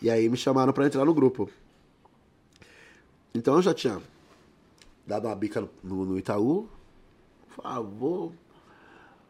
[0.00, 1.50] E aí me chamaram pra entrar no grupo.
[3.34, 4.00] Então eu já tinha
[5.06, 6.68] dado uma bica no, no Itaú.
[7.48, 8.32] Falei, ah, vou,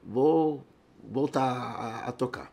[0.03, 0.65] vou
[1.11, 2.53] voltar a, a tocar.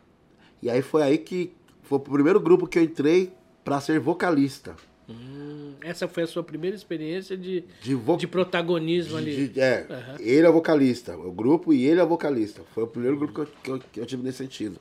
[0.62, 1.52] E aí foi aí que
[1.82, 3.32] foi o primeiro grupo que eu entrei
[3.64, 4.74] pra ser vocalista.
[5.08, 9.48] Hum, essa foi a sua primeira experiência de, De vo- de protagonismo ali.
[9.48, 10.16] De- é, Aham.
[10.18, 12.62] ele é vocalista, o grupo e ele é vocalista.
[12.74, 14.80] Foi o primeiro grupo que eu, que eu, que eu tive nesse sentido.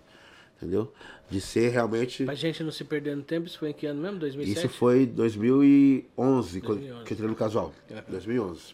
[0.58, 0.92] Entendeu?
[1.30, 2.24] De ser realmente.
[2.24, 4.18] Pra gente não se perder no tempo, isso foi em que ano mesmo?
[4.20, 4.66] 2007?
[4.66, 7.06] Isso foi em 2011, quando 2011.
[7.06, 7.74] que eu entrei no casual.
[7.92, 8.04] Aham.
[8.10, 8.74] 2011.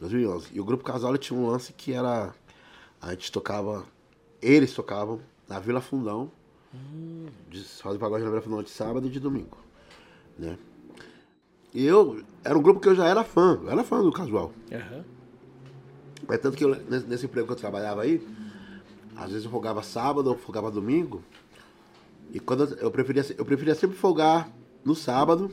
[0.00, 0.48] 2011.
[0.52, 2.34] E o grupo casual tinha um lance que era.
[3.00, 3.84] A gente tocava.
[4.40, 6.30] Eles tocavam na Vila Fundão.
[6.74, 7.26] Hum.
[7.48, 9.58] De, fazem pagode na Vila Fundão de sábado e de domingo.
[10.38, 10.58] Né?
[11.72, 12.22] E eu.
[12.44, 13.58] Era um grupo que eu já era fã.
[13.62, 14.52] Eu era fã do casual.
[14.72, 15.04] Aham.
[16.26, 18.26] Mas tanto que eu, nesse, nesse emprego que eu trabalhava aí,
[19.14, 21.22] às vezes eu folgava sábado ou folgava domingo.
[22.32, 24.50] E quando eu, eu preferia, eu preferia sempre folgar
[24.84, 25.50] no sábado.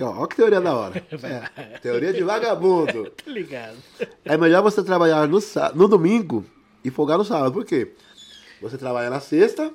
[0.00, 1.04] Que, ó, ó que teoria da hora.
[1.54, 3.12] É, teoria de vagabundo.
[3.22, 3.76] Tá ligado.
[4.24, 5.38] É melhor você trabalhar no,
[5.74, 6.42] no domingo
[6.82, 7.52] e folgar no sábado.
[7.52, 7.92] Por quê?
[8.62, 9.70] Você trabalha na sexta,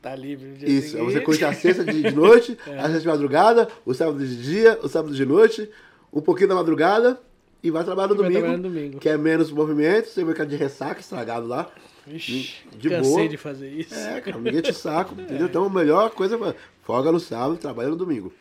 [0.00, 1.24] Tá livre no dia isso, aí você seguinte.
[1.24, 5.14] curte a sexta de, noite, a sexta de madrugada, o sábado de dia, o sábado
[5.14, 5.70] de noite,
[6.12, 7.20] um pouquinho da madrugada
[7.62, 8.98] e vai trabalhar no domingo, trabalhar no domingo.
[8.98, 11.70] que é menos movimento, você vai ficar de ressaca estragado lá.
[12.08, 13.28] Ixi, de cansei boa.
[13.28, 13.94] de fazer isso.
[13.94, 15.46] É, cara, ninguém te saco, entendeu?
[15.46, 18.32] Então a melhor coisa é folga no sábado, trabalha no domingo.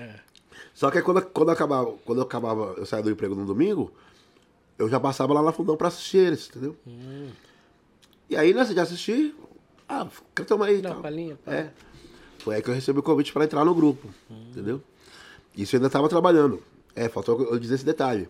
[0.00, 0.14] É.
[0.74, 3.92] Só que quando, quando, eu acabava, quando eu acabava, eu saía do emprego no domingo,
[4.78, 6.76] eu já passava lá na fundão pra assistir eles, entendeu?
[6.86, 7.30] Hum.
[8.28, 9.34] E aí, nessa de assistir,
[9.88, 10.80] ah, canta uma aí.
[10.82, 11.52] Palhinha, pá.
[11.52, 11.70] É.
[12.38, 14.80] Foi aí que eu recebi o convite pra entrar no grupo, entendeu?
[15.56, 16.62] Isso eu ainda tava trabalhando.
[16.94, 18.28] É, faltou eu dizer esse detalhe.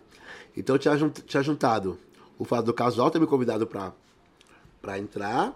[0.57, 1.97] Então eu tinha, jun- tinha juntado
[2.37, 5.53] o fato do casual ter me convidado pra entrar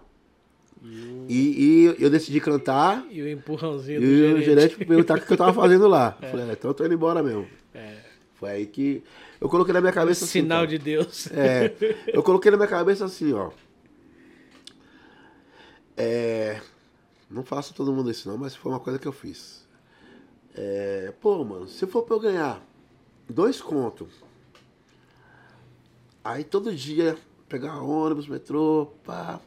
[0.82, 3.04] E, e eu decidi cantar.
[3.10, 4.44] E o empurrãozinho do E o gerente.
[4.44, 6.16] gerente perguntar o que eu tava fazendo lá.
[6.22, 7.46] Eu Falei, "É, então eu tô indo embora mesmo.
[7.74, 7.96] É.
[8.34, 9.02] Foi aí que
[9.40, 10.40] eu coloquei na minha cabeça assim.
[10.42, 11.26] Sinal de Deus.
[11.32, 11.74] É,
[12.08, 13.50] eu coloquei na minha cabeça assim, ó.
[15.96, 16.60] É,
[17.30, 19.66] não faço todo mundo isso não, mas foi uma coisa que eu fiz.
[20.54, 22.62] É, pô, mano, se for pra eu ganhar
[23.28, 24.08] dois contos,
[26.22, 27.16] aí todo dia
[27.48, 29.40] pegar ônibus, metrô, pá,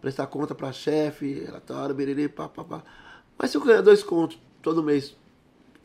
[0.00, 2.82] prestar conta pra chefe, relatório, biriri, pá, pá, pá.
[3.38, 5.14] Mas se eu ganhar dois contos todo mês,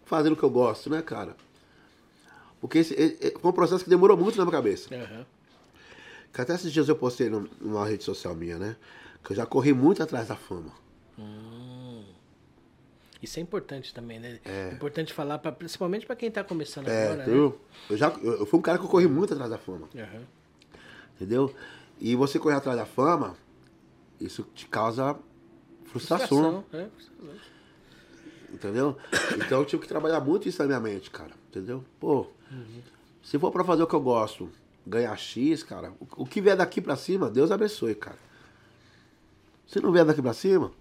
[0.05, 1.35] fazendo o que eu gosto, né, cara?
[2.59, 2.95] Porque esse,
[3.39, 4.93] foi um processo que demorou muito na minha cabeça.
[4.93, 5.25] Aham.
[6.33, 8.75] Que até esses dias eu postei num- numa rede social minha, né?
[9.23, 10.71] Que eu já corri muito atrás da fama.
[13.21, 14.39] Isso é importante também, né?
[14.45, 17.33] É importante falar, pra, principalmente pra quem tá começando É, agora, né?
[17.89, 20.23] Eu, já, eu, eu fui um cara que eu corri muito atrás da fama, Aham.
[21.15, 21.53] entendeu?
[21.99, 23.35] E você correr atrás da fama,
[24.19, 25.17] isso te causa
[25.85, 27.35] frustração, Frustração, é, frustração.
[28.53, 28.97] entendeu?
[29.37, 31.83] Então eu tive que trabalhar muito isso na minha mente, cara, entendeu?
[31.99, 32.27] Pô,
[33.23, 34.49] se for pra fazer o que eu gosto,
[34.85, 38.17] ganhar X, cara, o, o que vier daqui pra cima, Deus abençoe, cara.
[39.67, 40.71] Se não vier daqui pra cima,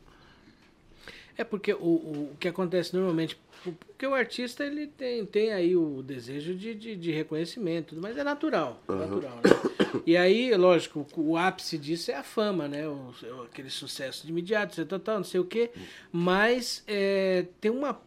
[1.36, 6.00] É porque o, o, que acontece normalmente, porque o artista ele tem, tem aí o
[6.02, 10.00] desejo de, de, de reconhecimento, mas é natural, natural, né?
[10.06, 12.86] E aí, lógico, o, ápice disso é a fama, né?
[12.88, 15.70] O, o- aquele sucesso de imediato, tal, tal, não sei o quê.
[16.12, 18.00] Mas é, tem uma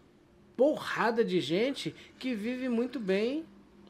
[0.56, 3.44] porrada de gente que vive muito bem,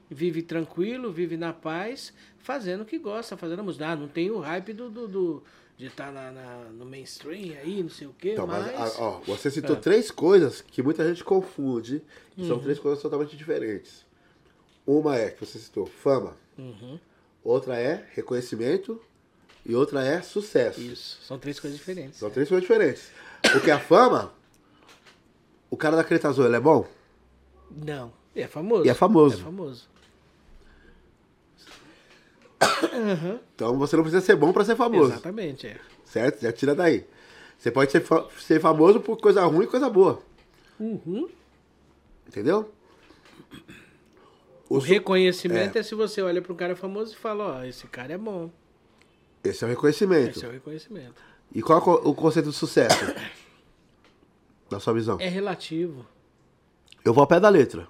[0.09, 3.87] vive tranquilo, vive na paz, fazendo o que gosta, fazendo a música.
[3.89, 5.43] Ah, não tem o hype do, do, do-
[5.77, 8.65] de estar na, na- no mainstream aí, não sei o quê, Então, mas...
[8.77, 9.79] mas, ó, você citou É.
[9.79, 12.01] três coisas que muita gente confunde,
[12.35, 12.47] e Uhum.
[12.47, 14.05] são três coisas totalmente diferentes.
[14.85, 16.35] Uma é, que você citou, fama.
[16.57, 16.99] Uhum.
[17.43, 18.99] Outra é reconhecimento.
[19.65, 20.79] E outra é sucesso.
[20.79, 22.17] Isso, são três coisas diferentes.
[22.19, 23.11] São três coisas diferentes.
[23.51, 24.33] Porque a fama,
[25.69, 26.87] o cara da Creta Azul, ele é bom?
[27.69, 28.85] Não, é famoso.
[28.85, 29.41] E é famoso.
[29.41, 29.89] É famoso.
[33.55, 35.11] Então você não precisa ser bom pra ser famoso.
[35.13, 35.79] Exatamente, é.
[36.05, 36.41] Certo?
[36.41, 37.05] Já tira daí.
[37.57, 40.21] Você pode ser, fa- ser famoso por coisa ruim e coisa boa.
[40.79, 41.27] Uhum.
[42.27, 42.71] Entendeu?
[44.69, 45.83] O su- reconhecimento é.
[45.83, 48.49] se você olha para um cara famoso e fala, ó, esse cara é bom.
[49.43, 50.37] Esse é o reconhecimento.
[50.37, 51.21] Esse é o reconhecimento.
[51.53, 53.05] E qual é o co- o conceito de sucesso?
[54.69, 55.17] Na sua visão?
[55.21, 56.05] É relativo.
[57.05, 57.87] Eu vou ao pé da letra.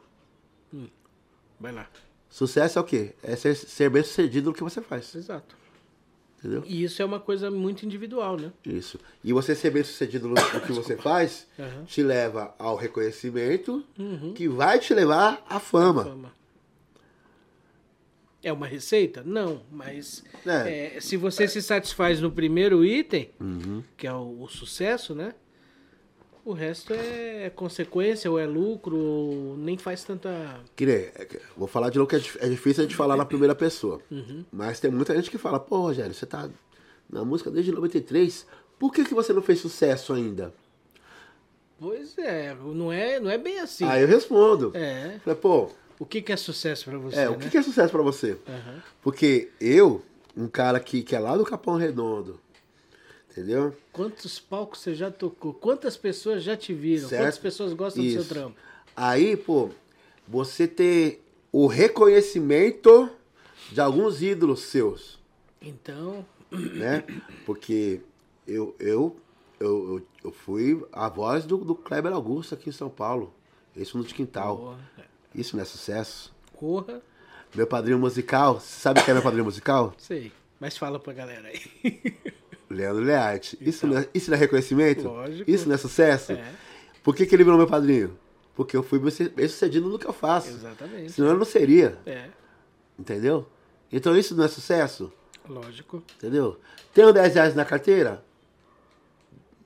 [1.59, 1.87] Vai lá.
[2.29, 3.13] Sucesso é o quê?
[3.23, 5.13] É ser, ser bem sucedido no que você faz.
[5.15, 5.55] Exato.
[6.39, 6.63] Entendeu?
[6.67, 8.51] E isso é uma coisa muito individual, né?
[8.63, 8.99] Isso.
[9.23, 11.83] E você ser bem sucedido no, no que você faz Aham.
[11.85, 13.83] te leva ao reconhecimento
[14.35, 16.03] que vai te levar à fama.
[16.03, 16.31] Fama.
[18.43, 19.23] É uma receita?
[19.25, 20.97] Não, mas É.
[20.97, 23.83] é, se você se satisfaz no primeiro item, Uhum.
[23.97, 25.33] que é o, o sucesso, né?
[26.47, 30.61] O resto é consequência ou é lucro, ou nem faz tanta.
[30.77, 31.27] Que nem, é
[31.57, 33.99] vou falar de novo que é, é difícil a gente falar na primeira pessoa.
[34.49, 36.49] Mas tem muita gente que fala, pô, Rogério, você tá
[37.09, 38.47] na música desde 93,
[38.79, 40.53] por que, que você não fez sucesso ainda?
[41.77, 43.83] Pois é, não é, não é bem assim.
[43.83, 44.71] Aí eu respondo.
[44.73, 45.19] É.
[45.25, 45.69] Falei, pô,
[45.99, 47.19] O que, que é sucesso pra você?
[47.19, 47.39] é, o né?
[47.39, 48.37] que, que é sucesso pra você?
[48.47, 48.81] Aham.
[49.01, 50.01] Porque eu,
[50.35, 52.39] um cara que, que é lá do Capão Redondo,
[53.37, 53.75] entendeu?
[53.93, 55.53] Quantos palcos você já tocou?
[55.53, 57.07] Quantas pessoas já te viram?
[57.07, 57.21] Certo?
[57.23, 58.23] Quantas pessoas gostam do Isso.
[58.23, 58.57] seu trampo?
[58.95, 59.69] Aí, pô,
[60.27, 63.09] você ter o reconhecimento
[63.71, 65.19] de alguns ídolos seus,
[65.61, 67.03] Então, né?
[67.45, 68.01] Porque
[68.47, 69.15] eu, eu,
[69.59, 73.33] eu, eu, fui a voz do, do Kleber Augusto aqui em São Paulo.
[73.75, 74.57] Isso no de quintal.
[74.57, 74.79] porra,
[75.35, 76.33] Isso não é sucesso.
[76.55, 77.01] corra,
[77.53, 79.93] Meu padrinho musical, você sabe quem é meu padrinho musical?
[79.97, 80.31] sei.
[80.59, 81.61] Mas fala pra galera aí.
[82.69, 83.57] Leandro Learte.
[83.61, 85.07] Isso, não é, isso não é reconhecimento?
[85.07, 85.49] Lógico.
[85.49, 86.33] Isso não é sucesso?
[86.33, 86.43] É.
[87.03, 88.17] Por que, que ele virou meu padrinho?
[88.55, 90.49] Porque eu fui bem sucedido no que eu faço.
[90.49, 91.11] Exatamente.
[91.11, 91.97] Senão eu não seria.
[92.05, 92.25] É,
[92.97, 93.47] Entendeu?
[93.91, 95.11] Então isso não é sucesso?
[95.47, 96.03] lógico.
[96.17, 96.59] Entendeu?
[96.93, 98.21] Tenho 10 reais na carteira?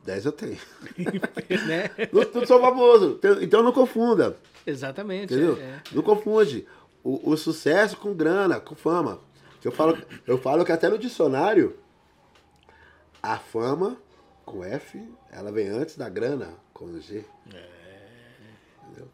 [0.06, 0.58] 10 eu tenho.
[1.68, 1.90] né?
[2.12, 3.16] não, não sou famoso.
[3.18, 4.38] Então- Então não confunda.
[4.66, 5.34] Exatamente.
[5.34, 5.58] Entendeu?
[5.58, 5.82] é, é.
[5.92, 6.68] Não confunde
[7.04, 9.20] o, o sucesso com grana, com fama.
[9.64, 9.98] Eu falo,
[10.28, 11.76] eu falo que até no dicionário,
[13.22, 13.98] a fama,
[14.46, 17.24] com F, ela vem antes da grana, com G.
[18.84, 19.08] Entendeu?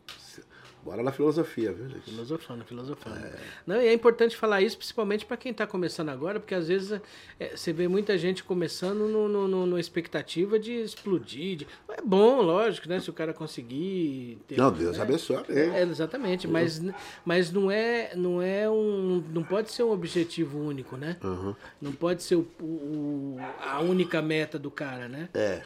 [0.88, 2.10] Bora na filosofia, viu, gente?
[2.10, 3.20] Filosofando, filosofando.
[3.66, 7.02] Não, e é importante falar isso, principalmente para quem está começando agora, porque às vezes
[7.38, 11.58] é, você vê muita gente começando no, no, no- no expectativa de explodir.
[11.58, 13.02] de- É bom, lógico, né?
[13.02, 14.38] Se o cara conseguir.
[14.48, 15.04] ter- Não, Deus né?
[15.04, 15.44] abençoe.
[15.50, 16.82] É, exatamente, mas,
[17.26, 21.18] mas não é, não é um, não pode ser um objetivo único, né?
[21.22, 21.54] Uhum.
[21.82, 25.28] Não pode ser o, o- a única meta do cara, né?
[25.34, 25.64] É.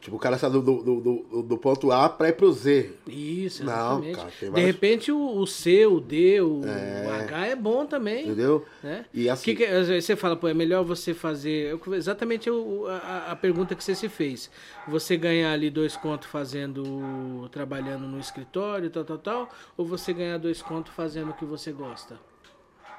[0.00, 2.90] Tipo, o cara sai do, do, do, do- ponto A pra ir pro Z.
[3.06, 3.72] Isso, Não,
[4.04, 4.16] exatamente.
[4.16, 7.86] cara, tem De vários- repente o, o C, o D, o, o H é bom
[7.86, 8.24] também.
[8.24, 8.64] Entendeu?
[8.82, 9.04] Né?
[9.14, 11.78] E assim- Que que- você fala, pô, é melhor você fazer.
[11.92, 14.50] Exatamente a, a pergunta que você se fez.
[14.88, 17.48] Você ganhar ali dois contos fazendo.
[17.52, 21.70] trabalhando no escritório, tal, tal, tal, ou você ganhar dois contos fazendo o que você
[21.72, 22.18] gosta?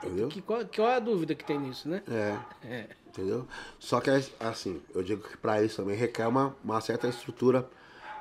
[0.03, 0.27] Entendeu?
[0.27, 2.01] Que, qual, qual é a dúvida que tem nisso, né?
[2.07, 2.37] É.
[2.67, 2.85] É.
[3.17, 3.47] Entendeu?
[3.79, 7.67] Só que, assim, eu digo que pra isso também requer uma, uma certa estrutura,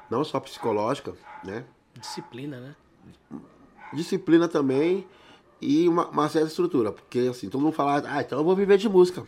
[0.09, 1.13] não só psicológica,
[1.45, 1.67] né?
[2.01, 2.77] Disciplina, né?
[3.93, 5.07] Disciplina também
[5.61, 6.93] e uma, uma certa estrutura.
[6.93, 9.27] Porque, assim, todo mundo fala, ah, então eu vou viver de música.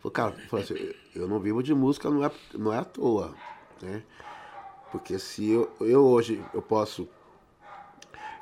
[0.00, 3.32] Falei, cara, eu assim, eu não vivo de música, não é, não é à toa,
[3.80, 4.02] né?
[4.90, 7.08] Porque se eu, eu hoje, eu posso,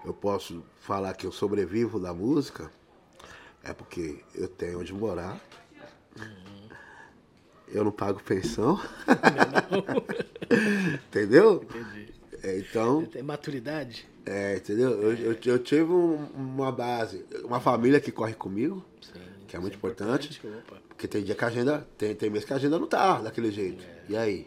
[0.03, 2.70] eu posso falar que eu sobrevivo da música,
[3.62, 5.39] é porque eu tenho onde morar,
[7.69, 8.81] eu não pago pensão,
[11.09, 11.62] entendeu?
[11.62, 12.09] Entendi.
[12.43, 14.07] É, então, Tem maturidade?
[14.27, 14.91] é, entendeu?
[15.03, 19.20] Eu, eu, eu tive um- uma base, uma família que corre comigo, Sim.
[19.49, 20.78] que é muito isso importante, Opa.
[20.89, 23.51] porque tem dia que a agenda, tem, tem mês que a agenda não tá daquele
[23.51, 23.85] jeito.
[24.09, 24.47] E aí?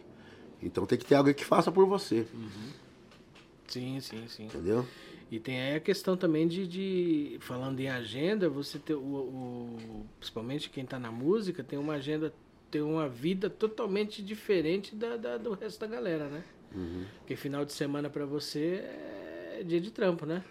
[0.62, 2.26] Então tem que ter alguém que faça por você,
[3.68, 4.46] Sim, sim, sim.
[4.46, 4.84] entendeu?
[5.30, 10.06] E tem aí a questão também de, de falando em agenda, você ter o, o-
[10.18, 12.32] principalmente quem está na música, tem uma agenda,
[12.70, 16.42] tem uma vida totalmente diferente da, da- do resto da galera, né?
[17.18, 18.82] Porque final de semana para você
[19.58, 20.44] é dia de trampo, né?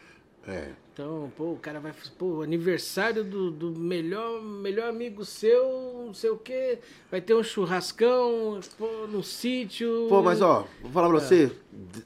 [0.47, 0.71] É.
[0.93, 6.29] Então, pô, o cara vai, pô, aniversário do, do melhor, melhor amigo seu, não sei
[6.31, 6.79] o quê,
[7.11, 10.07] vai ter um churrascão, pô, no sítio.
[10.09, 11.11] Pô, mas ó, vou falar É.
[11.11, 12.03] pra você, de-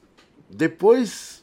[0.50, 1.42] depois,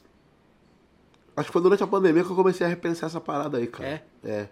[1.36, 3.90] acho que foi durante a pandemia que eu comecei a repensar essa parada aí, cara.
[3.90, 4.04] É?
[4.24, 4.50] É.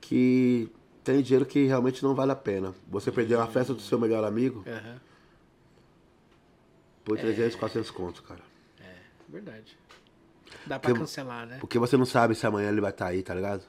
[0.00, 0.68] Que
[1.06, 2.74] tem dinheiro que realmente não vale a pena.
[2.88, 5.00] Você perder a festa do seu melhor amigo Aham,
[7.04, 8.40] por 300, 400 contos, cara.
[9.28, 9.76] verdade.
[10.66, 11.58] Dá pra Porque- cancelar, né?
[11.60, 13.62] Porque você não sabe se amanhã ele vai estar aí, tá ligado?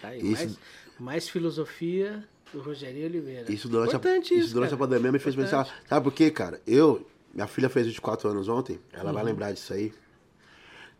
[0.00, 0.58] Tá aí, Isso- mais,
[0.98, 3.50] mais filosofia do Rogério Oliveira.
[3.52, 4.88] Isso durante, a, Importante isso isso, durante a cara.
[4.88, 5.66] pandemia me fez Importante.
[5.70, 5.82] pensar.
[5.88, 6.60] Sabe por quê, cara?
[6.66, 9.14] Eu, minha filha fez 24 anos ontem, ela Uhum.
[9.14, 9.92] vai lembrar disso aí.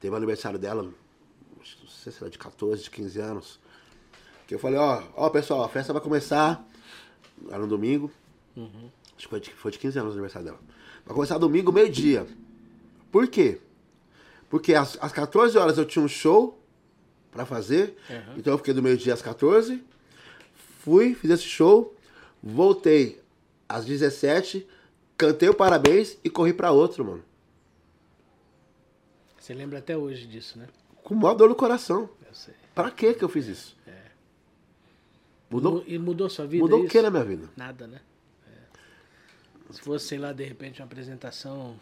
[0.00, 0.94] Teve o aniversário dela, não
[1.88, 3.60] sei se era de 14, de 15 anos.
[4.48, 6.66] Que eu falei, ó, ó pessoal, a festa vai começar.
[7.50, 8.10] Era no domingo.
[8.56, 8.90] Uhum.
[9.14, 10.58] Acho que foi de, foi de 15 anos o aniversário dela.
[11.04, 12.26] Vai começar domingo, meio-dia.
[13.12, 13.60] Por quê?
[14.48, 16.58] Porque às, às 14 horas eu tinha um show
[17.30, 17.94] pra fazer.
[18.08, 18.38] Uhum.
[18.38, 19.84] Então eu fiquei do meio-dia às 14.
[20.80, 21.94] Fui, fiz esse show.
[22.42, 23.20] Voltei
[23.68, 24.66] às 17.
[25.18, 27.22] Cantei o parabéns e corri pra outro, mano.
[29.38, 30.68] Você lembra até hoje disso, né?
[31.04, 32.08] Com maior dor no coração.
[32.26, 32.54] Eu sei.
[32.74, 33.78] Pra que que eu fiz isso?
[35.50, 36.62] Mudou, Mu- E mudou sua vida?
[36.62, 36.92] mudou o isso?
[36.92, 37.48] que na minha vida?
[37.56, 38.00] Nada, né?
[38.46, 39.72] É.
[39.72, 41.74] Se fosse, sei lá, de repente, uma apresentação,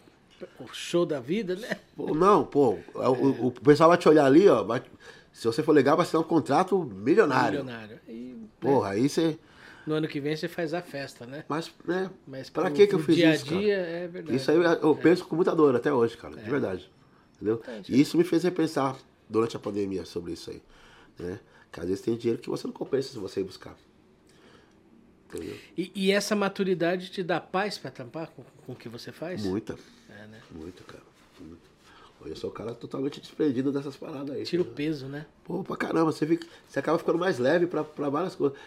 [0.59, 1.77] o show da vida, né?
[1.95, 2.77] Pô, não, pô.
[2.93, 4.63] O, o- o pessoal vai te olhar ali, ó.
[4.63, 4.83] vai-
[5.33, 7.59] se você for legal, vai ser um contrato milionário.
[7.63, 7.99] Milionário.
[8.07, 9.37] E, Porra, aí você.
[9.85, 11.43] no ano que vem você faz a festa, né?
[11.47, 12.09] Mas, né?
[12.25, 13.45] Mas pra que que eu fiz dia isso?
[13.45, 13.59] a cara?
[13.61, 14.35] dia, é verdade.
[14.37, 16.89] Isso aí eu- eu penso com muita dor até hoje, cara, de verdade.
[17.35, 17.61] Entendeu?
[17.87, 18.95] E isso me fez repensar
[19.29, 20.61] durante a pandemia sobre isso aí.
[21.19, 21.39] Né?
[21.71, 23.75] Que às vezes tem dinheiro que você não compensa se você ir buscar.
[25.29, 25.57] Entendeu?
[25.77, 29.43] E, e essa maturidade te dá paz pra tampar com, com o que você faz?
[29.43, 29.77] Muita,
[30.09, 30.41] É, né?
[30.51, 31.03] muito, cara.
[31.39, 31.67] Muito.
[32.21, 34.43] Hoje eu sou um cara totalmente desprendido dessas paradas aí.
[34.43, 35.25] Tira o peso, né?
[35.43, 38.57] Pô, pra caramba, você, fica, você acaba ficando mais leve pra, pra várias coisas.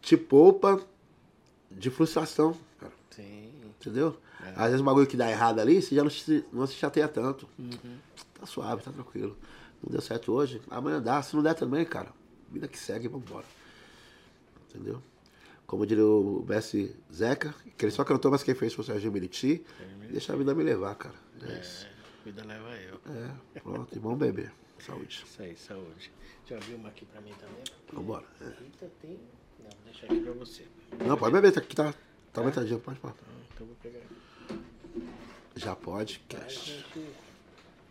[0.00, 0.80] Te poupa
[1.70, 2.92] de frustração, cara.
[3.10, 3.50] Sim.
[3.80, 4.16] Entendeu?
[4.56, 7.06] Às vezes o bagulho que dá errado ali, você já não se, não se chateia
[7.06, 7.48] tanto.
[7.58, 7.98] Uhum.
[8.40, 9.36] Tá suave, tá tranquilo.
[9.82, 11.22] Não deu certo hoje, amanhã dá.
[11.22, 12.08] Se não der também, cara,
[12.52, 13.46] vida que segue, vambora.
[14.68, 15.02] Entendeu?
[15.66, 19.12] Como diria o Bessie Zeca, que ele só cantou, mas quem fez foi o Serginho
[19.12, 19.64] Meriti.
[20.10, 21.14] Deixa a vida me levar, cara.
[21.42, 21.86] É isso.
[21.86, 23.00] É, vida leva eu.
[23.54, 24.52] É, pronto, e bom beber.
[24.78, 25.24] Saúde.
[25.26, 26.12] Isso aí, saúde.
[26.46, 27.62] Já viu uma aqui pra mim também?
[27.92, 28.26] Vambora.
[28.40, 28.44] É.
[28.44, 29.18] Eita, tem.
[29.60, 30.66] Não, deixa aqui pra você.
[31.06, 31.94] Não, pode beber, tá aqui, tá,
[32.32, 33.14] tá aumentadinho, pode falar.
[33.54, 34.00] Então eu vou pegar.
[35.54, 36.84] Já pode, a cash.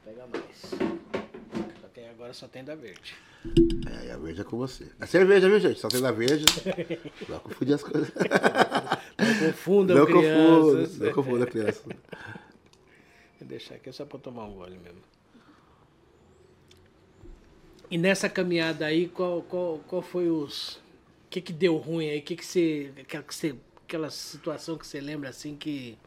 [0.04, 0.72] pega mais.
[1.82, 3.16] Só tem, agora só tem da verde.
[3.90, 4.88] É, a verde é com você.
[5.00, 5.80] É cerveja, viu, gente?
[5.80, 6.46] Só tem da verde.
[7.28, 8.12] Não confundir as coisas.
[8.14, 10.90] Não confundam Não crianças.
[10.90, 11.82] confunda, não confunda a criança.
[13.40, 15.02] Vou deixar aqui só pra tomar um gole mesmo.
[17.90, 20.76] E nessa caminhada aí, qual, qual, qual foi os.
[20.76, 22.20] O que, que deu ruim aí?
[22.20, 22.92] O que, que você.
[23.00, 25.98] Aquela, que você, aquela situação que você lembra assim que.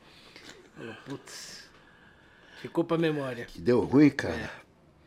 [1.04, 1.64] Putz.
[2.60, 3.44] Ficou pra memória.
[3.46, 4.34] Que deu ruim, cara.
[4.34, 4.50] É.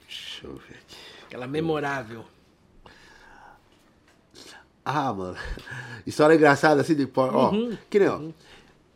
[0.06, 0.98] Deixa eu ver aqui.
[1.28, 2.24] Aquela memorável.
[4.84, 5.38] Ah, mano.
[6.06, 7.08] História engraçada assim de.
[7.14, 7.52] Ó,
[7.90, 8.22] que nem, ó.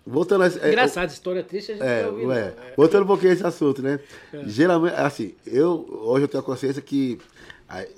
[0.08, 0.48] Voltando a...
[0.48, 2.64] é, Engraçado, história triste a gente É, ué, não.
[2.64, 2.74] É.
[2.76, 4.00] voltando um pouquinho a esse assunto, né?
[4.46, 7.20] Geralmente, assim, eu hoje eu tenho a consciência que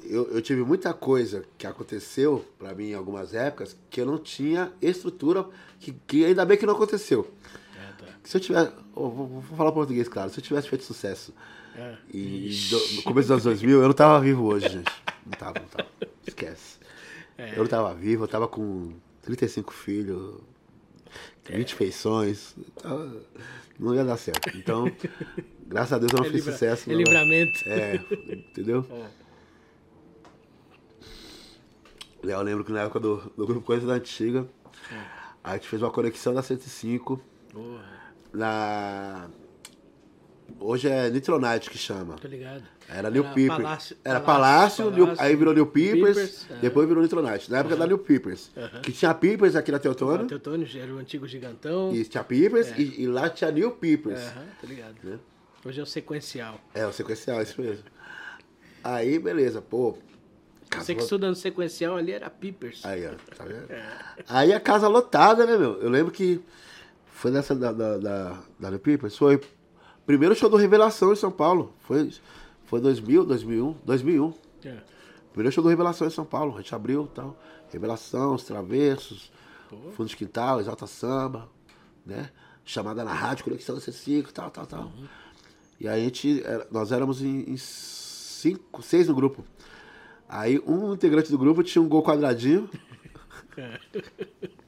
[0.04, 4.18] eu, eu tive muita coisa que aconteceu pra mim em algumas épocas que eu não
[4.18, 5.46] tinha estrutura,
[5.80, 7.32] que, que ainda bem que não aconteceu.
[7.76, 8.12] É, tá.
[8.24, 8.72] Se eu tivesse.
[8.96, 10.32] vou, vou falar português, claro.
[10.32, 11.32] Se eu tivesse feito sucesso
[11.76, 11.96] É.
[12.14, 14.92] e do- no começo dos anos 2000, eu não tava vivo hoje, gente.
[15.26, 15.90] Não tava, não tava.
[16.28, 16.78] Esquece.
[17.38, 17.54] É.
[17.54, 18.94] Eu não tava vivo, eu tava com
[19.24, 20.36] 35 filhos,
[21.50, 22.56] 20 feições.
[22.82, 23.22] tava-
[23.80, 24.56] Não ia dar certo.
[24.56, 24.86] Então,
[25.66, 26.90] graças a Deus eu não É fiz livra- sucesso.
[26.90, 27.00] é não.
[27.00, 27.60] livramento.
[27.68, 27.96] É,
[28.32, 28.86] entendeu?
[28.92, 29.24] É.
[32.24, 34.48] Eu lembro que na época do, do grupo Coisa da Antiga,
[35.44, 37.20] a gente fez uma conexão da 105
[37.52, 37.84] Porra,
[38.32, 39.28] na.
[40.66, 42.16] Hoje é Nitronite que chama.
[42.16, 42.64] tô ligado.
[42.88, 43.58] Era New Era Peepers.
[43.62, 46.56] Palácio- Era Palácio- Palácio, New- aí virou New Peepers, Peepers, é.
[46.56, 47.52] depois virou Nitronite.
[47.52, 48.50] Na época da New Peepers.
[48.82, 51.94] Que tinha Peepers aqui na Teotônio, O Teotônio era o antigo gigantão.
[51.94, 54.20] e tinha Peepers, e, e lá tinha New Peepers.
[54.22, 54.96] Aham, tô ligado.
[55.04, 55.20] Né?
[55.66, 56.60] Hoje é o sequencial.
[56.74, 57.84] É, o sequencial, isso mesmo.
[58.84, 59.92] Aí, beleza, pô.
[59.94, 59.98] Você
[60.70, 62.86] que casa- estuda no sequencial ali era Peepers.
[62.86, 63.70] Aí, ó, tá vendo?
[63.70, 63.86] É.
[64.30, 65.74] Aí a casa lotada, né, meu?
[65.82, 66.42] Eu lembro que
[67.08, 69.40] foi nessa da, da, da, da New Peepers, foi
[70.06, 71.74] primeiro show do Revelação em São Paulo.
[71.80, 72.12] Foi,
[72.66, 74.34] foi 2000, 2001, 2001.
[74.66, 74.78] É.
[75.32, 76.56] Primeiro show do Revelação em São Paulo.
[76.56, 77.38] A gente abriu e tal.
[77.72, 79.32] Revelação, os Travessos,
[79.96, 81.50] Fundo de Quintal, Exalta Samba,
[82.06, 82.30] né?
[82.64, 84.92] Chamada na rádio, Conexão C5, tal, tal, tal.
[85.80, 89.44] E aí a gente, nós éramos em, em cinco, seis no grupo.
[90.30, 92.70] Aí um integrante do grupo tinha um gol quadradinho.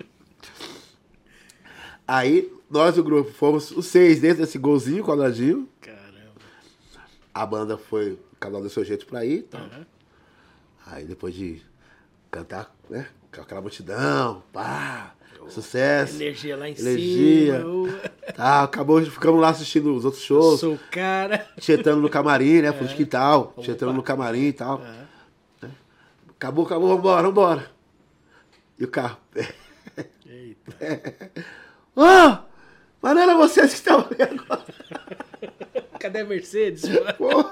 [2.07, 5.67] Aí nós do grupo fomos os seis dentro desse golzinho quadradinho.
[5.81, 6.05] Caramba.
[7.33, 9.43] A banda foi, cada um do seu jeito pra ir.
[9.43, 9.61] Tal.
[9.61, 9.85] Aham.
[10.87, 11.61] Aí depois de
[12.29, 13.07] cantar, né?
[13.33, 15.15] Com aquela multidão, pá,
[15.49, 16.15] sucesso.
[16.15, 17.57] Energia lá em Energia.
[17.59, 17.67] cima.
[17.69, 21.47] o- Tá, acabou, ficamos lá assistindo os outros shows, Sou o cara.
[21.59, 22.71] tietando no camarim, né?
[22.73, 24.77] Fundo de quintal, tietando no camarim e tal.
[24.81, 25.05] Aham.
[26.29, 27.71] Acabou, acabou, vambora, vambora.
[28.77, 29.17] E o carro.
[30.27, 31.31] Eita.
[31.95, 32.43] Ah!
[33.01, 34.63] Mas não era vocês que estavam ali agora.
[35.99, 36.83] Cadê a Mercedes?
[37.17, 37.51] Porra.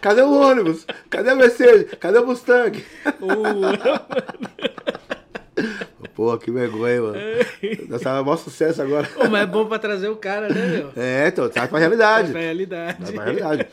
[0.00, 0.86] Cadê o ônibus?
[1.08, 1.94] Cadê a Mercedes?
[1.98, 2.84] Cadê o Mustang?
[3.20, 3.62] O-
[6.14, 7.18] Pô, que vergonha, mano.
[7.88, 9.08] Nós tava maior sucesso agora.
[9.30, 10.92] Mas é bom pra trazer o cara, né, meu?
[10.96, 12.32] É, então, traz pra realidade.
[12.32, 12.96] Pra realidade.
[12.98, 13.68] Traz pra realidade.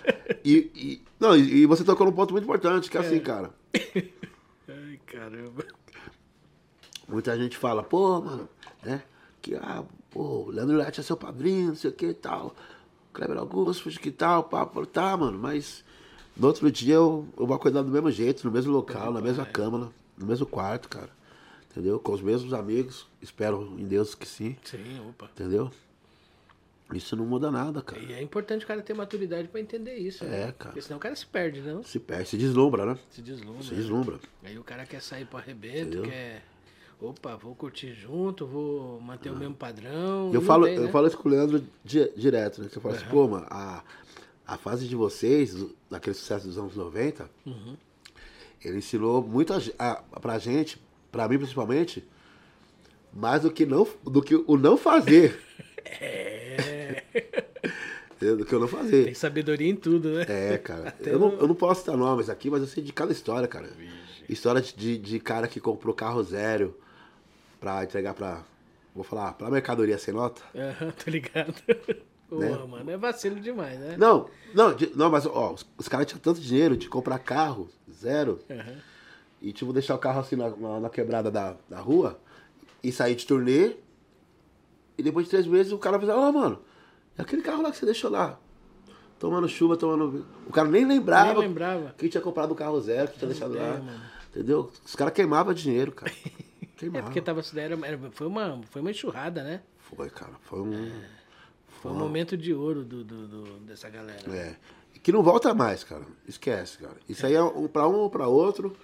[0.46, 3.50] E, e- não, e, e você tocou num ponto muito importante, que é assim, cara.
[3.76, 5.66] Ai, caramba.
[7.08, 8.48] Muita gente fala, pô, mano,
[8.84, 9.02] né?
[9.42, 12.56] Que, ah, pô, o Leandro Leite é seu padrinho, não sei o que e tal.
[13.14, 15.84] Kleber Augusto, que tal, papo, tá, mano, mas
[16.38, 19.46] no outro dia eu, eu vou acordar do mesmo jeito, no mesmo local, na mesma
[19.46, 21.10] câmara, no mesmo quarto, cara.
[21.72, 22.00] Entendeu?
[22.00, 25.30] Com os mesmos amigos, espero em Deus que sim, Sim, opa.
[25.34, 25.72] entendeu?
[26.94, 28.02] Isso não muda nada, cara.
[28.02, 30.26] E é importante o cara ter maturidade pra entender isso.
[30.26, 30.48] né?
[30.48, 30.72] É, cara.
[30.72, 31.84] Porque senão o cara se perde, não?
[31.84, 32.98] Se perde, se deslumbra, né?
[33.12, 33.64] Se deslumbra.
[33.64, 34.20] Se deslumbra.
[34.44, 36.04] Aí o cara quer sair pro arrebento, Entendeu?
[36.04, 36.44] quer.
[37.02, 40.30] Opa, vou curtir junto, vou manter o mesmo padrão.
[40.32, 40.36] Ah.
[40.36, 40.92] Eu falo, tem, eu né?
[40.92, 42.68] falo isso com o Leandro di- direto, né?
[42.70, 43.82] Que eu falo assim, pô, mano, a,
[44.46, 45.56] a fase de vocês,
[45.90, 47.78] daquele sucesso dos anos 90, Uhum.
[48.64, 50.78] ele ensinou muito a, a, pra gente,
[51.10, 52.04] pra mim principalmente,
[53.14, 55.40] mais do que, não, do que o não fazer.
[56.02, 57.04] É.
[58.20, 59.16] Do que o não Tem fazer.
[59.16, 60.26] sabedoria em tudo, né?
[60.28, 60.94] É, cara.
[61.02, 63.70] Eu não, eu não posso citar nomes aqui, mas eu sei de cada história, cara.
[64.28, 66.76] História de, de, de cara que comprou carro zero
[67.60, 68.44] pra entregar pra.
[68.96, 70.42] Vou falar, pra mercadoria sem nota.
[70.56, 71.54] Aham, tô ligado.
[72.28, 72.50] Pô, Né?
[72.68, 73.96] mano, é vacilo demais, né?
[73.98, 78.40] Não, não, não, mas ó, os, os caras tinham tanto dinheiro de comprar carro, zero,
[78.50, 78.76] Aham.
[79.42, 82.20] e tipo, deixar o carro assim na, na, na quebrada da, da rua
[82.84, 83.76] e sair de turnê.
[84.98, 86.60] E depois de três meses o cara vai ó, mano,
[87.18, 88.38] e aquele carro lá que você deixou lá?
[89.18, 90.26] Tomando chuva, tomando.
[90.48, 91.96] O cara nem lembrava, Nem lembrava.
[91.98, 93.80] que tinha comprado um carro zero, que tinha deixado ideia, lá.
[93.80, 94.02] mano.
[94.30, 94.72] Entendeu?
[94.86, 96.12] Os caras queimavam dinheiro, cara.
[96.80, 97.04] É Queimavam.
[97.06, 99.62] porque tava, era, era- foi, uma, foi uma enxurrada, né?
[99.80, 100.34] Foi, cara.
[100.44, 100.92] Foi um.
[101.82, 104.30] Foi um momento de ouro do, do- do- dessa galera.
[104.36, 104.56] É.
[105.02, 106.04] Que não volta mais, cara.
[106.28, 106.98] Esquece, cara.
[107.08, 108.76] Isso aí é um pra um ou pra outro.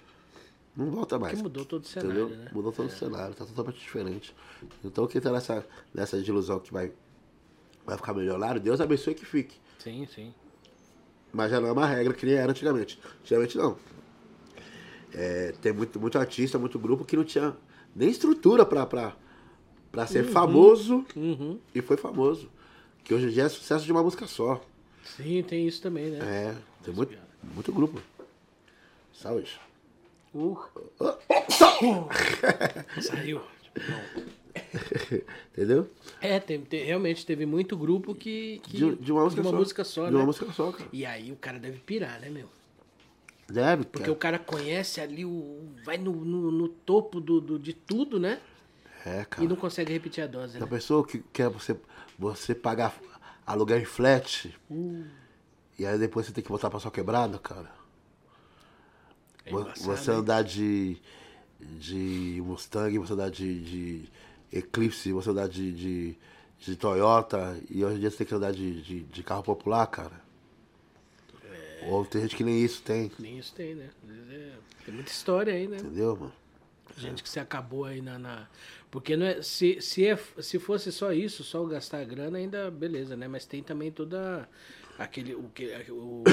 [0.74, 1.36] Não volta mais.
[1.36, 2.36] Que mudou todo o cenário, Entendeu?
[2.44, 2.50] né?
[2.52, 4.34] Mudou todo o cenário, tá totalmente diferente.
[4.84, 6.92] Então quem tá nessa, nessa ilusão que vai,
[7.84, 9.56] vai ficar milionário, Deus abençoe que fique.
[9.78, 10.34] Sim, sim.
[11.32, 12.98] Mas já não é uma regra que nem era antigamente.
[13.20, 13.76] Antigamente não.
[15.14, 17.56] É, tem muito, muito artista, muito grupo que não tinha
[17.96, 21.58] nem estrutura pra ser famoso Uhum.
[21.74, 22.48] e foi famoso.
[23.02, 24.62] Que hoje em dia é sucesso de uma música só.
[25.16, 26.18] Sim, tem isso também, né?
[26.20, 26.54] É,
[26.84, 27.16] tem muito,
[27.54, 28.00] muito grupo.
[29.12, 29.58] Saúde.
[30.34, 30.58] Uh,
[31.00, 31.16] Ah,
[33.00, 33.40] saiu.
[35.52, 35.88] Entendeu?
[36.20, 38.60] É, tem, tem- realmente teve muito grupo que.
[38.64, 39.52] que De, de uma música só.
[39.52, 40.16] música só, De né?
[40.18, 40.88] uma música só, cara.
[40.92, 42.48] E aí o cara deve pirar, né, meu?
[43.48, 44.12] Deve, Porque cara.
[44.12, 48.40] o cara conhece ali, o, vai no, no, no topo do, do- de tudo, né?
[49.04, 49.48] É, E cara.
[49.48, 50.66] não consegue repetir a dose, A né?
[50.66, 51.78] pessoa que quer você,
[52.18, 52.94] você pagar
[53.46, 55.04] aluguel em flat Uh.
[55.78, 57.70] e aí depois você tem que voltar pra sua quebrada, cara.
[59.46, 60.16] É embaçado, você hein?
[60.20, 61.00] andar de,
[61.60, 64.10] de Mustang, você andar de, de
[64.52, 66.18] Eclipse, você andar de, de,
[66.60, 69.86] de Toyota e hoje em dia você tem que andar de, de, de carro popular,
[69.88, 70.22] cara.
[71.86, 71.90] É.
[71.90, 73.88] Ou tem gente que nem isso tem, Nem isso tem, né?
[74.30, 74.52] É-
[74.84, 75.76] Tem muita história aí, né?
[75.78, 76.32] entendeu, mano?
[76.96, 78.18] Gente que se acabou aí na.
[78.18, 78.48] na-
[78.90, 83.16] Porque não é, se, se, é, se fosse só isso, só gastar grana, ainda beleza,
[83.16, 83.28] né?
[83.28, 84.48] Mas tem também toda
[84.98, 85.34] aquele.
[85.34, 86.24] O, que- o,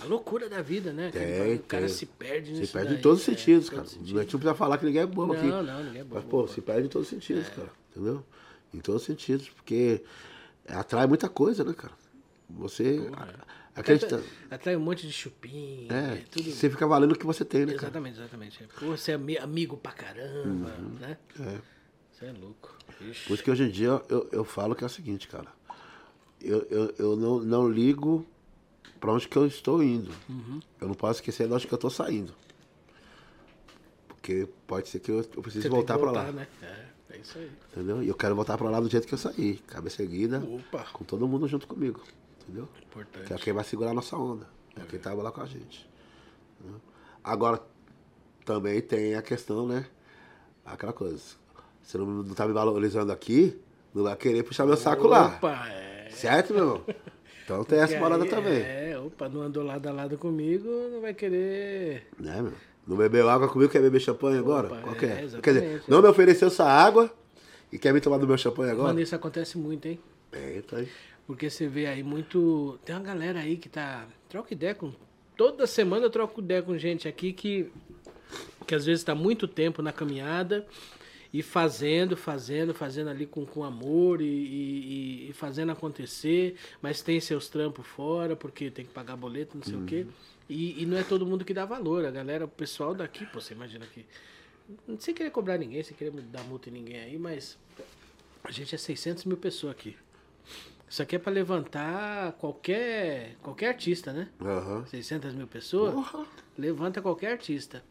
[0.00, 1.08] a loucura da vida, né?
[1.08, 1.94] Aquele- Tem, o cara tem.
[1.94, 2.72] se perde Se nisso.
[2.72, 3.84] perde em daí, todos os é, sentidos, em cara.
[3.86, 4.08] sentidos.
[4.08, 5.46] gente não precisa falar que ninguém é bobo aqui.
[5.46, 6.14] Não, não, ninguém é bobo.
[6.16, 7.70] Mas, pô, se perde em todos os sentidos, cara.
[7.90, 8.24] Entendeu?
[8.72, 9.48] Em todos os sentidos.
[9.48, 10.04] Porque
[10.68, 11.92] atrai muita coisa, né, cara?
[12.50, 14.22] Você a- acredita.
[14.50, 16.50] Atrai, um monte de chupim, É, é, tudo.
[16.50, 17.84] você fica valendo o que você tem, né, cara?
[17.86, 18.68] Exatamente, exatamente.
[18.78, 20.70] Pô, você é ami- amigo pra caramba,
[21.00, 21.16] né?
[21.40, 21.58] É.
[22.12, 22.76] Você é louco.
[23.00, 23.26] Ixi.
[23.26, 25.48] Por isso que hoje em dia eu, eu falo que é o seguinte, cara.
[26.40, 28.26] Eu, eu, eu não, não ligo
[29.00, 30.12] pra onde que eu estou indo.
[30.28, 30.60] Uhum.
[30.80, 32.34] Eu não posso esquecer de onde que eu tô saindo.
[34.08, 36.32] Porque pode ser que eu, eu precise Você voltar que pra voltar, lá.
[36.32, 36.46] né?
[36.62, 37.50] É, é isso aí.
[37.72, 38.02] Entendeu?
[38.02, 39.56] E eu quero voltar pra lá do jeito que eu saí.
[39.66, 40.84] Cabeça erguida, Opa.
[40.92, 42.00] com todo mundo junto comigo.
[42.42, 42.68] Entendeu?
[42.82, 43.26] Importante.
[43.26, 44.46] Que é quem vai segurar a nossa onda.
[44.76, 45.88] É quem tava lá com a gente.
[46.58, 46.80] Entendeu?
[47.22, 47.60] Agora,
[48.44, 49.86] também tem a questão, né?
[50.64, 51.22] Aquela coisa.
[51.82, 53.60] Você não, não tá me valorizando aqui,
[53.94, 55.36] não vai querer puxar meu saco lá.
[55.36, 56.08] Opa, é.
[56.10, 56.84] Certo, meu irmão?
[57.44, 58.62] Então tem essa parada também.
[58.62, 62.06] É, opa, não andou lado a lado comigo, não vai querer.
[62.18, 62.52] Né, meu?
[62.86, 64.68] Não bebeu água comigo, quer beber champanhe agora?
[64.68, 65.40] Opa, Qual que é, é?
[65.40, 65.80] Quer dizer, é.
[65.88, 67.12] não me ofereceu essa água
[67.70, 68.88] e quer me tomar do meu champanhe agora?
[68.88, 70.00] Mano, isso acontece muito, hein?
[70.32, 70.88] É, tá aí.
[71.26, 72.78] Porque você vê aí muito.
[72.84, 74.06] Tem uma galera aí que tá.
[74.28, 74.92] Troca ideia com.
[75.36, 77.70] Toda semana eu troco ideia com gente aqui que.
[78.66, 80.66] Que às vezes tá muito tempo na caminhada
[81.32, 87.18] e fazendo, fazendo, fazendo ali com, com amor e, e- e fazendo acontecer, mas tem
[87.20, 90.06] seus trampos fora, porque tem que pagar boleto, não sei o quê.
[90.48, 92.04] E, e não é todo mundo que dá valor.
[92.04, 94.04] A galera, o pessoal daqui, pô, você imagina que.
[94.98, 97.58] Sem querer cobrar ninguém, sem querer dar multa em ninguém aí, mas
[98.44, 99.96] a gente é 600 mil pessoas aqui.
[100.92, 104.28] Isso aqui é pra levantar qualquer, qualquer artista, né?
[104.38, 104.84] Aham.
[104.84, 106.26] 600 mil pessoas, Porra.
[106.58, 107.82] levanta qualquer artista.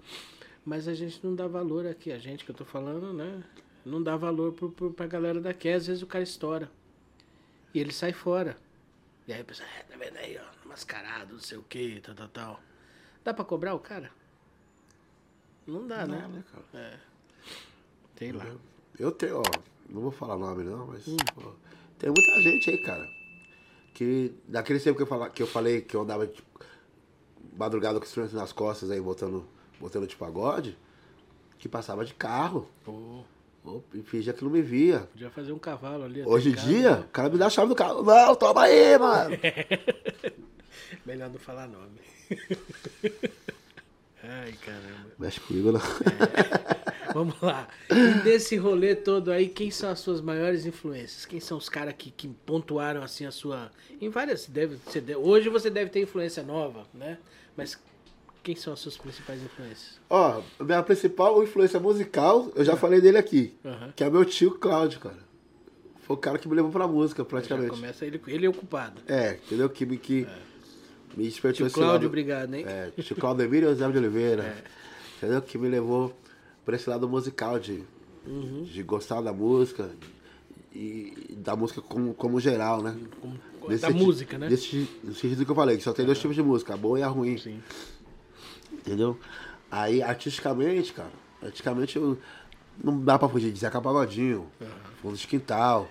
[0.63, 3.43] Mas a gente não dá valor aqui, a gente que eu tô falando, né?
[3.83, 5.67] Não dá valor pro, pro, pra galera daqui.
[5.69, 6.69] Às vezes o cara estoura.
[7.73, 8.55] E ele sai fora.
[9.27, 12.13] E aí a pessoa, é, tá vendo aí, ó, mascarado, não sei o que, tal,
[12.13, 12.59] tal, tal.
[13.23, 14.11] Dá pra cobrar o cara?
[15.65, 16.27] Não dá, Não, né?
[16.27, 16.65] né, cara?
[16.85, 16.99] É.
[18.15, 18.45] Sei lá.
[18.99, 19.43] Eu tenho, ó,
[19.89, 21.17] não vou falar nome não, mas Hum.
[21.33, 21.55] pô,
[22.01, 23.07] tem muita gente aí, cara.
[23.93, 26.59] Que daquele tempo que eu, fala, que eu falei que eu andava tipo,
[27.55, 29.45] madrugada com instrumento nas costas aí, botando,
[29.79, 30.75] botando de pagode,
[31.59, 32.67] que passava de carro.
[32.83, 33.23] Pô,
[33.93, 35.01] E fingia que não me via.
[35.11, 36.23] podia fazer um cavalo ali.
[36.25, 36.99] Hoje em dia, né?
[37.01, 38.01] o cara me dá a chave do carro.
[38.01, 39.37] Não, toma aí, mano.
[41.05, 41.99] Melhor não falar nome.
[44.23, 45.11] Ai, caramba.
[45.19, 45.81] Mexe comigo, não.
[47.13, 47.67] Vamos lá.
[47.89, 51.25] E desse rolê todo aí, quem são as suas maiores influências?
[51.25, 53.71] Quem são os caras que, que pontuaram assim a sua.
[53.99, 54.45] Em várias.
[54.47, 57.17] Deve, você deve- hoje você deve ter influência nova, né?
[57.55, 57.77] Mas
[58.43, 59.99] quem são as suas principais influências?
[60.09, 63.53] Ó, minha principal influência musical, eu já falei dele aqui.
[63.63, 63.93] Aham.
[63.95, 65.19] Que é meu tio Cláudio, cara.
[66.03, 67.69] Foi o cara que me levou pra música, praticamente.
[67.69, 69.01] começa ele, ele é o culpado.
[69.07, 69.69] É, entendeu?
[69.69, 70.27] Que me, que
[71.15, 72.65] me despertou Tio Cláudio, obrigado, hein?
[72.67, 74.43] É, tio Cláudio Emílio e José de Oliveira.
[75.21, 75.25] É.
[75.25, 75.41] Entendeu?
[75.43, 76.11] Que me levou
[76.65, 77.83] pra esse lado musical de,
[78.25, 78.63] Uhum.
[78.63, 79.89] de gostar da música
[80.73, 82.95] e, da música como, como geral, né?
[83.19, 83.39] Como-
[83.79, 84.49] da música, né?
[84.49, 86.99] Nesse, nesse sentido que eu falei, que só tem dois tipos de música, a boa
[86.99, 87.37] e a ruim.
[87.37, 87.61] Sim.
[88.73, 89.17] Entendeu?
[89.69, 91.11] Aí, artisticamente, cara,
[91.41, 92.17] artisticamente eu,
[92.83, 94.47] não dá pra fugir de Zeca Pagodinho,
[95.01, 95.87] fundo de quintal,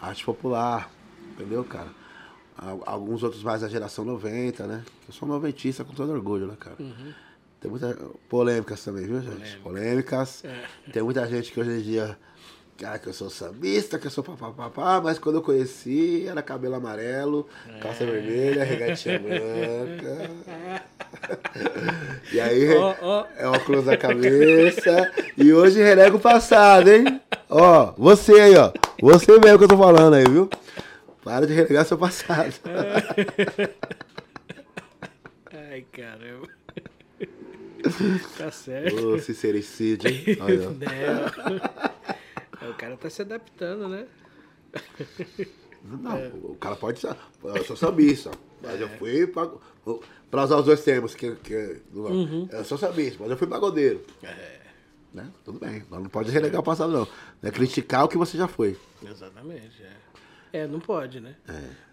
[0.00, 0.90] arte popular,
[1.32, 1.90] entendeu, cara?
[2.56, 4.84] Al- Alguns outros mais da geração 90, né?
[5.06, 6.76] Eu sou noventista com todo orgulho, né, cara?
[7.60, 7.96] Tem muitas
[8.28, 9.56] polêmicas também, viu, gente?
[9.58, 10.44] Polêmicas.
[10.44, 10.64] É.
[10.92, 12.16] Tem muita gente que hoje em dia
[12.84, 16.76] ah, que eu sou sambista, que eu sou papapá, mas quando eu conheci era cabelo
[16.76, 17.48] amarelo,
[17.80, 20.30] calça vermelha, regatinha branca.
[22.32, 23.26] e aí Ó, ó.
[23.36, 25.10] é óculos na cabeça.
[25.36, 27.20] E hoje renega o passado, hein?
[27.50, 28.72] Ó, você aí, ó.
[29.02, 30.48] Você mesmo que eu tô falando aí, viu?
[31.24, 32.54] Para de renegar seu passado.
[35.52, 36.57] Ai, caramba.
[38.36, 39.06] Tá certo.
[39.06, 40.24] Ô, sincericídio, hein?
[40.40, 40.70] Olha.
[40.70, 40.86] Né?
[42.70, 44.06] O cara tá se adaptando, né?
[45.82, 47.16] Não, o cara pode ser.
[47.42, 48.30] Eu sou sambista,
[48.62, 49.50] mas eu fui pra,
[50.30, 51.14] pra usar os dois termos.
[51.14, 51.80] Que, que,
[52.50, 54.04] Eu sou sambista, mas eu fui pagodeiro.
[55.12, 55.30] Né?
[55.44, 57.08] Tudo bem, mas não pode renegar o passado, não.
[57.40, 58.78] Não é criticar o que você já foi.
[59.02, 60.08] Exatamente, é.
[60.52, 61.36] É, não pode, né?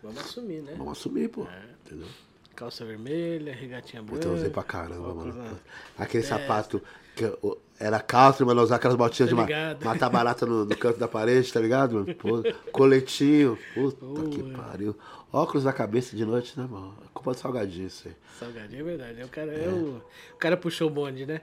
[0.02, 0.76] Vamos assumir, né?
[0.78, 1.48] Vamos assumir, pô.
[1.86, 2.07] Entendeu?
[2.56, 4.18] Calça vermelha, regatinha branca.
[4.19, 5.34] Puta, eu usei pra caramba, mano.
[5.34, 5.52] na-
[5.98, 6.82] Aquele sapato
[7.15, 9.48] que eu- era calço, mas eu usava aquelas botinhas Tô de ma
[9.84, 12.15] matar barata no, no canto da parede, tá ligado, mano?
[12.15, 12.41] Pô,
[12.72, 13.57] coletinho.
[13.73, 14.95] Puta que pariu.
[15.34, 16.95] Óculos na cabeça de noite, né, mano?
[17.03, 18.14] É culpa do salgadinho isso aí.
[18.40, 19.23] Salgadinho é verdade.
[19.23, 19.68] O cara, é.
[19.68, 20.02] o...
[20.34, 21.41] o cara puxou o bonde, né?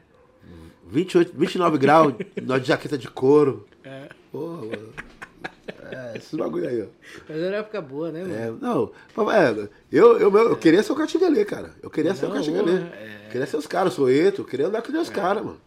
[0.88, 3.66] 28, 29 graus, nós de jaqueta de couro.
[3.84, 4.08] É.
[4.32, 4.92] Porra, mano.
[5.92, 6.86] É, esses bagulho aí, ó.
[7.28, 8.34] Mas era época boa, né, mano?
[8.34, 8.92] É, não,
[9.30, 11.74] é, eu, eu, eu queria ser o Catingalê, cara.
[11.82, 12.72] Eu queria ser o Não, Catingalê.
[12.76, 13.28] é.
[13.30, 15.60] Queria ser os caras, sou eu queria andar com os caras, mano.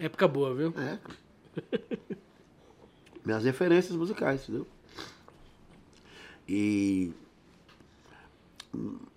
[0.00, 0.74] Época boa, viu?
[0.76, 0.98] É.
[3.24, 4.66] Minhas referências musicais, entendeu?
[6.48, 7.12] E.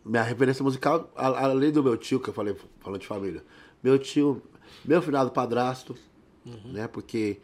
[0.05, 3.43] Minha referência musical, além do meu tio, que eu falei falando de família,
[3.83, 4.41] meu tio,
[4.83, 5.95] meu finado padrasto,
[6.65, 6.87] né?
[6.87, 7.39] Porque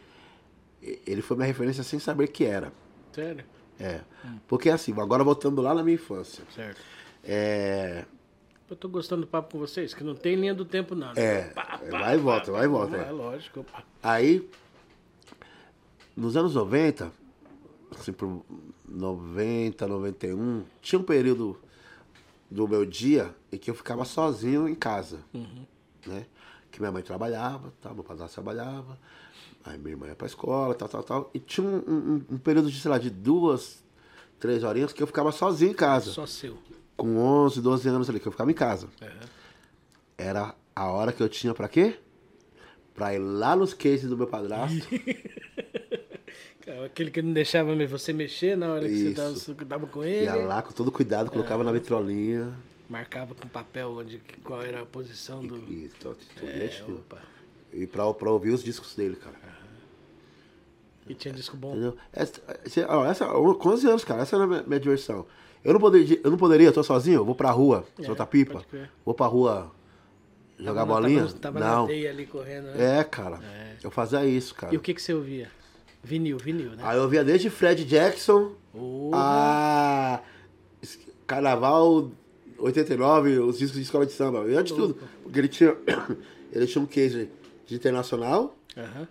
[0.82, 2.72] ele foi minha referência sem saber que era.
[3.14, 3.44] Sério?
[3.80, 4.02] É.
[4.48, 6.44] Porque assim, agora voltando lá na minha infância.
[6.54, 6.82] Certo.
[7.24, 8.06] É.
[8.70, 11.12] Eu tô gostando do papo com vocês, que não tem linha do tempo, não.
[11.16, 11.52] É,
[11.90, 13.64] vai e volta, vai e volta, É, lógico.
[13.64, 13.84] pá.
[14.04, 14.48] Aí,
[16.16, 17.12] nos anos 90,
[18.00, 18.46] assim, por
[18.88, 21.60] 90, 91, tinha um período
[22.50, 25.20] do meu dia em que eu ficava sozinho em casa.
[26.06, 26.26] Né?
[26.72, 27.92] Que minha mãe trabalhava, tá?
[27.92, 29.00] meu padrasto trabalhava,
[29.66, 31.30] aí minha irmã ia pra escola, tal, tal, tal.
[31.34, 33.84] E tinha um, um- um período de, sei lá, de duas,
[34.40, 36.12] três horinhas que eu ficava sozinho em casa.
[36.12, 36.58] Só seu.
[36.98, 38.88] Com 11, 12 anos ali, que eu ficava em casa.
[39.02, 39.12] É.
[40.18, 41.98] Era a hora que eu tinha pra quê?
[42.94, 44.86] Pra ir lá nos cases do meu padrasto.
[46.86, 49.56] Aquele que não deixava você mexer na hora que você Isso.
[49.56, 50.26] que tava com ele.
[50.26, 52.54] Ia lá com todo cuidado, colocava na vitrolinha.
[52.88, 55.58] Marcava com papel onde, qual era a posição do.
[55.72, 57.18] E, to- tudo É, opa.
[57.74, 59.36] E pra, pra ouvir os discos dele, cara.
[61.08, 61.72] E tinha disco bom.
[61.72, 61.98] Entendeu?
[62.14, 65.26] Essa, essa, ó, essa, com 11 anos, cara, essa era a minha, minha diversão.
[65.64, 68.64] Eu não, poderia, eu não poderia, eu tô sozinho, eu vou pra rua, soltar pipa,
[69.04, 69.72] vou pra rua
[70.58, 71.26] jogar Tava bolinha.
[71.26, 71.82] Tava, tava não.
[71.82, 73.00] na teia ali correndo, né?
[73.00, 73.40] É, cara.
[73.84, 74.74] Eu fazia isso, cara.
[74.74, 75.50] E o que, que você ouvia?
[76.04, 76.84] Vinil, vinil, né?
[76.84, 80.22] Aí eu via desde Fred Jackson Oh, a
[81.26, 82.12] Carnaval
[82.58, 84.46] 89, os discos de escola de samba.
[84.48, 84.98] E antes de tudo.
[85.24, 85.76] Porque ele tinha,
[86.54, 87.30] ele tinha um case
[87.70, 89.08] de internacional aham.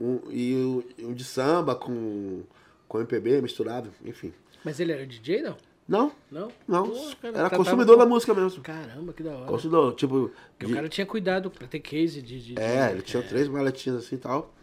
[0.00, 2.42] um, e um de samba com,
[2.88, 4.32] com MPB misturado, enfim.
[4.64, 5.56] Mas ele era DJ, não?
[5.88, 6.52] Não, Não?
[6.66, 6.88] não.
[6.88, 8.62] Pô, cara, era tá- consumidor da música mesmo.
[8.62, 9.46] Caramba, que da hora.
[9.46, 10.30] Consumidor, tipo.
[10.52, 12.40] Porque de- o cara tinha cuidado pra ter case de.
[12.40, 14.54] de- É, de- ele tinha três maletinhas assim e tal.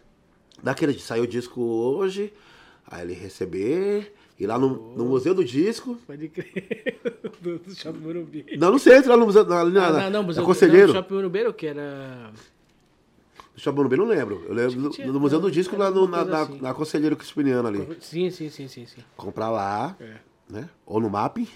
[0.62, 2.32] Daquele de saiu o disco hoje,
[2.86, 5.96] aí ele receber, ir lá no, no Museu do Disco.
[6.06, 6.98] Pode crer.
[7.40, 8.46] do, do Shopping Morumbi.
[8.58, 10.88] Não, não sei, entra lá no Museu, na, na, Ah, não, não, Museu do- Conselheiro.
[10.88, 11.66] Não, Shopping Morumbi que?
[11.66, 12.32] Era.
[13.68, 14.44] Morumbi, não lembro.
[14.48, 16.60] Eu lembro do, do Museu do Disco lá no, na, na, assim.
[16.60, 17.96] na Conselheiro Crispiniano ali.
[18.00, 19.00] Sim, sim, sim, sim, sim.
[19.16, 20.16] Comprar lá, É.
[20.48, 20.68] né?
[20.86, 21.38] Ou no MAP.
[21.38, 21.46] No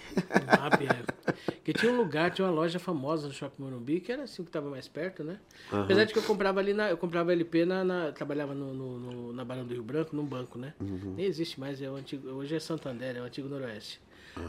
[0.61, 1.33] MAP, é.
[1.55, 4.51] Porque tinha um lugar, tinha uma loja famosa no Shopping Morumbi, que era assim que
[4.51, 5.39] tava mais perto, né?
[5.71, 6.89] Apesar de que eu comprava ali na.
[6.91, 7.83] Eu comprava LP na.
[7.83, 10.73] na- trabalhava no, no- no- na Barão do Rio Branco, num banco, né?
[10.79, 11.15] Uhum.
[11.17, 12.29] Nem existe mais, é o antigo.
[12.29, 13.99] Hoje é Santander, é o antigo Noroeste.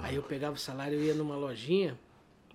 [0.03, 1.97] Aí eu pegava o salário e ia numa lojinha,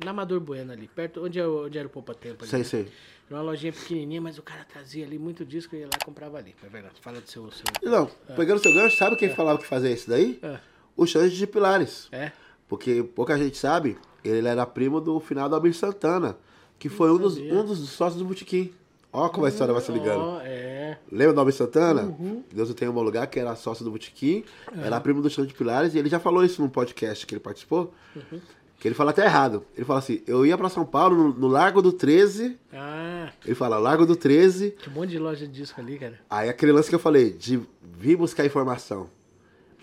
[0.04, 2.50] na Amador Bueno ali, perto, onde, é o- onde era o Poupa Tempo ali.
[2.50, 2.66] sei, né?
[2.66, 2.88] sei.
[3.30, 6.04] Era uma lojinha pequenininha, mas o cara trazia ali muito disco e ia lá e
[6.06, 6.54] comprava ali.
[6.64, 6.96] É verdade.
[7.02, 7.50] Fala do seu.
[7.52, 7.64] seu...
[7.90, 10.38] Não, pegando seu gancho, sabe quem falava que fazia isso daí?
[10.44, 10.60] É.
[10.98, 12.10] O Xande de Pilares.
[12.12, 12.32] É?
[12.68, 16.38] Porque pouca gente sabe, ele era primo do final do Almir Santana,
[16.78, 18.74] que foi um dos, um dos sócios do Botequim.
[19.14, 20.22] Ó como a história vai se ligando.
[20.22, 20.98] Ó, é.
[21.12, 22.04] Lembra do Almir Santana?
[22.04, 22.44] Uhum.
[22.52, 24.44] Deus o tenha em bom lugar, que era sócio do Botequim,
[24.82, 27.42] era primo do Xande de Pilares, e ele já falou isso num podcast que ele
[27.42, 28.42] participou, Uhum.
[28.82, 29.64] Que ele fala até errado.
[29.78, 33.54] Ele fala assim, eu ia pra São Paulo, no, no Largo do 13, Ah, ele
[33.56, 36.20] fala, Largo do 13, tinha um monte de loja de disco ali, cara.
[36.28, 37.62] aí aquele lance que eu falei, de
[37.98, 39.08] vir buscar informação.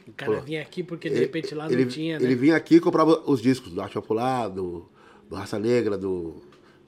[0.07, 2.25] O cara Pô, vinha aqui porque de Ele- repente lá ele, não tinha, né?
[2.25, 4.85] Ele vinha aqui e comprava os discos do Arte Popular, do,
[5.31, 6.35] do Raça Negra, do,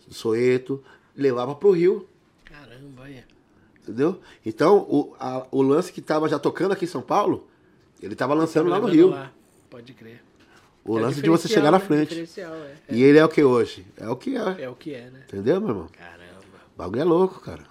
[0.09, 0.83] do Soeto,
[1.17, 2.09] levava pro Rio.
[2.45, 3.25] Caramba, olha.
[3.83, 4.19] Entendeu?
[4.45, 7.47] Então, o, a- o lance que tava já tocando aqui em São Paulo,
[8.03, 9.11] ele tava lançando lá no Rio.
[9.11, 9.31] lá.
[9.69, 10.23] Pode crer.
[10.85, 11.85] O É lance de você chegar na né?
[11.85, 12.15] frente.
[12.41, 12.71] É.
[12.95, 13.87] E ele é o que hoje?
[13.97, 14.63] É o que é.
[14.65, 15.21] É o que é, né?
[15.29, 15.87] Entendeu, meu irmão?
[15.93, 16.21] Caramba.
[16.75, 17.63] O bagulho é louco, cara.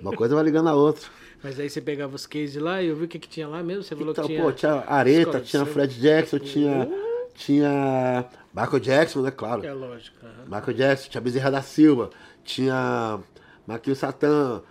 [0.00, 1.06] Uma coisa vai ligando a outra.
[1.42, 3.62] Mas aí você pegava os cases lá e eu vi o que, que tinha lá
[3.62, 3.82] mesmo.
[3.82, 4.42] Você falou Então, que tinha.
[4.42, 5.66] pô, tinha Areta, tinha.
[5.66, 6.88] Fred Jackson, tinha.
[7.34, 8.24] Tinha.
[8.54, 9.30] Michael Jackson, né?
[9.30, 9.64] Claro.
[9.64, 10.16] É lógico.
[10.24, 10.44] aham.
[10.44, 12.10] Michael Jackson, tinha Bezerra da Silva,
[12.44, 13.20] tinha
[13.66, 14.62] Maquil Satã,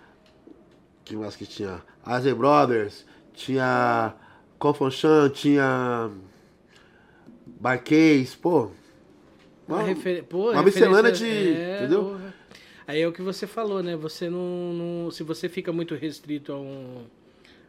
[1.05, 1.81] que mais que tinha?
[2.03, 4.13] Azer Brothers, tinha
[4.59, 6.09] Confonchan, tinha
[7.59, 8.71] Barquês, pô.
[9.67, 10.23] Uma, refer...
[10.23, 11.25] Pô, uma miscelânea de.
[11.25, 12.03] é, entendeu?
[12.05, 12.33] porra.
[12.87, 13.95] Aí é o que você falou, né?
[13.97, 17.05] Você não, não- Se você fica muito restrito a um.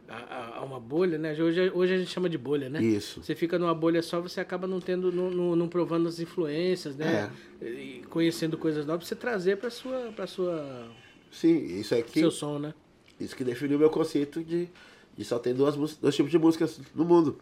[0.07, 1.33] A, a- uma bolha, né?
[1.33, 2.81] Hoje, hoje a gente chama de bolha, né?
[2.81, 3.21] Isso.
[3.21, 6.95] Você fica numa bolha só, você acaba não tendo, não, não, não provando as influências,
[6.95, 7.29] né?
[7.61, 7.65] É.
[7.67, 10.87] E conhecendo coisas novas você trazer pra sua, pra sua,
[11.31, 12.19] Sim, isso aqui.
[12.21, 12.73] seu som, né?
[13.19, 14.67] Isso que definiu o meu conceito de,
[15.15, 17.37] de só ter duas, dois tipos de músicas no mundo.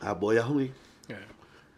[0.00, 0.72] A boa e a ruim.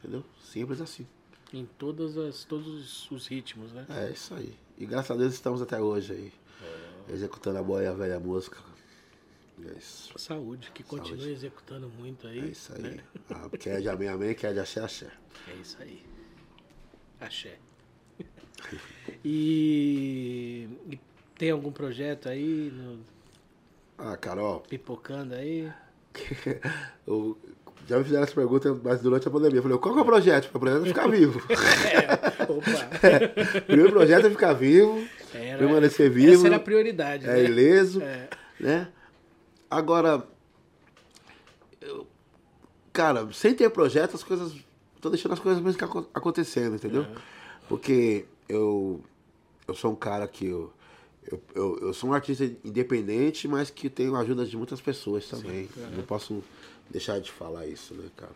[0.04, 0.24] Entendeu?
[0.42, 1.06] Simples assim.
[1.52, 3.86] Em todas as, todos os- os ritmos, né?
[3.88, 4.54] É isso aí.
[4.76, 6.32] E graças a Deus estamos até hoje aí.
[7.08, 8.58] Executando a boa e a velha música.
[9.66, 10.12] É isso.
[10.18, 12.40] Saúde, que continue executando muito aí.
[12.40, 12.82] É isso aí.
[12.82, 13.04] né?
[13.30, 15.10] Ah, quer de amém, amém, quer de axé, axé.
[15.48, 16.04] É isso aí.
[17.20, 17.58] Axé.
[19.24, 21.00] E, e
[21.38, 23.00] tem algum projeto aí, no-
[23.96, 25.72] Ah, Carol, pipocando aí?
[27.06, 27.38] eu,
[27.86, 29.58] já me fizeram essa pergunta, mas durante a pandemia.
[29.58, 30.50] Eu falei, qual que é o projeto?
[30.54, 31.42] O projeto é ficar vivo.
[31.84, 33.60] É, opa.
[33.66, 35.04] Primeiro projeto é ficar vivo,
[35.34, 36.34] Era- permanecer vivo.
[36.34, 37.44] Essa era a prioridade, é né?
[37.44, 38.28] ileso, É.
[38.60, 38.88] né?
[39.70, 40.26] Agora,
[41.80, 42.06] eu-
[42.92, 44.52] cara, sem ter projeto, as coisas.
[45.00, 47.06] Tô deixando as coisas mesmo acontecendo, entendeu?
[47.68, 49.00] Porque eu,
[49.68, 50.72] eu sou um cara que eu,
[51.30, 55.26] eu, eu, eu sou um artista independente, mas que tenho a ajuda de muitas pessoas
[55.28, 55.68] também.
[55.94, 56.42] Não posso
[56.90, 58.34] deixar de falar isso, né, cara?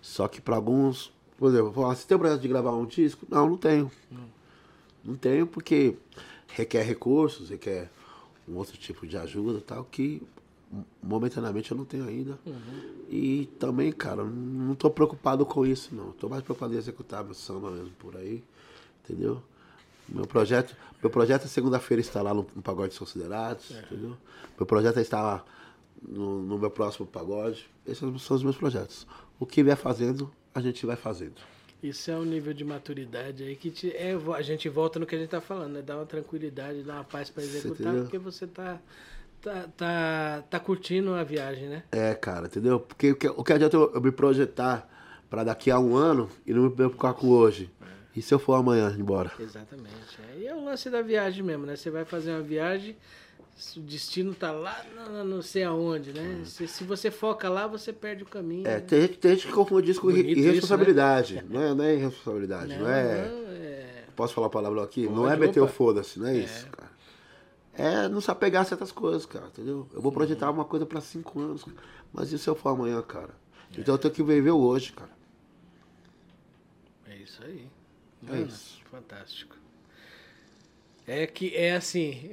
[0.00, 3.26] Só que para alguns, por exemplo, falar, você tem o projeto de gravar um disco?
[3.28, 3.90] Não, não tenho.
[5.04, 5.96] Não tenho porque
[6.48, 7.90] requer recursos, requer
[8.48, 10.22] um outro tipo de ajuda tal, que
[11.02, 12.38] momentaneamente eu não tenho ainda.
[13.08, 16.12] E também, cara, não tô preocupado com isso, não.
[16.12, 18.42] Tô mais preocupado em executar meu samba mesmo por aí,
[19.04, 19.42] entendeu?
[20.08, 24.16] Meu projeto, meu projeto é segunda-feira está lá no, no Pagode Considerados, entendeu?
[24.58, 25.44] Meu projeto é estar lá
[26.02, 27.68] no, no meu próximo pagode.
[27.86, 29.06] Esses são os meus projetos.
[29.38, 31.40] O que vier fazendo, a gente vai fazendo.
[31.82, 35.14] Isso é um nível de maturidade aí que te, é, a gente volta no que
[35.14, 35.82] a gente tá falando, né?
[35.82, 38.02] Dá uma tranquilidade, dá uma paz pra executar, entendeu?
[38.02, 38.80] porque você tá,
[39.40, 41.84] tá, tá, tá curtindo a viagem, né?
[41.92, 42.80] É, cara, entendeu?
[42.80, 44.88] Porque o que, o que adianta eu, eu me projetar
[45.30, 47.70] pra daqui a um ano e não me preocupar com hoje?
[48.16, 49.30] E se eu for amanhã embora?
[49.38, 50.18] Exatamente.
[50.34, 50.38] É.
[50.40, 51.76] E é o lance da viagem mesmo, né?
[51.76, 52.96] Você vai fazer uma viagem,
[53.76, 56.42] o destino tá lá, não, não sei aonde, né?
[56.44, 58.66] Se, se você foca lá, você perde o caminho.
[58.66, 61.44] É, tem gente, tem gente que confunde isso com Bonito irre- isso, irresponsabilidade.
[61.50, 63.28] Não, é, não é irresponsabilidade, não, Não, é.
[63.28, 65.06] não, é- Posso falar a palavra aqui?
[65.06, 66.88] não Pode, é meter o foda-se, não é isso, cara.
[67.74, 69.88] É não se apegar a certas coisas, cara, entendeu?
[69.92, 71.64] Eu vou projetar uma coisa pra cinco anos,
[72.12, 73.30] mas se eu for amanhã, cara?
[73.76, 75.10] Então eu tenho que viver hoje, cara.
[77.06, 77.66] É isso aí.
[78.26, 78.80] É Mano, isso.
[78.90, 79.54] Fantástico.
[81.06, 82.28] É que é assim,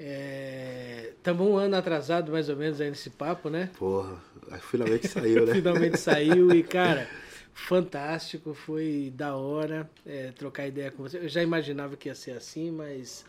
[1.17, 3.69] estamos um ano atrasado mais ou menos aí nesse papo, né?
[3.77, 4.15] Porra,
[4.61, 5.53] finalmente saiu, né?
[5.53, 7.07] Finalmente saiu e, cara,
[7.53, 11.17] fantástico, foi da hora é, trocar ideia com você.
[11.17, 13.25] Eu já imaginava que ia ser assim, mas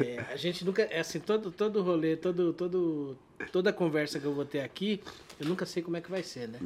[0.00, 0.82] é, a gente nunca.
[0.82, 3.16] É assim, todo, todo rolê, todo, todo,
[3.52, 5.00] toda conversa que eu vou ter aqui,
[5.40, 6.58] eu nunca sei como é que vai ser, né?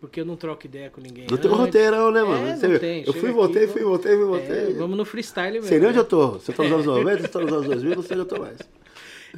[0.00, 1.26] Porque eu não troco ideia com ninguém.
[1.28, 2.46] Não tem um roteirão, né, mano?
[2.46, 3.04] É, Você não tem.
[3.04, 4.74] Eu fui, aqui, voltei, fui, voltei, fui, É, voltei.
[4.74, 5.68] vamos no freestyle mesmo.
[5.68, 6.02] Sei nem onde né?
[6.02, 6.36] eu tô.
[6.36, 8.36] Eu tô nos anos 90, se eu tô nos anos 2000, não sei onde eu
[8.36, 8.58] tô mais.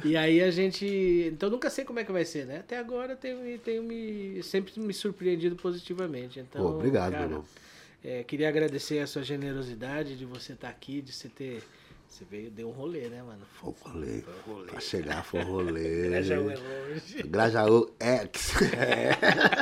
[0.05, 0.85] E aí a gente.
[1.33, 2.57] Então nunca sei como é que vai ser, né?
[2.59, 6.39] Até agora eu tenho, me- tenho me, sempre me surpreendido positivamente.
[6.39, 7.45] Então, Pô, obrigado, cara, meu irmão.
[8.03, 11.63] é, queria agradecer a sua generosidade de você estar aqui, de você ter.
[12.09, 13.41] Você veio, deu um rolê, né, mano?
[13.59, 14.23] Foi um rolê.
[14.47, 14.67] um rolê.
[14.71, 16.07] Pra chegar foi um rolê.
[16.09, 17.23] Grajaú é longe.
[17.23, 18.61] Grajaú X.
[18.73, 19.11] É.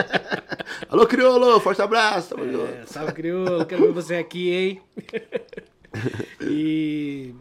[0.89, 2.29] Alô, Criolo, forte abraço.
[2.35, 2.65] Tamo junto.
[2.71, 4.81] É, salve, crioulo, quero ver você aqui, hein?
[6.41, 7.33] e.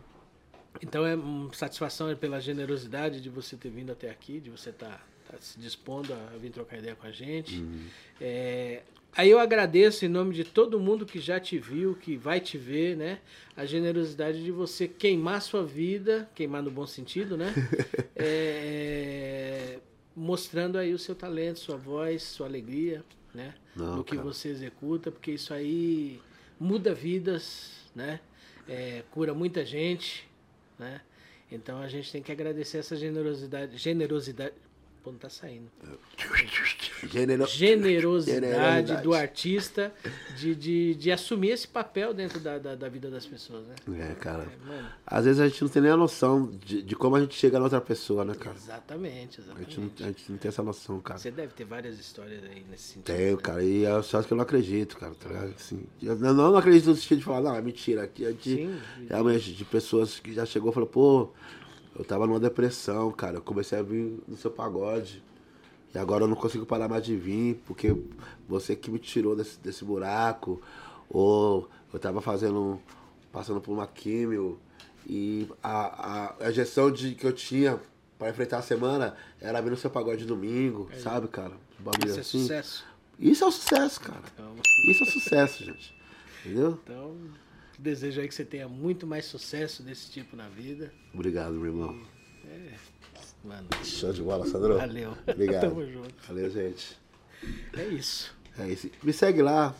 [0.82, 5.06] Então é uma satisfação pela generosidade de você ter vindo até aqui, de você estar
[5.40, 7.64] se dispondo a vir trocar ideia com a gente.
[8.20, 8.82] É,
[9.12, 12.58] aí eu agradeço em nome de todo mundo que já te viu, que vai te
[12.58, 13.20] ver, né?
[13.56, 17.52] A generosidade de você queimar sua vida, queimar no bom sentido, né?
[18.16, 19.80] É,
[20.14, 23.54] mostrando aí o seu talento, sua voz, sua alegria, né?
[23.74, 24.26] Não, no que cara.
[24.26, 26.20] você executa, porque isso aí
[26.58, 28.20] muda vidas, né?
[28.68, 30.28] É, cura muita gente,
[30.78, 31.00] né?
[31.50, 33.76] Então a gente tem que agradecer essa generosidade.
[33.76, 34.54] Generosidade.
[35.04, 35.70] Pô, não tá saindo.
[37.12, 39.02] Generosidade Generosidade.
[39.02, 39.92] do artista
[40.38, 43.74] de, de, de assumir esse papel dentro da, da, da vida das pessoas, né?
[44.10, 44.50] É, cara.
[44.66, 44.88] mano.
[45.06, 47.58] Às vezes a gente não tem nem a noção de, de como a gente chega
[47.58, 48.56] na outra pessoa, né, cara?
[48.56, 50.02] Exatamente, A gente, não, exatamente.
[50.02, 51.18] a gente não tem essa noção, cara.
[51.20, 53.04] Você deve ter várias histórias aí nesse sentido.
[53.04, 53.42] Tenho, né?
[53.42, 55.54] cara, e é só que eu não acredito, cara, tá ligado?
[55.54, 58.04] Assim, eu não, não acredito no sentido de falar, não, é mentira.
[58.04, 58.80] Aqui é de, Sim.
[59.06, 61.30] realmente, de pessoas que já chegou e falou, pô,
[61.96, 65.22] eu tava numa depressão, cara, eu comecei a vir no seu pagode.
[65.94, 67.94] E agora eu não consigo parar mais de vir, porque
[68.48, 70.60] você que me tirou desse, desse buraco.
[71.08, 72.80] Ou eu tava fazendo,
[73.30, 74.58] passando por uma químio,
[75.06, 77.78] e a, a, a gestão de, que eu tinha
[78.18, 81.52] pra enfrentar a semana era vir no seu pagode domingo, sabe, cara?
[81.78, 82.40] Um bagulho Isso é assim.
[82.40, 82.84] sucesso.
[83.18, 84.22] Isso é um sucesso, cara.
[84.32, 84.54] Então,
[84.90, 85.94] Isso é sucesso, gente.
[86.44, 86.78] Entendeu?
[86.82, 87.16] então,
[87.78, 90.92] desejo aí que você tenha muito mais sucesso desse tipo na vida.
[91.12, 92.06] Obrigado, meu irmão.
[93.44, 94.78] Mano, Show de bola, Sandro.
[94.78, 95.16] valeu.
[95.28, 95.68] Obrigado.
[95.68, 96.14] Tamo junto.
[96.26, 96.96] Valeu, gente.
[97.74, 98.34] É isso.
[98.58, 98.90] É isso.
[99.02, 99.74] Me segue lá.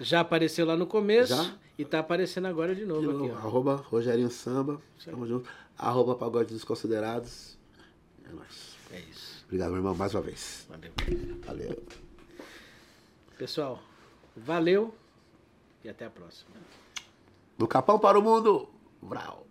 [0.00, 1.54] Já apareceu lá no começo Já?
[1.78, 3.36] e tá aparecendo agora de novo aqui, ó.
[3.36, 4.80] Arroba Rogerinho Samba.
[5.04, 5.48] Tamo junto.
[5.78, 7.56] Arroba Pagode dos Considerados.
[8.28, 8.76] É nóis.
[8.90, 9.44] É isso.
[9.44, 10.66] Obrigado, meu irmão, mais uma vez.
[10.68, 10.92] Valeu.
[11.46, 11.82] Valeu.
[13.38, 13.82] Pessoal,
[14.36, 14.94] valeu
[15.84, 16.50] e até a próxima.
[17.60, 18.70] Do Capão para o Mundo.
[19.02, 19.46] Vrau.